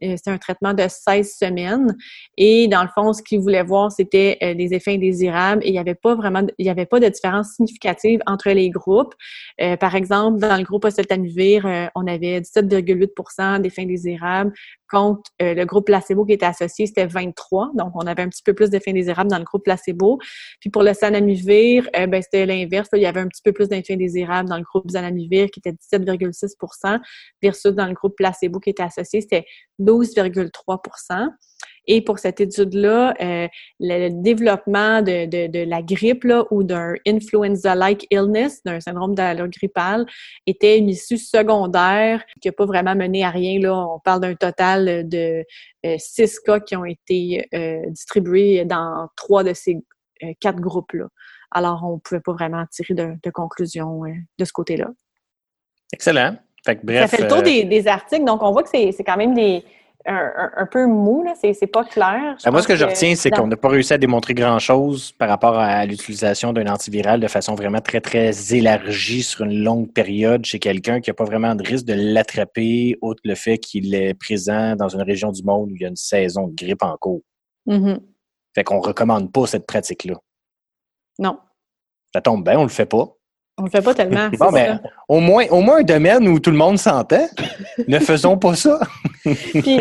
Euh, 0.03 0.17
c'est 0.23 0.31
un 0.31 0.39
traitement 0.39 0.75
de 0.75 0.85
16 0.89 1.37
semaines. 1.39 1.97
Et 2.37 2.69
dans 2.69 2.83
le 2.83 2.89
fond, 2.95 3.13
ce 3.13 3.23
qu'ils 3.23 3.41
voulaient 3.41 3.63
voir, 3.63 3.93
c'était 3.93 4.39
euh, 4.43 4.55
les 4.55 4.75
effets 4.75 4.95
indésirables. 4.95 5.63
Et 5.65 5.69
il 5.69 5.73
n'y 5.73 5.79
avait 5.79 5.95
pas 5.95 6.15
vraiment, 6.15 6.43
il 6.59 6.65
n'y 6.65 6.71
avait 6.71 6.87
pas 6.87 7.01
de 7.01 7.09
différence 7.09 7.55
significative 7.55 8.21
entre 8.27 8.51
les 8.51 8.71
groupes. 8.71 9.15
Euh, 9.61 9.77
par 9.77 9.95
exemple, 9.95 10.39
dans 10.39 10.57
le 10.57 10.65
groupe 10.65 10.85
oseltamivir, 10.85 11.91
on 11.95 12.07
avait 12.07 12.41
17,8 12.41 13.61
d'effets 13.61 13.83
indésirables 13.83 14.53
contre 14.89 15.31
le 15.39 15.65
groupe 15.65 15.87
placebo 15.87 16.25
qui 16.25 16.33
était 16.33 16.47
associé, 16.47 16.87
c'était 16.87 17.07
23. 17.07 17.71
Donc, 17.75 17.93
on 17.95 18.07
avait 18.07 18.23
un 18.23 18.29
petit 18.29 18.43
peu 18.43 18.55
plus 18.55 18.71
d'effets 18.71 18.91
indésirables 18.91 19.31
dans 19.31 19.39
le 19.39 19.45
groupe 19.45 19.63
placebo. 19.63 20.19
Puis 20.61 20.69
pour 20.69 20.83
le 20.83 20.95
sanamivir, 20.95 21.89
ben, 21.93 22.21
c'était 22.21 22.45
l'inverse. 22.45 22.89
Il 22.95 23.01
y 23.01 23.07
avait 23.07 23.21
un 23.21 23.29
petit 23.29 23.43
peu 23.43 23.53
plus 23.53 23.69
d'effets 23.69 23.95
indésirables 23.95 24.49
dans 24.49 24.57
le 24.57 24.65
groupe 24.65 24.91
zanamivir 24.91 25.49
qui 25.51 25.61
était 25.61 25.73
17,6% 25.73 27.01
versus 27.43 27.73
dans 27.73 27.87
le 27.87 27.95
groupe 27.95 28.17
placebo 28.17 28.59
qui 28.59 28.71
était 28.71 28.83
associé, 28.83 29.21
c'était 29.21 29.47
12,3 29.91 31.31
et 31.87 32.03
pour 32.03 32.19
cette 32.19 32.41
étude-là, 32.41 33.15
euh, 33.21 33.49
le 33.81 34.09
développement 34.23 35.03
de, 35.03 35.27
de, 35.27 35.65
la 35.65 35.83
grippe 35.83 36.25
là, 36.25 36.45
ou 36.51 36.63
d'un 36.63 36.95
influenza-like 37.07 38.07
illness, 38.11 38.63
d'un 38.65 38.81
syndrome 38.81 39.15
d'allure 39.15 39.49
grippale, 39.49 40.07
était 40.47 40.79
une 40.79 40.89
issue 40.89 41.19
secondaire 41.19 42.23
qui 42.41 42.49
n'a 42.49 42.53
pas 42.53 42.67
vraiment 42.67 42.95
mené 42.95 43.25
à 43.25 43.31
rien. 43.31 43.59
Là. 43.61 43.75
On 43.75 43.99
parle 43.99 44.21
d'un 44.21 44.35
total 44.35 45.09
de 45.09 45.45
euh, 45.87 45.97
six 45.99 46.39
cas 46.41 46.61
qui 46.61 46.77
ont 46.77 46.85
été 46.85 47.49
euh, 47.55 47.81
distribués 47.89 48.65
dans 48.65 49.09
trois 49.17 49.43
de 49.43 49.55
ces 49.55 49.79
quatre 50.39 50.61
groupes-là. 50.61 51.07
Alors, 51.51 51.83
on 51.83 51.95
ne 51.95 51.99
pouvait 51.99 52.21
pas 52.21 52.33
vraiment 52.33 52.65
tirer 52.71 52.95
de, 52.95 53.15
de 53.23 53.31
conclusion 53.31 54.03
de 54.39 54.45
ce 54.45 54.53
côté-là. 54.53 54.91
Excellent. 55.93 56.37
Fait 56.65 56.79
ça 56.87 57.09
fait 57.09 57.23
le 57.23 57.29
tour 57.29 57.43
des, 57.43 57.65
des, 57.65 57.89
articles, 57.89 58.25
donc 58.25 58.43
on 58.43 58.53
voit 58.53 58.63
que 58.63 58.69
c'est 58.69 58.93
quand 59.03 59.17
même 59.17 59.33
des, 59.33 59.65
un, 60.07 60.67
peu 60.67 60.87
mou, 60.87 61.23
là. 61.25 61.35
C'est, 61.41 61.67
pas 61.67 61.85
clair. 61.85 62.37
Ben, 62.45 62.51
moi, 62.51 62.63
ce 62.63 62.69
que, 62.69 62.77
je 62.77 62.85
retiens, 62.85 63.15
c'est 63.15 63.31
qu'on 63.31 63.47
n'a 63.47 63.57
pas 63.57 63.69
réussi 63.69 63.93
à 63.93 63.99
démontrer 63.99 64.35
grand-chose 64.35 65.13
par 65.13 65.29
rapport 65.29 65.59
à 65.59 65.85
l'utilisation 65.87 66.53
d'un 66.53 66.67
antiviral 66.67 67.21
de 67.21 67.29
façon 67.29 67.55
vraiment 67.55 67.81
très, 67.81 68.01
très 68.01 68.55
élargie 68.55 69.23
sur 69.23 69.45
une 69.45 69.63
longue 69.63 69.93
période 69.93 70.45
chez 70.45 70.59
quelqu'un 70.59 71.01
qui 71.01 71.11
n'a 71.11 71.15
pas 71.15 71.25
vraiment 71.25 71.55
de 71.55 71.63
risque 71.63 71.85
de 71.85 71.95
l'attraper, 71.95 72.97
outre 73.03 73.21
le 73.25 73.35
fait 73.35 73.59
qu'il 73.59 73.95
est 73.95 74.15
présent 74.15 74.75
dans 74.77 74.89
une 74.89 75.03
région 75.03 75.33
du 75.33 75.43
monde 75.43 75.71
où 75.71 75.77
il 75.77 75.83
y 75.83 75.85
a 75.85 75.89
une 75.89 75.97
saison 75.97 76.49
de 76.49 76.55
grippe 76.55 76.83
en 76.83 76.97
cours. 76.97 77.23
Mm-hmm. 77.67 78.01
Fait 78.55 78.65
qu'on 78.65 78.81
recommande 78.81 79.33
pas 79.33 79.47
cette 79.47 79.67
pratique-là. 79.67 80.15
Non. 81.19 81.39
Ça 82.15 82.21
tombe 82.21 82.45
bien, 82.45 82.59
on 82.59 82.63
le 82.63 82.69
fait 82.69 82.87
pas. 82.87 83.09
On 83.59 83.65
le 83.65 83.71
fait 83.71 83.83
pas 83.83 83.95
tellement. 83.95 84.29
bon, 84.39 84.51
ben, 84.51 84.81
au 85.11 85.19
moins, 85.19 85.45
au 85.51 85.61
moins 85.61 85.79
un 85.79 85.83
domaine 85.83 86.29
où 86.29 86.39
tout 86.39 86.53
le 86.53 86.57
monde 86.57 86.79
s'entend. 86.79 87.27
ne 87.89 87.99
faisons 87.99 88.39
pas 88.39 88.55
ça. 88.55 88.79
Puis, 89.25 89.81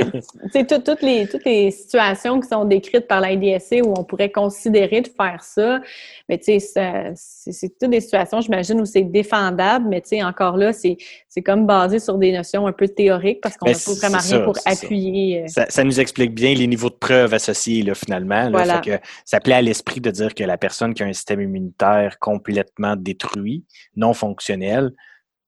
tu 0.51 0.65
toutes 0.65 1.03
les, 1.03 1.27
toutes 1.27 1.45
les 1.45 1.69
situations 1.69 2.39
qui 2.39 2.47
sont 2.47 2.65
décrites 2.65 3.07
par 3.07 3.21
l'IDSC 3.21 3.80
où 3.86 3.93
on 3.95 4.03
pourrait 4.03 4.32
considérer 4.32 5.01
de 5.01 5.07
faire 5.07 5.43
ça, 5.43 5.82
mais 6.27 6.39
tu 6.39 6.59
sais, 6.59 7.13
c'est 7.15 7.80
toutes 7.80 7.91
des 7.91 8.01
situations, 8.01 8.41
j'imagine, 8.41 8.82
où 8.82 8.86
c'est 8.86 9.03
défendable, 9.03 9.86
mais 9.88 10.01
tu 10.01 10.09
sais, 10.09 10.23
encore 10.23 10.57
là, 10.57 10.73
c'est 10.73 10.97
comme 11.45 11.67
basé 11.67 11.99
sur 11.99 12.17
des 12.17 12.32
notions 12.32 12.65
un 12.65 12.73
peu 12.73 12.88
théoriques 12.88 13.41
parce 13.41 13.55
qu'on 13.55 13.69
n'a 13.69 13.73
pas 13.73 13.93
vraiment 13.99 14.17
rien 14.17 14.39
pour 14.39 14.57
appuyer. 14.65 15.43
Euh. 15.43 15.63
Ça. 15.69 15.84
nous 15.84 15.99
explique 15.99 16.34
bien 16.34 16.55
les 16.55 16.65
niveaux 16.65 16.89
de 16.89 16.95
preuves 16.95 17.36
associés, 17.36 17.84
là, 17.84 17.93
finalement. 17.93 18.49
Là, 18.49 18.80
que 18.80 18.97
ça 19.25 19.39
plaît 19.39 19.53
à 19.53 19.61
l'esprit 19.61 20.01
de 20.01 20.09
dire 20.09 20.34
que 20.34 20.43
la 20.43 20.57
personne 20.57 20.95
qui 20.95 21.03
a 21.03 21.05
un 21.05 21.13
système 21.13 21.39
immunitaire 21.39 22.17
complètement 22.17 22.95
détruit, 22.95 23.63
non 23.95 24.13
fonctionnel, 24.15 24.91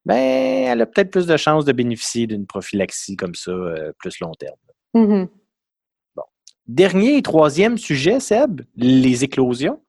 ben, 0.04 0.16
elle 0.16 0.80
a 0.82 0.86
peut-être 0.86 1.10
plus 1.10 1.26
de 1.26 1.36
chances 1.36 1.64
de 1.64 1.72
bénéficier 1.72 2.26
d'une 2.26 2.46
prophylaxie 2.46 3.16
comme 3.16 3.34
ça, 3.34 3.50
euh, 3.50 3.92
plus 3.98 4.18
long 4.20 4.32
terme. 4.32 4.56
Mm-hmm. 4.94 5.28
Bon. 6.16 6.22
Dernier 6.66 7.16
et 7.18 7.22
troisième 7.22 7.78
sujet, 7.78 8.20
Seb, 8.20 8.62
les 8.76 9.24
éclosions. 9.24 9.80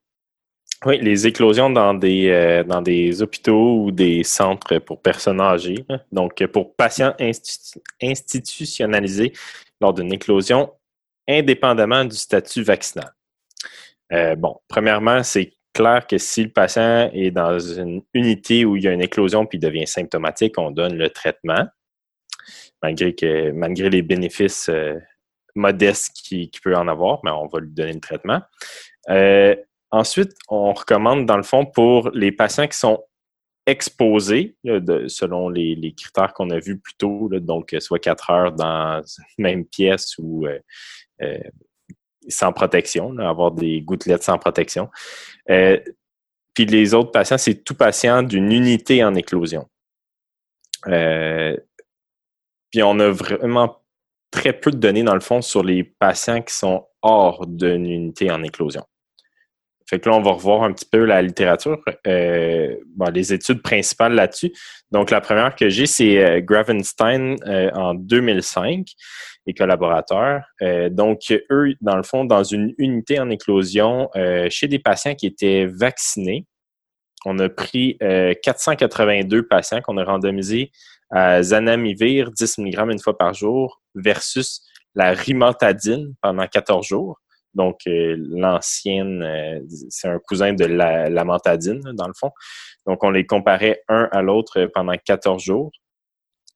Oui, 0.86 0.98
les 1.00 1.26
éclosions 1.26 1.70
dans 1.70 1.94
des, 1.94 2.28
euh, 2.28 2.62
dans 2.62 2.82
des 2.82 3.22
hôpitaux 3.22 3.84
ou 3.84 3.90
des 3.90 4.22
centres 4.22 4.78
pour 4.78 5.00
personnes 5.00 5.40
âgées. 5.40 5.84
Donc, 6.12 6.44
pour 6.46 6.74
patients 6.74 7.14
institutionnalisés 8.02 9.32
lors 9.80 9.94
d'une 9.94 10.12
éclosion, 10.12 10.72
indépendamment 11.28 12.04
du 12.04 12.16
statut 12.16 12.62
vaccinal. 12.62 13.10
Euh, 14.12 14.36
bon, 14.36 14.56
premièrement, 14.68 15.22
c'est 15.22 15.52
clair 15.74 16.06
que 16.06 16.16
si 16.16 16.44
le 16.44 16.50
patient 16.50 17.10
est 17.12 17.30
dans 17.30 17.58
une 17.58 18.02
unité 18.14 18.64
où 18.64 18.76
il 18.76 18.84
y 18.84 18.88
a 18.88 18.92
une 18.92 19.02
éclosion 19.02 19.44
puis 19.44 19.58
il 19.58 19.60
devient 19.60 19.86
symptomatique, 19.86 20.54
on 20.56 20.70
donne 20.70 20.96
le 20.96 21.10
traitement, 21.10 21.66
malgré, 22.82 23.14
que, 23.14 23.50
malgré 23.50 23.90
les 23.90 24.02
bénéfices 24.02 24.68
euh, 24.70 24.94
modestes 25.54 26.16
qu'il 26.24 26.50
peut 26.62 26.76
en 26.76 26.88
avoir, 26.88 27.20
mais 27.24 27.30
on 27.30 27.48
va 27.48 27.60
lui 27.60 27.70
donner 27.70 27.92
le 27.92 28.00
traitement. 28.00 28.40
Euh, 29.10 29.54
ensuite, 29.90 30.32
on 30.48 30.72
recommande, 30.72 31.26
dans 31.26 31.36
le 31.36 31.42
fond, 31.42 31.66
pour 31.66 32.10
les 32.10 32.32
patients 32.32 32.66
qui 32.66 32.78
sont 32.78 33.04
exposés, 33.66 34.56
selon 34.64 35.48
les, 35.48 35.94
critères 35.96 36.34
qu'on 36.34 36.50
a 36.50 36.58
vus 36.58 36.78
plus 36.78 36.94
tôt, 36.94 37.30
donc 37.32 37.74
soit 37.80 37.98
quatre 37.98 38.30
heures 38.30 38.52
dans 38.52 39.02
une 39.38 39.42
même 39.42 39.64
pièce 39.64 40.16
ou 40.18 40.46
euh, 40.46 41.38
sans 42.28 42.52
protection, 42.52 43.16
avoir 43.18 43.52
des 43.52 43.80
gouttelettes 43.82 44.22
sans 44.22 44.38
protection. 44.38 44.90
Euh, 45.50 45.78
puis 46.54 46.66
les 46.66 46.94
autres 46.94 47.10
patients, 47.10 47.38
c'est 47.38 47.64
tout 47.64 47.74
patient 47.74 48.22
d'une 48.22 48.52
unité 48.52 49.02
en 49.04 49.14
éclosion. 49.14 49.68
Euh, 50.86 51.56
puis 52.70 52.82
on 52.82 52.98
a 53.00 53.10
vraiment 53.10 53.80
très 54.30 54.52
peu 54.52 54.70
de 54.70 54.76
données, 54.76 55.02
dans 55.02 55.14
le 55.14 55.20
fond, 55.20 55.42
sur 55.42 55.62
les 55.62 55.84
patients 55.84 56.42
qui 56.42 56.54
sont 56.54 56.86
hors 57.02 57.46
d'une 57.46 57.86
unité 57.86 58.30
en 58.30 58.42
éclosion. 58.42 58.84
Fait 59.94 60.00
que 60.00 60.08
là, 60.08 60.16
on 60.16 60.22
va 60.22 60.32
revoir 60.32 60.64
un 60.64 60.72
petit 60.72 60.86
peu 60.90 61.04
la 61.04 61.22
littérature, 61.22 61.78
euh, 62.06 62.74
les 63.12 63.32
études 63.32 63.62
principales 63.62 64.14
là-dessus. 64.14 64.52
Donc, 64.90 65.10
la 65.10 65.20
première 65.20 65.54
que 65.54 65.68
j'ai, 65.68 65.86
c'est 65.86 66.42
Gravenstein 66.42 67.36
en 67.74 67.94
2005 67.94 68.86
et 69.46 69.54
collaborateurs. 69.54 70.42
Euh, 70.62 70.88
donc, 70.88 71.20
eux, 71.50 71.74
dans 71.80 71.96
le 71.96 72.02
fond, 72.02 72.24
dans 72.24 72.44
une 72.44 72.74
unité 72.78 73.20
en 73.20 73.30
éclosion, 73.30 74.08
euh, 74.16 74.48
chez 74.50 74.68
des 74.68 74.78
patients 74.78 75.14
qui 75.14 75.26
étaient 75.26 75.66
vaccinés, 75.66 76.46
on 77.26 77.38
a 77.38 77.48
pris 77.48 77.98
482 78.42 79.38
euh, 79.38 79.46
patients 79.48 79.80
qu'on 79.80 79.96
a 79.96 80.04
randomisés 80.04 80.70
à 81.10 81.42
zanamivir 81.42 82.30
10 82.30 82.58
mg 82.58 82.92
une 82.92 82.98
fois 82.98 83.16
par 83.16 83.32
jour 83.32 83.80
versus 83.94 84.62
la 84.94 85.12
rimantadine 85.12 86.14
pendant 86.20 86.46
14 86.46 86.86
jours. 86.86 87.18
Donc, 87.54 87.80
l'ancienne, 87.86 89.64
c'est 89.88 90.08
un 90.08 90.18
cousin 90.18 90.52
de 90.52 90.64
la, 90.64 91.08
la 91.08 91.24
mantadine, 91.24 91.80
dans 91.94 92.06
le 92.06 92.14
fond. 92.18 92.30
Donc, 92.86 93.02
on 93.04 93.10
les 93.10 93.26
comparait 93.26 93.82
un 93.88 94.08
à 94.12 94.22
l'autre 94.22 94.66
pendant 94.74 94.94
14 94.96 95.42
jours. 95.42 95.70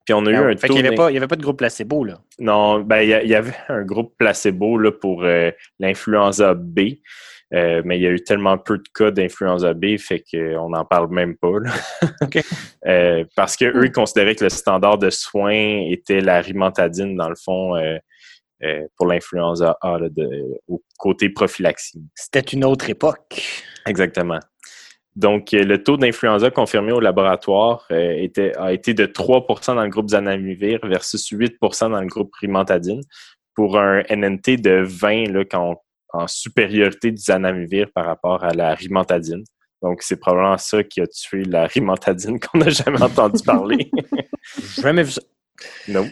Puis 0.08 0.14
on 0.14 0.24
a 0.24 0.30
eu 0.30 0.36
ah 0.36 0.46
un 0.46 0.56
fait 0.56 0.68
qu'il 0.68 0.80
n'y 0.80 0.86
avait, 0.86 0.96
pas, 0.96 1.08
avait 1.08 1.26
pas 1.26 1.36
de 1.36 1.42
groupe 1.42 1.58
placebo, 1.58 2.02
là. 2.02 2.18
Non, 2.38 2.80
ben 2.80 3.02
il 3.02 3.28
y, 3.28 3.34
avait 3.34 3.52
un 3.68 3.82
groupe 3.82 4.14
placebo 4.16 4.78
là, 4.78 4.90
pour 4.90 5.22
euh, 5.22 5.50
l'influenza 5.78 6.54
B. 6.54 6.80
Euh, 7.52 7.82
mais 7.84 7.98
il 7.98 8.02
y 8.02 8.06
a 8.06 8.10
eu 8.10 8.24
tellement 8.24 8.56
peu 8.56 8.78
de 8.78 8.88
cas 8.94 9.10
d'influenza 9.10 9.74
B, 9.74 9.98
fait 9.98 10.24
qu'on 10.32 10.70
n'en 10.70 10.86
parle 10.86 11.12
même 11.12 11.36
pas. 11.36 11.58
euh, 12.86 13.24
parce 13.36 13.58
qu'eux, 13.58 13.70
eux, 13.74 13.84
ils 13.84 13.92
considéraient 13.92 14.34
que 14.34 14.44
le 14.44 14.50
standard 14.50 14.96
de 14.96 15.10
soins 15.10 15.82
était 15.90 16.22
la 16.22 16.40
rimentadine, 16.40 17.14
dans 17.14 17.28
le 17.28 17.36
fond, 17.36 17.74
euh, 18.62 18.66
euh, 18.66 18.86
pour 18.96 19.06
l'influenza 19.06 19.76
A, 19.80 19.98
au 20.66 20.82
côté 20.98 21.28
prophylaxie. 21.28 22.02
C'était 22.14 22.40
une 22.40 22.64
autre 22.64 22.90
époque. 22.90 23.40
Exactement. 23.86 24.40
Donc, 25.16 25.50
le 25.52 25.82
taux 25.82 25.96
d'influenza 25.96 26.50
confirmé 26.50 26.92
au 26.92 27.00
laboratoire 27.00 27.86
était, 27.90 28.56
a 28.56 28.72
été 28.72 28.94
de 28.94 29.04
3% 29.04 29.74
dans 29.74 29.82
le 29.82 29.88
groupe 29.88 30.10
zanamivir 30.10 30.78
versus 30.84 31.32
8% 31.32 31.90
dans 31.90 32.00
le 32.00 32.06
groupe 32.06 32.32
rimentadine 32.36 33.00
pour 33.54 33.78
un 33.78 34.02
NNT 34.08 34.58
de 34.58 34.84
20 34.84 35.32
là, 35.32 35.44
quand 35.44 35.70
on 35.70 35.76
en 36.12 36.26
supériorité 36.26 37.10
du 37.10 37.18
zanamivir 37.20 37.90
par 37.94 38.06
rapport 38.06 38.44
à 38.44 38.52
la 38.54 38.74
rimentadine. 38.74 39.44
Donc, 39.82 40.02
c'est 40.02 40.16
probablement 40.16 40.58
ça 40.58 40.82
qui 40.82 41.00
a 41.00 41.06
tué 41.06 41.44
la 41.44 41.66
rimentadine 41.66 42.40
qu'on 42.40 42.58
n'a 42.58 42.70
jamais 42.70 43.02
entendu 43.02 43.42
parler. 43.42 43.90
jamais 44.80 45.02
vu 45.02 45.12
ça. 45.12 45.22
Non. 45.88 46.08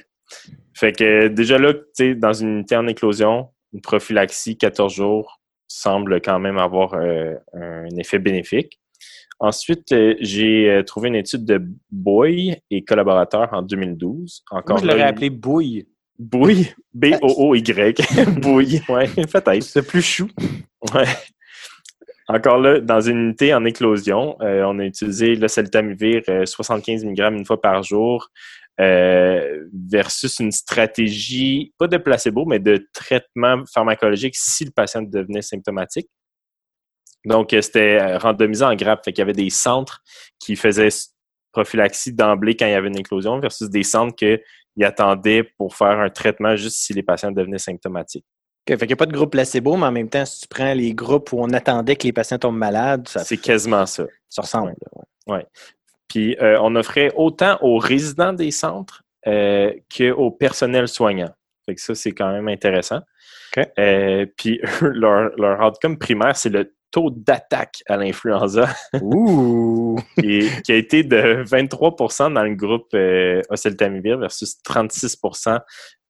Fait 0.76 0.92
que 0.92 1.28
déjà 1.28 1.58
là, 1.58 1.72
tu 1.72 1.80
sais, 1.94 2.14
dans 2.14 2.34
une 2.34 2.48
unité 2.48 2.76
en 2.76 2.86
éclosion, 2.86 3.48
une 3.72 3.80
prophylaxie 3.80 4.58
14 4.58 4.92
jours 4.92 5.40
semble 5.68 6.20
quand 6.20 6.38
même 6.38 6.58
avoir 6.58 6.94
euh, 6.94 7.34
un 7.54 7.96
effet 7.96 8.18
bénéfique. 8.18 8.78
Ensuite, 9.38 9.92
euh, 9.92 10.14
j'ai 10.20 10.70
euh, 10.70 10.82
trouvé 10.82 11.08
une 11.08 11.14
étude 11.14 11.44
de 11.44 11.62
Boy 11.90 12.56
et 12.70 12.84
collaborateurs 12.84 13.48
en 13.52 13.62
2012. 13.62 14.44
Encore 14.50 14.76
Moi, 14.76 14.82
je 14.82 14.90
l'aurais 14.90 15.08
appelé 15.08 15.30
Bouille. 15.30 15.86
Bouille, 16.18 16.68
B-O-O-Y. 16.94 18.00
Bouille, 18.40 18.80
ouais, 18.88 19.06
peut-être. 19.08 19.62
C'est 19.62 19.86
plus 19.86 20.02
chou. 20.02 20.28
Ouais. 20.94 21.04
Encore 22.28 22.58
là, 22.58 22.80
dans 22.80 23.00
une 23.00 23.18
unité 23.18 23.52
en 23.54 23.64
éclosion, 23.66 24.36
euh, 24.40 24.64
on 24.64 24.78
a 24.78 24.84
utilisé 24.84 25.36
le 25.36 25.48
celtamivir 25.48 26.22
75 26.44 27.04
mg 27.04 27.20
une 27.32 27.44
fois 27.44 27.60
par 27.60 27.82
jour 27.82 28.30
euh, 28.80 29.66
versus 29.88 30.38
une 30.38 30.52
stratégie, 30.52 31.72
pas 31.78 31.88
de 31.88 31.96
placebo, 31.96 32.44
mais 32.44 32.58
de 32.58 32.88
traitement 32.92 33.64
pharmacologique 33.72 34.36
si 34.36 34.64
le 34.64 34.70
patient 34.70 35.02
devenait 35.02 35.42
symptomatique. 35.42 36.08
Donc, 37.24 37.52
euh, 37.52 37.62
c'était 37.62 38.16
randomisé 38.16 38.64
en 38.64 38.74
grappe. 38.74 39.04
Fait 39.04 39.12
qu'il 39.12 39.20
y 39.20 39.22
avait 39.22 39.32
des 39.32 39.50
centres 39.50 40.02
qui 40.38 40.56
faisaient 40.56 40.88
prophylaxie 41.52 42.12
d'emblée 42.12 42.54
quand 42.54 42.66
il 42.66 42.72
y 42.72 42.74
avait 42.74 42.88
une 42.88 42.98
éclosion 42.98 43.40
versus 43.40 43.70
des 43.70 43.82
centres 43.82 44.14
qui 44.14 44.84
attendaient 44.84 45.42
pour 45.56 45.74
faire 45.74 45.98
un 45.98 46.10
traitement 46.10 46.54
juste 46.54 46.76
si 46.76 46.92
les 46.92 47.02
patients 47.02 47.32
devenaient 47.32 47.58
symptomatiques. 47.58 48.26
Okay, 48.68 48.76
fait 48.78 48.86
qu'il 48.86 48.88
n'y 48.88 48.92
a 48.94 48.96
pas 48.96 49.06
de 49.06 49.12
groupe 49.12 49.30
placebo, 49.30 49.76
mais 49.76 49.86
en 49.86 49.92
même 49.92 50.08
temps, 50.08 50.26
si 50.26 50.40
tu 50.40 50.48
prends 50.48 50.74
les 50.74 50.92
groupes 50.92 51.32
où 51.32 51.38
on 51.40 51.50
attendait 51.50 51.96
que 51.96 52.02
les 52.02 52.12
patients 52.12 52.38
tombent 52.38 52.58
malades, 52.58 53.08
ça 53.08 53.24
C'est 53.24 53.36
quasiment 53.36 53.86
ça. 53.86 54.04
Ça 54.28 54.42
ressemble. 54.42 54.74
Oui. 55.26 55.34
Ouais. 55.34 55.46
Puis 56.08 56.36
euh, 56.40 56.58
on 56.60 56.76
offrait 56.76 57.12
autant 57.16 57.58
aux 57.62 57.78
résidents 57.78 58.32
des 58.32 58.50
centres 58.50 59.02
euh, 59.26 59.72
qu'au 59.94 60.30
personnel 60.30 60.88
soignant. 60.88 61.30
Fait 61.66 61.74
que 61.74 61.80
ça, 61.80 61.94
c'est 61.94 62.12
quand 62.12 62.30
même 62.30 62.48
intéressant. 62.48 63.00
Euh, 63.78 64.26
puis 64.36 64.60
leur, 64.82 65.30
leur 65.36 65.66
outcome 65.66 65.98
primaire, 65.98 66.36
c'est 66.36 66.50
le 66.50 66.76
taux 66.90 67.10
d'attaque 67.10 67.82
à 67.88 67.96
l'influenza. 67.96 68.68
qui, 70.18 70.48
qui, 70.64 70.72
a 70.72 70.76
été 70.76 71.02
de 71.02 71.44
23% 71.44 72.32
dans 72.32 72.42
le 72.42 72.54
groupe 72.54 72.88
euh, 72.94 73.42
oseltamivir 73.50 74.18
versus 74.18 74.56
36% 74.66 75.60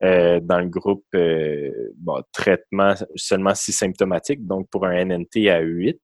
euh, 0.04 0.40
dans 0.40 0.58
le 0.58 0.68
groupe 0.68 1.04
euh, 1.14 1.70
bon, 1.96 2.22
traitement 2.32 2.94
seulement 3.14 3.54
si 3.54 3.72
symptomatique, 3.72 4.46
donc 4.46 4.68
pour 4.70 4.86
un 4.86 5.04
NNT 5.04 5.48
à 5.48 5.60
8. 5.60 6.00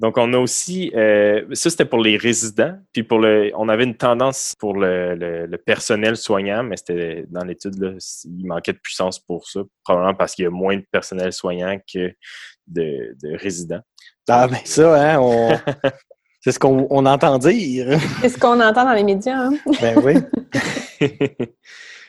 Donc, 0.00 0.18
on 0.18 0.32
a 0.32 0.38
aussi, 0.38 0.90
euh, 0.96 1.44
ça 1.52 1.70
c'était 1.70 1.84
pour 1.84 2.00
les 2.00 2.16
résidents, 2.16 2.76
puis 2.92 3.04
pour 3.04 3.20
le, 3.20 3.52
on 3.54 3.68
avait 3.68 3.84
une 3.84 3.96
tendance 3.96 4.54
pour 4.58 4.74
le, 4.74 5.14
le, 5.14 5.56
personnel 5.56 6.16
soignant, 6.16 6.64
mais 6.64 6.76
c'était 6.76 7.24
dans 7.28 7.44
l'étude, 7.44 7.78
là, 7.80 7.92
il 8.24 8.46
manquait 8.46 8.72
de 8.72 8.78
puissance 8.78 9.20
pour 9.20 9.48
ça, 9.48 9.60
probablement 9.84 10.14
parce 10.14 10.34
qu'il 10.34 10.44
y 10.44 10.48
a 10.48 10.50
moins 10.50 10.76
de 10.76 10.84
personnel 10.90 11.32
soignant 11.32 11.78
que 11.92 12.12
de, 12.66 13.14
de 13.22 13.36
résidents. 13.36 13.82
Ah, 14.28 14.48
ben 14.48 14.58
ça, 14.64 15.14
hein, 15.14 15.20
on... 15.20 15.56
c'est 16.40 16.50
ce 16.50 16.58
qu'on 16.58 16.88
on 16.90 17.06
entend 17.06 17.38
dire. 17.38 17.98
C'est 18.20 18.30
ce 18.30 18.38
qu'on 18.38 18.60
entend 18.60 18.84
dans 18.84 18.94
les 18.94 19.04
médias. 19.04 19.46
Hein? 19.46 19.52
Ben 19.80 19.96
oui. 20.02 20.14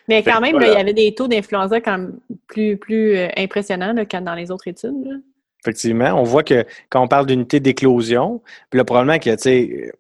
Mais 0.08 0.24
quand 0.24 0.40
même, 0.40 0.56
il 0.62 0.68
y 0.68 0.76
avait 0.76 0.94
des 0.94 1.14
taux 1.14 1.28
d'influenza 1.28 1.82
quand 1.82 2.10
plus, 2.48 2.78
plus 2.78 3.18
euh, 3.18 3.28
impressionnants 3.38 3.94
là, 3.94 4.06
que 4.06 4.18
dans 4.18 4.36
les 4.36 4.52
autres 4.52 4.68
études. 4.68 5.22
Effectivement, 5.66 6.14
on 6.14 6.24
voit 6.24 6.44
que 6.44 6.64
quand 6.90 7.02
on 7.02 7.08
parle 7.08 7.26
d'unité 7.26 7.60
d'éclosion, 7.60 8.44
puis 8.70 8.78
là, 8.78 8.84
probablement 8.84 9.18
que, 9.18 9.32
tu 9.32 9.42
sais, 9.42 9.92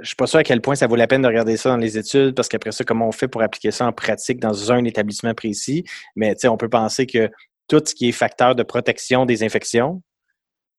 je 0.00 0.06
suis 0.06 0.16
pas 0.16 0.26
sûr 0.26 0.40
à 0.40 0.42
quel 0.42 0.60
point 0.60 0.74
ça 0.74 0.88
vaut 0.88 0.96
la 0.96 1.06
peine 1.06 1.22
de 1.22 1.28
regarder 1.28 1.56
ça 1.56 1.68
dans 1.68 1.76
les 1.76 1.96
études, 1.96 2.34
parce 2.34 2.48
qu'après 2.48 2.72
ça, 2.72 2.82
comment 2.82 3.06
on 3.06 3.12
fait 3.12 3.28
pour 3.28 3.42
appliquer 3.42 3.70
ça 3.70 3.86
en 3.86 3.92
pratique 3.92 4.40
dans 4.40 4.72
un 4.72 4.84
établissement 4.84 5.34
précis? 5.34 5.84
Mais, 6.16 6.34
tu 6.34 6.40
sais, 6.40 6.48
on 6.48 6.56
peut 6.56 6.68
penser 6.68 7.06
que 7.06 7.30
tout 7.68 7.80
ce 7.84 7.94
qui 7.94 8.08
est 8.08 8.12
facteur 8.12 8.56
de 8.56 8.64
protection 8.64 9.24
des 9.24 9.44
infections, 9.44 10.02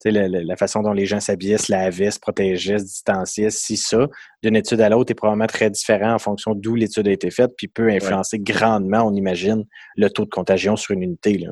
la, 0.03 0.27
la, 0.27 0.55
façon 0.55 0.81
dont 0.81 0.93
les 0.93 1.05
gens 1.05 1.19
s'habillaient, 1.19 1.57
se 1.57 1.71
lavaient, 1.71 2.11
se 2.11 2.19
protégeaient, 2.19 2.79
se 2.79 2.83
distanciaient, 2.83 3.49
si 3.49 3.77
ça, 3.77 4.07
d'une 4.43 4.55
étude 4.55 4.81
à 4.81 4.89
l'autre 4.89 5.11
est 5.11 5.15
probablement 5.15 5.47
très 5.47 5.69
différent 5.69 6.13
en 6.13 6.19
fonction 6.19 6.53
d'où 6.53 6.75
l'étude 6.75 7.07
a 7.07 7.11
été 7.11 7.31
faite, 7.31 7.51
puis 7.57 7.67
peut 7.67 7.89
influencer 7.89 8.39
grandement, 8.39 9.03
on 9.03 9.13
imagine, 9.13 9.63
le 9.95 10.09
taux 10.09 10.25
de 10.25 10.29
contagion 10.29 10.75
sur 10.75 10.91
une 10.91 11.03
unité. 11.03 11.38
Là. 11.38 11.51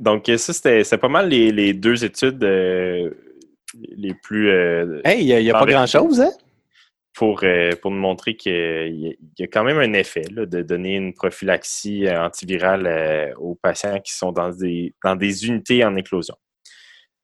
Donc, 0.00 0.30
ça, 0.36 0.52
c'était 0.52 0.98
pas 0.98 1.08
mal 1.08 1.28
les, 1.28 1.52
les, 1.52 1.74
deux 1.74 2.04
études 2.04 2.42
euh, 2.42 3.10
les 3.74 4.14
plus. 4.14 4.50
Euh, 4.50 5.00
hey, 5.04 5.22
il 5.22 5.44
n'y 5.44 5.50
a, 5.50 5.58
pas 5.58 5.66
grand-chose, 5.66 6.20
hein? 6.20 6.32
Pour, 7.14 7.40
euh, 7.42 7.72
pour 7.82 7.90
nous 7.90 8.00
montrer 8.00 8.34
qu'il 8.36 9.16
y, 9.38 9.42
a 9.42 9.46
quand 9.46 9.64
même 9.64 9.78
un 9.78 9.92
effet 9.92 10.22
là, 10.30 10.46
de 10.46 10.62
donner 10.62 10.96
une 10.96 11.12
prophylaxie 11.12 12.08
antivirale 12.08 13.34
aux 13.36 13.56
patients 13.56 14.00
qui 14.00 14.14
sont 14.14 14.32
dans 14.32 14.50
des, 14.50 14.94
dans 15.04 15.16
des 15.16 15.46
unités 15.46 15.84
en 15.84 15.96
éclosion. 15.96 16.36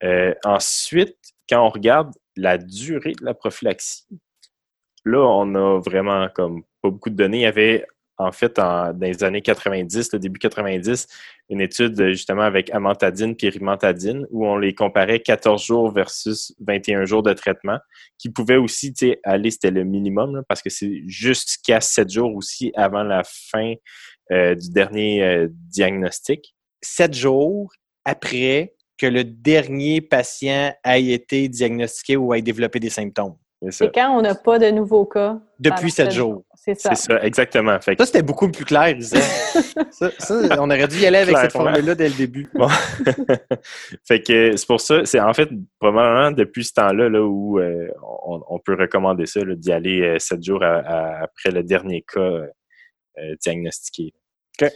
Euh, 0.03 0.35
ensuite, 0.45 1.17
quand 1.49 1.65
on 1.65 1.71
regarde 1.71 2.13
la 2.37 2.59
durée 2.59 3.13
de 3.13 3.25
la 3.25 3.35
prophylaxie, 3.35 4.07
là, 5.05 5.21
on 5.21 5.55
a 5.55 5.81
vraiment 5.81 6.29
comme 6.35 6.63
pas 6.83 6.91
beaucoup 6.91 7.11
de 7.11 7.17
données. 7.17 7.39
Il 7.39 7.43
y 7.43 7.47
avait 7.47 7.87
en 8.19 8.33
fait, 8.33 8.57
dans 8.57 8.97
les 8.99 9.23
années 9.25 9.43
90, 9.43 10.13
le 10.13 10.19
début 10.19 10.39
90, 10.39 11.07
une 11.49 11.61
étude 11.61 12.09
justement 12.09 12.43
avec 12.43 12.71
amantadine 12.71 13.35
et 13.41 13.49
rimantadine 13.49 14.27
où 14.31 14.47
on 14.47 14.57
les 14.57 14.75
comparait 14.75 15.21
14 15.21 15.65
jours 15.65 15.91
versus 15.91 16.55
21 16.61 17.05
jours 17.05 17.23
de 17.23 17.33
traitement, 17.33 17.79
qui 18.19 18.31
pouvait 18.31 18.57
aussi 18.57 18.93
aller, 19.25 19.51
c'était 19.51 19.71
le 19.71 19.85
minimum, 19.85 20.43
parce 20.49 20.63
que 20.63 20.71
c'est 20.71 21.03
jusqu'à 21.07 21.81
7 21.81 22.11
jours 22.11 22.35
aussi 22.35 22.73
avant 22.75 23.03
la 23.03 23.23
fin 23.25 23.75
euh, 24.33 24.55
du 24.55 24.71
dernier 24.71 25.23
euh, 25.23 25.49
diagnostic. 25.51 26.55
7 26.83 27.15
jours 27.15 27.71
après 28.05 28.75
que 28.99 29.07
le 29.07 29.25
dernier 29.25 30.01
patient 30.01 30.73
ait 30.85 31.05
été 31.05 31.49
diagnostiqué 31.49 32.17
ou 32.17 32.35
ait 32.35 32.43
développé 32.43 32.81
des 32.81 32.91
symptômes. 32.91 33.37
C'est 33.71 33.93
quand 33.95 34.17
on 34.17 34.23
n'a 34.23 34.35
pas 34.35 34.59
de 34.59 34.71
nouveaux 34.71 35.07
cas. 35.07 35.41
Depuis 35.59 35.91
sept 35.91 36.11
jours. 36.13 36.43
C'est 36.67 36.81
ça. 36.81 36.95
C'est 36.95 37.13
ça, 37.13 37.23
exactement. 37.25 37.79
Ça, 37.81 38.07
c'était 38.07 38.23
beaucoup 38.23 38.51
plus 38.51 38.65
clair, 38.65 38.97
ça, 39.01 40.11
ça, 40.19 40.35
on 40.59 40.69
aurait 40.69 40.89
dû 40.89 40.99
y 40.99 41.07
aller 41.07 41.19
avec 41.19 41.37
cette 41.37 41.53
formule-là 41.53 41.95
dès 41.95 42.09
le 42.09 42.15
début. 42.15 42.49
fait 44.07 44.23
que 44.23 44.57
c'est 44.57 44.67
pour 44.67 44.81
ça, 44.81 45.05
c'est 45.05 45.21
en 45.21 45.33
fait 45.33 45.49
probablement 45.79 46.33
depuis 46.33 46.65
ce 46.65 46.73
temps-là 46.75 47.09
là, 47.09 47.23
où 47.23 47.61
euh, 47.61 47.89
on, 48.03 48.59
peut 48.59 48.75
recommander 48.75 49.27
ça, 49.27 49.41
d'y 49.45 49.73
aller 49.73 50.01
euh, 50.03 50.19
sept 50.19 50.43
jours 50.43 50.65
après 50.65 51.53
le 51.53 51.63
dernier 51.63 52.03
cas 52.03 52.21
euh, 52.21 53.35
diagnostiqué. 53.41 54.13
OK. 54.61 54.71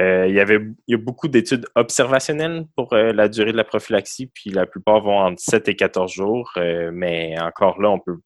Euh, 0.00 0.26
il 0.28 0.34
y 0.34 0.40
avait 0.40 0.58
il 0.88 0.92
y 0.92 0.94
a 0.94 0.98
beaucoup 0.98 1.28
d'études 1.28 1.66
observationnelles 1.76 2.66
pour 2.74 2.92
euh, 2.94 3.12
la 3.12 3.28
durée 3.28 3.52
de 3.52 3.56
la 3.56 3.64
prophylaxie, 3.64 4.26
puis 4.26 4.50
la 4.50 4.66
plupart 4.66 5.00
vont 5.00 5.18
entre 5.18 5.40
7 5.40 5.68
et 5.68 5.76
14 5.76 6.12
jours, 6.12 6.50
euh, 6.56 6.90
mais 6.92 7.40
encore 7.40 7.80
là, 7.80 7.90
on 7.90 8.00
peut 8.00 8.18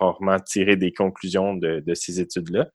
rarement 0.00 0.38
tirer 0.40 0.76
des 0.76 0.92
conclusions 0.92 1.54
de, 1.54 1.82
ces 1.94 2.20
études-là. 2.20 2.68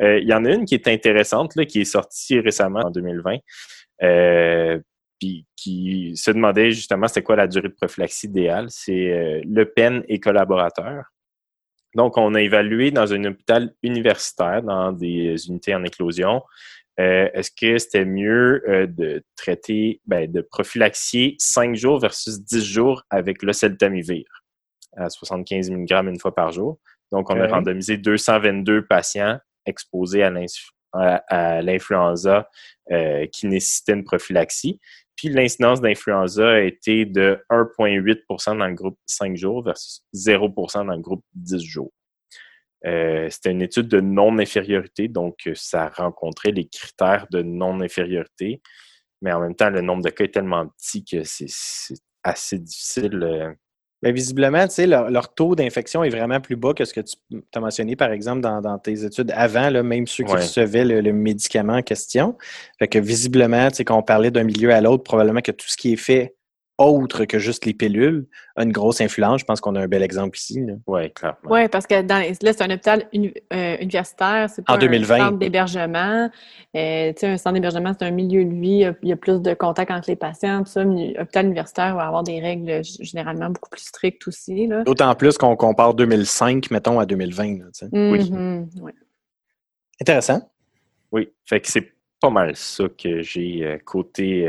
il 0.00 0.28
y 0.28 0.34
en 0.34 0.44
a 0.44 0.50
une 0.52 0.64
qui 0.64 0.74
est 0.74 0.88
intéressante, 0.88 1.54
là, 1.56 1.64
qui 1.64 1.80
est 1.80 1.84
sortie 1.84 2.40
récemment 2.40 2.80
en 2.80 2.90
2020, 2.90 3.36
puis 5.20 5.46
qui 5.56 6.16
se 6.16 6.30
demandait 6.30 6.72
justement 6.72 7.08
c'était 7.08 7.22
quoi 7.22 7.36
la 7.36 7.46
durée 7.46 7.68
de 7.68 7.74
prophylaxie 7.74 8.26
idéale. 8.26 8.66
C'est 8.68 9.42
Le 9.44 9.64
Pen 9.64 10.04
et 10.08 10.20
collaborateurs. 10.20 11.04
Donc, 11.94 12.18
on 12.18 12.34
a 12.34 12.40
évalué 12.40 12.90
dans 12.90 13.12
un 13.12 13.24
hôpital 13.24 13.72
universitaire, 13.82 14.62
dans 14.62 14.90
des 14.90 15.46
unités 15.46 15.74
en 15.74 15.84
éclosion, 15.84 16.42
euh, 17.00 17.28
est-ce 17.34 17.50
que 17.50 17.76
c'était 17.78 18.04
mieux 18.04 18.62
euh, 18.68 18.86
de 18.86 19.24
traiter, 19.36 20.00
ben, 20.06 20.30
de 20.30 20.40
prophylaxier 20.42 21.34
5 21.38 21.74
jours 21.74 21.98
versus 21.98 22.40
10 22.40 22.64
jours 22.64 23.02
avec 23.10 23.42
le 23.42 23.52
celtamivir 23.52 24.43
à 24.96 25.10
75 25.10 25.70
mg 25.70 25.92
une 26.08 26.18
fois 26.18 26.34
par 26.34 26.52
jour? 26.52 26.78
Donc, 27.12 27.30
on 27.30 27.40
a 27.40 27.46
randomisé 27.46 27.96
222 27.96 28.86
patients 28.86 29.38
exposés 29.66 30.22
à 30.22 30.32
à, 30.92 31.62
l'influenza 31.62 32.48
qui 33.32 33.46
nécessitait 33.46 33.92
une 33.92 34.04
prophylaxie. 34.04 34.80
Puis 35.16 35.28
l'incidence 35.28 35.80
d'influenza 35.80 36.48
a 36.54 36.60
été 36.60 37.04
de 37.04 37.44
1,8% 37.50 38.58
dans 38.58 38.66
le 38.66 38.74
groupe 38.74 38.98
5 39.06 39.36
jours 39.36 39.62
versus 39.62 40.02
0% 40.14 40.86
dans 40.86 40.92
le 40.92 41.00
groupe 41.00 41.24
10 41.34 41.62
jours. 41.62 41.92
C'était 42.84 43.50
une 43.50 43.62
étude 43.62 43.88
de 43.88 44.00
non-infériorité, 44.00 45.08
donc 45.08 45.48
ça 45.54 45.88
rencontrait 45.88 46.50
les 46.50 46.68
critères 46.68 47.26
de 47.30 47.42
non-infériorité, 47.42 48.60
mais 49.22 49.32
en 49.32 49.40
même 49.40 49.54
temps, 49.54 49.70
le 49.70 49.80
nombre 49.80 50.02
de 50.02 50.10
cas 50.10 50.24
est 50.24 50.34
tellement 50.34 50.66
petit 50.66 51.04
que 51.04 51.24
c'est 51.24 51.46
assez 52.22 52.58
difficile 52.58 53.56
mais 54.04 54.12
visiblement, 54.12 54.68
tu 54.68 54.74
sais, 54.74 54.86
leur, 54.86 55.34
taux 55.34 55.54
d'infection 55.54 56.04
est 56.04 56.10
vraiment 56.10 56.38
plus 56.38 56.56
bas 56.56 56.74
que 56.74 56.84
ce 56.84 56.92
que 56.92 57.00
tu 57.00 57.16
as 57.54 57.60
mentionné, 57.60 57.96
par 57.96 58.12
exemple, 58.12 58.42
dans, 58.42 58.78
tes 58.78 59.02
études 59.02 59.32
avant, 59.34 59.70
là, 59.70 59.82
même 59.82 60.06
ceux 60.06 60.24
qui 60.24 60.32
recevaient 60.34 60.84
le, 60.84 61.12
médicament 61.14 61.76
en 61.76 61.82
question. 61.82 62.36
Fait 62.78 62.86
que 62.86 62.98
visiblement, 62.98 63.70
tu 63.70 63.76
sais, 63.76 63.84
quand 63.84 63.96
on 63.96 64.02
parlait 64.02 64.30
d'un 64.30 64.44
milieu 64.44 64.72
à 64.72 64.82
l'autre, 64.82 65.04
probablement 65.04 65.40
que 65.40 65.52
tout 65.52 65.66
ce 65.66 65.78
qui 65.78 65.94
est 65.94 65.96
fait 65.96 66.34
autre 66.78 67.24
que 67.24 67.38
juste 67.38 67.66
les 67.66 67.74
pilules 67.74 68.26
a 68.56 68.64
une 68.64 68.72
grosse 68.72 69.00
influence. 69.00 69.40
Je 69.40 69.44
pense 69.44 69.60
qu'on 69.60 69.74
a 69.76 69.80
un 69.80 69.86
bel 69.86 70.02
exemple 70.02 70.36
ici. 70.36 70.60
Oui, 70.86 71.12
clairement. 71.12 71.38
Oui, 71.44 71.68
parce 71.68 71.86
que 71.86 72.02
dans, 72.02 72.18
là, 72.18 72.52
c'est 72.52 72.62
un 72.62 72.70
hôpital 72.70 73.08
euh, 73.14 73.76
universitaire, 73.80 74.50
c'est 74.50 74.64
pas 74.64 74.74
un 74.74 75.04
centre 75.04 75.38
d'hébergement. 75.38 76.30
Euh, 76.76 77.12
un 77.22 77.36
centre 77.36 77.54
d'hébergement, 77.54 77.92
c'est 77.98 78.06
un 78.06 78.10
milieu 78.10 78.44
de 78.44 78.54
vie, 78.54 78.90
il 79.02 79.08
y 79.08 79.12
a 79.12 79.16
plus 79.16 79.40
de 79.40 79.54
contact 79.54 79.90
entre 79.90 80.10
les 80.10 80.16
patients. 80.16 80.64
Ça, 80.64 80.82
hôpital 80.82 81.46
universitaire 81.46 81.94
va 81.96 82.06
avoir 82.06 82.22
des 82.24 82.40
règles 82.40 82.82
généralement 83.00 83.50
beaucoup 83.50 83.70
plus 83.70 83.84
strictes 83.84 84.26
aussi. 84.26 84.68
D'autant 84.84 85.14
plus 85.14 85.38
qu'on 85.38 85.56
compare 85.56 85.94
2005, 85.94 86.70
mettons, 86.70 86.98
à 86.98 87.06
2020. 87.06 87.44
Mm-hmm, 87.92 88.66
oui. 88.80 88.92
Intéressant. 90.00 90.50
Oui, 91.12 91.30
fait 91.44 91.60
que 91.60 91.68
c'est 91.68 91.92
pas 92.20 92.30
mal 92.30 92.56
ça 92.56 92.84
que 92.88 93.22
j'ai 93.22 93.64
euh, 93.64 93.78
côté 93.84 94.48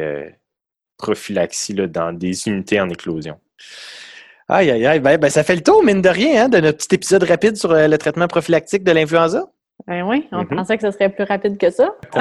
prophylaxie 0.97 1.73
là, 1.73 1.87
dans 1.87 2.13
des 2.13 2.47
unités 2.47 2.79
en 2.79 2.89
éclosion. 2.89 3.37
Aïe, 4.47 4.69
aïe, 4.69 4.85
aïe. 4.85 4.99
Ben, 4.99 5.17
ben, 5.17 5.29
ça 5.29 5.43
fait 5.43 5.55
le 5.55 5.63
tour, 5.63 5.83
mine 5.83 6.01
de 6.01 6.09
rien, 6.09 6.45
hein, 6.45 6.49
de 6.49 6.59
notre 6.59 6.77
petit 6.77 6.95
épisode 6.95 7.23
rapide 7.23 7.57
sur 7.57 7.71
euh, 7.71 7.87
le 7.87 7.97
traitement 7.97 8.27
prophylactique 8.27 8.83
de 8.83 8.91
l'influenza. 8.91 9.47
Ben 9.87 10.03
oui, 10.03 10.27
on 10.31 10.43
mm-hmm. 10.43 10.55
pensait 10.55 10.77
que 10.77 10.83
ce 10.83 10.91
serait 10.91 11.09
plus 11.09 11.23
rapide 11.23 11.57
que 11.57 11.69
ça. 11.69 11.95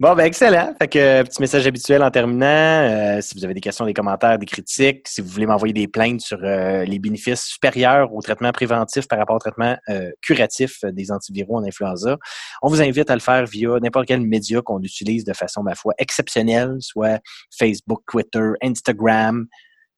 bon, 0.00 0.14
ben 0.14 0.24
excellent. 0.24 0.74
Fait 0.78 0.88
que 0.88 1.22
petit 1.22 1.40
message 1.40 1.66
habituel 1.66 2.02
en 2.02 2.10
terminant. 2.10 2.46
Euh, 2.46 3.20
si 3.20 3.36
vous 3.36 3.44
avez 3.44 3.54
des 3.54 3.60
questions, 3.60 3.84
des 3.84 3.94
commentaires, 3.94 4.38
des 4.38 4.46
critiques, 4.46 5.08
si 5.08 5.20
vous 5.20 5.28
voulez 5.28 5.46
m'envoyer 5.46 5.74
des 5.74 5.88
plaintes 5.88 6.20
sur 6.20 6.38
euh, 6.42 6.84
les 6.84 6.98
bénéfices 6.98 7.44
supérieurs 7.44 8.12
au 8.12 8.20
traitement 8.20 8.52
préventif 8.52 9.08
par 9.08 9.18
rapport 9.18 9.36
au 9.36 9.38
traitement 9.38 9.76
curatif 10.20 10.84
des 10.84 11.10
antiviraux 11.10 11.58
en 11.58 11.64
influenza, 11.64 12.16
on 12.62 12.68
vous 12.68 12.82
invite 12.82 13.10
à 13.10 13.14
le 13.14 13.20
faire 13.20 13.44
via 13.46 13.78
n'importe 13.80 14.06
quel 14.06 14.20
média 14.20 14.60
qu'on 14.62 14.80
utilise 14.82 15.24
de 15.24 15.32
façon, 15.32 15.62
ma 15.62 15.74
foi, 15.74 15.94
exceptionnelle, 15.98 16.76
soit 16.80 17.20
Facebook, 17.56 18.02
Twitter, 18.10 18.50
Instagram, 18.62 19.46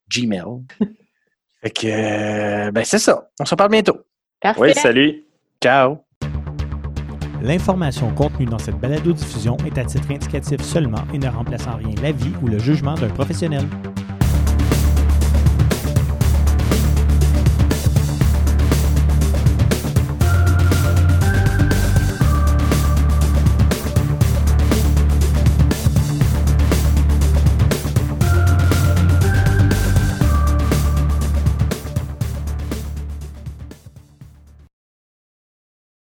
Gmail. 0.08 0.64
fait 1.62 1.70
que, 1.70 2.70
ben 2.70 2.84
c'est 2.84 2.98
ça. 2.98 3.28
On 3.40 3.44
se 3.44 3.54
parle 3.54 3.70
bientôt. 3.70 3.98
Parfait. 4.40 4.60
Oui, 4.60 4.74
salut. 4.74 5.24
Ciao. 5.62 6.04
L'information 7.44 8.10
contenue 8.14 8.46
dans 8.46 8.58
cette 8.58 8.80
balado-diffusion 8.80 9.58
est 9.66 9.76
à 9.76 9.84
titre 9.84 10.10
indicatif 10.10 10.62
seulement 10.62 11.04
et 11.12 11.18
ne 11.18 11.28
remplace 11.28 11.66
en 11.66 11.76
rien 11.76 11.94
l'avis 12.02 12.32
ou 12.42 12.48
le 12.48 12.58
jugement 12.58 12.94
d'un 12.94 13.10
professionnel. 13.10 13.66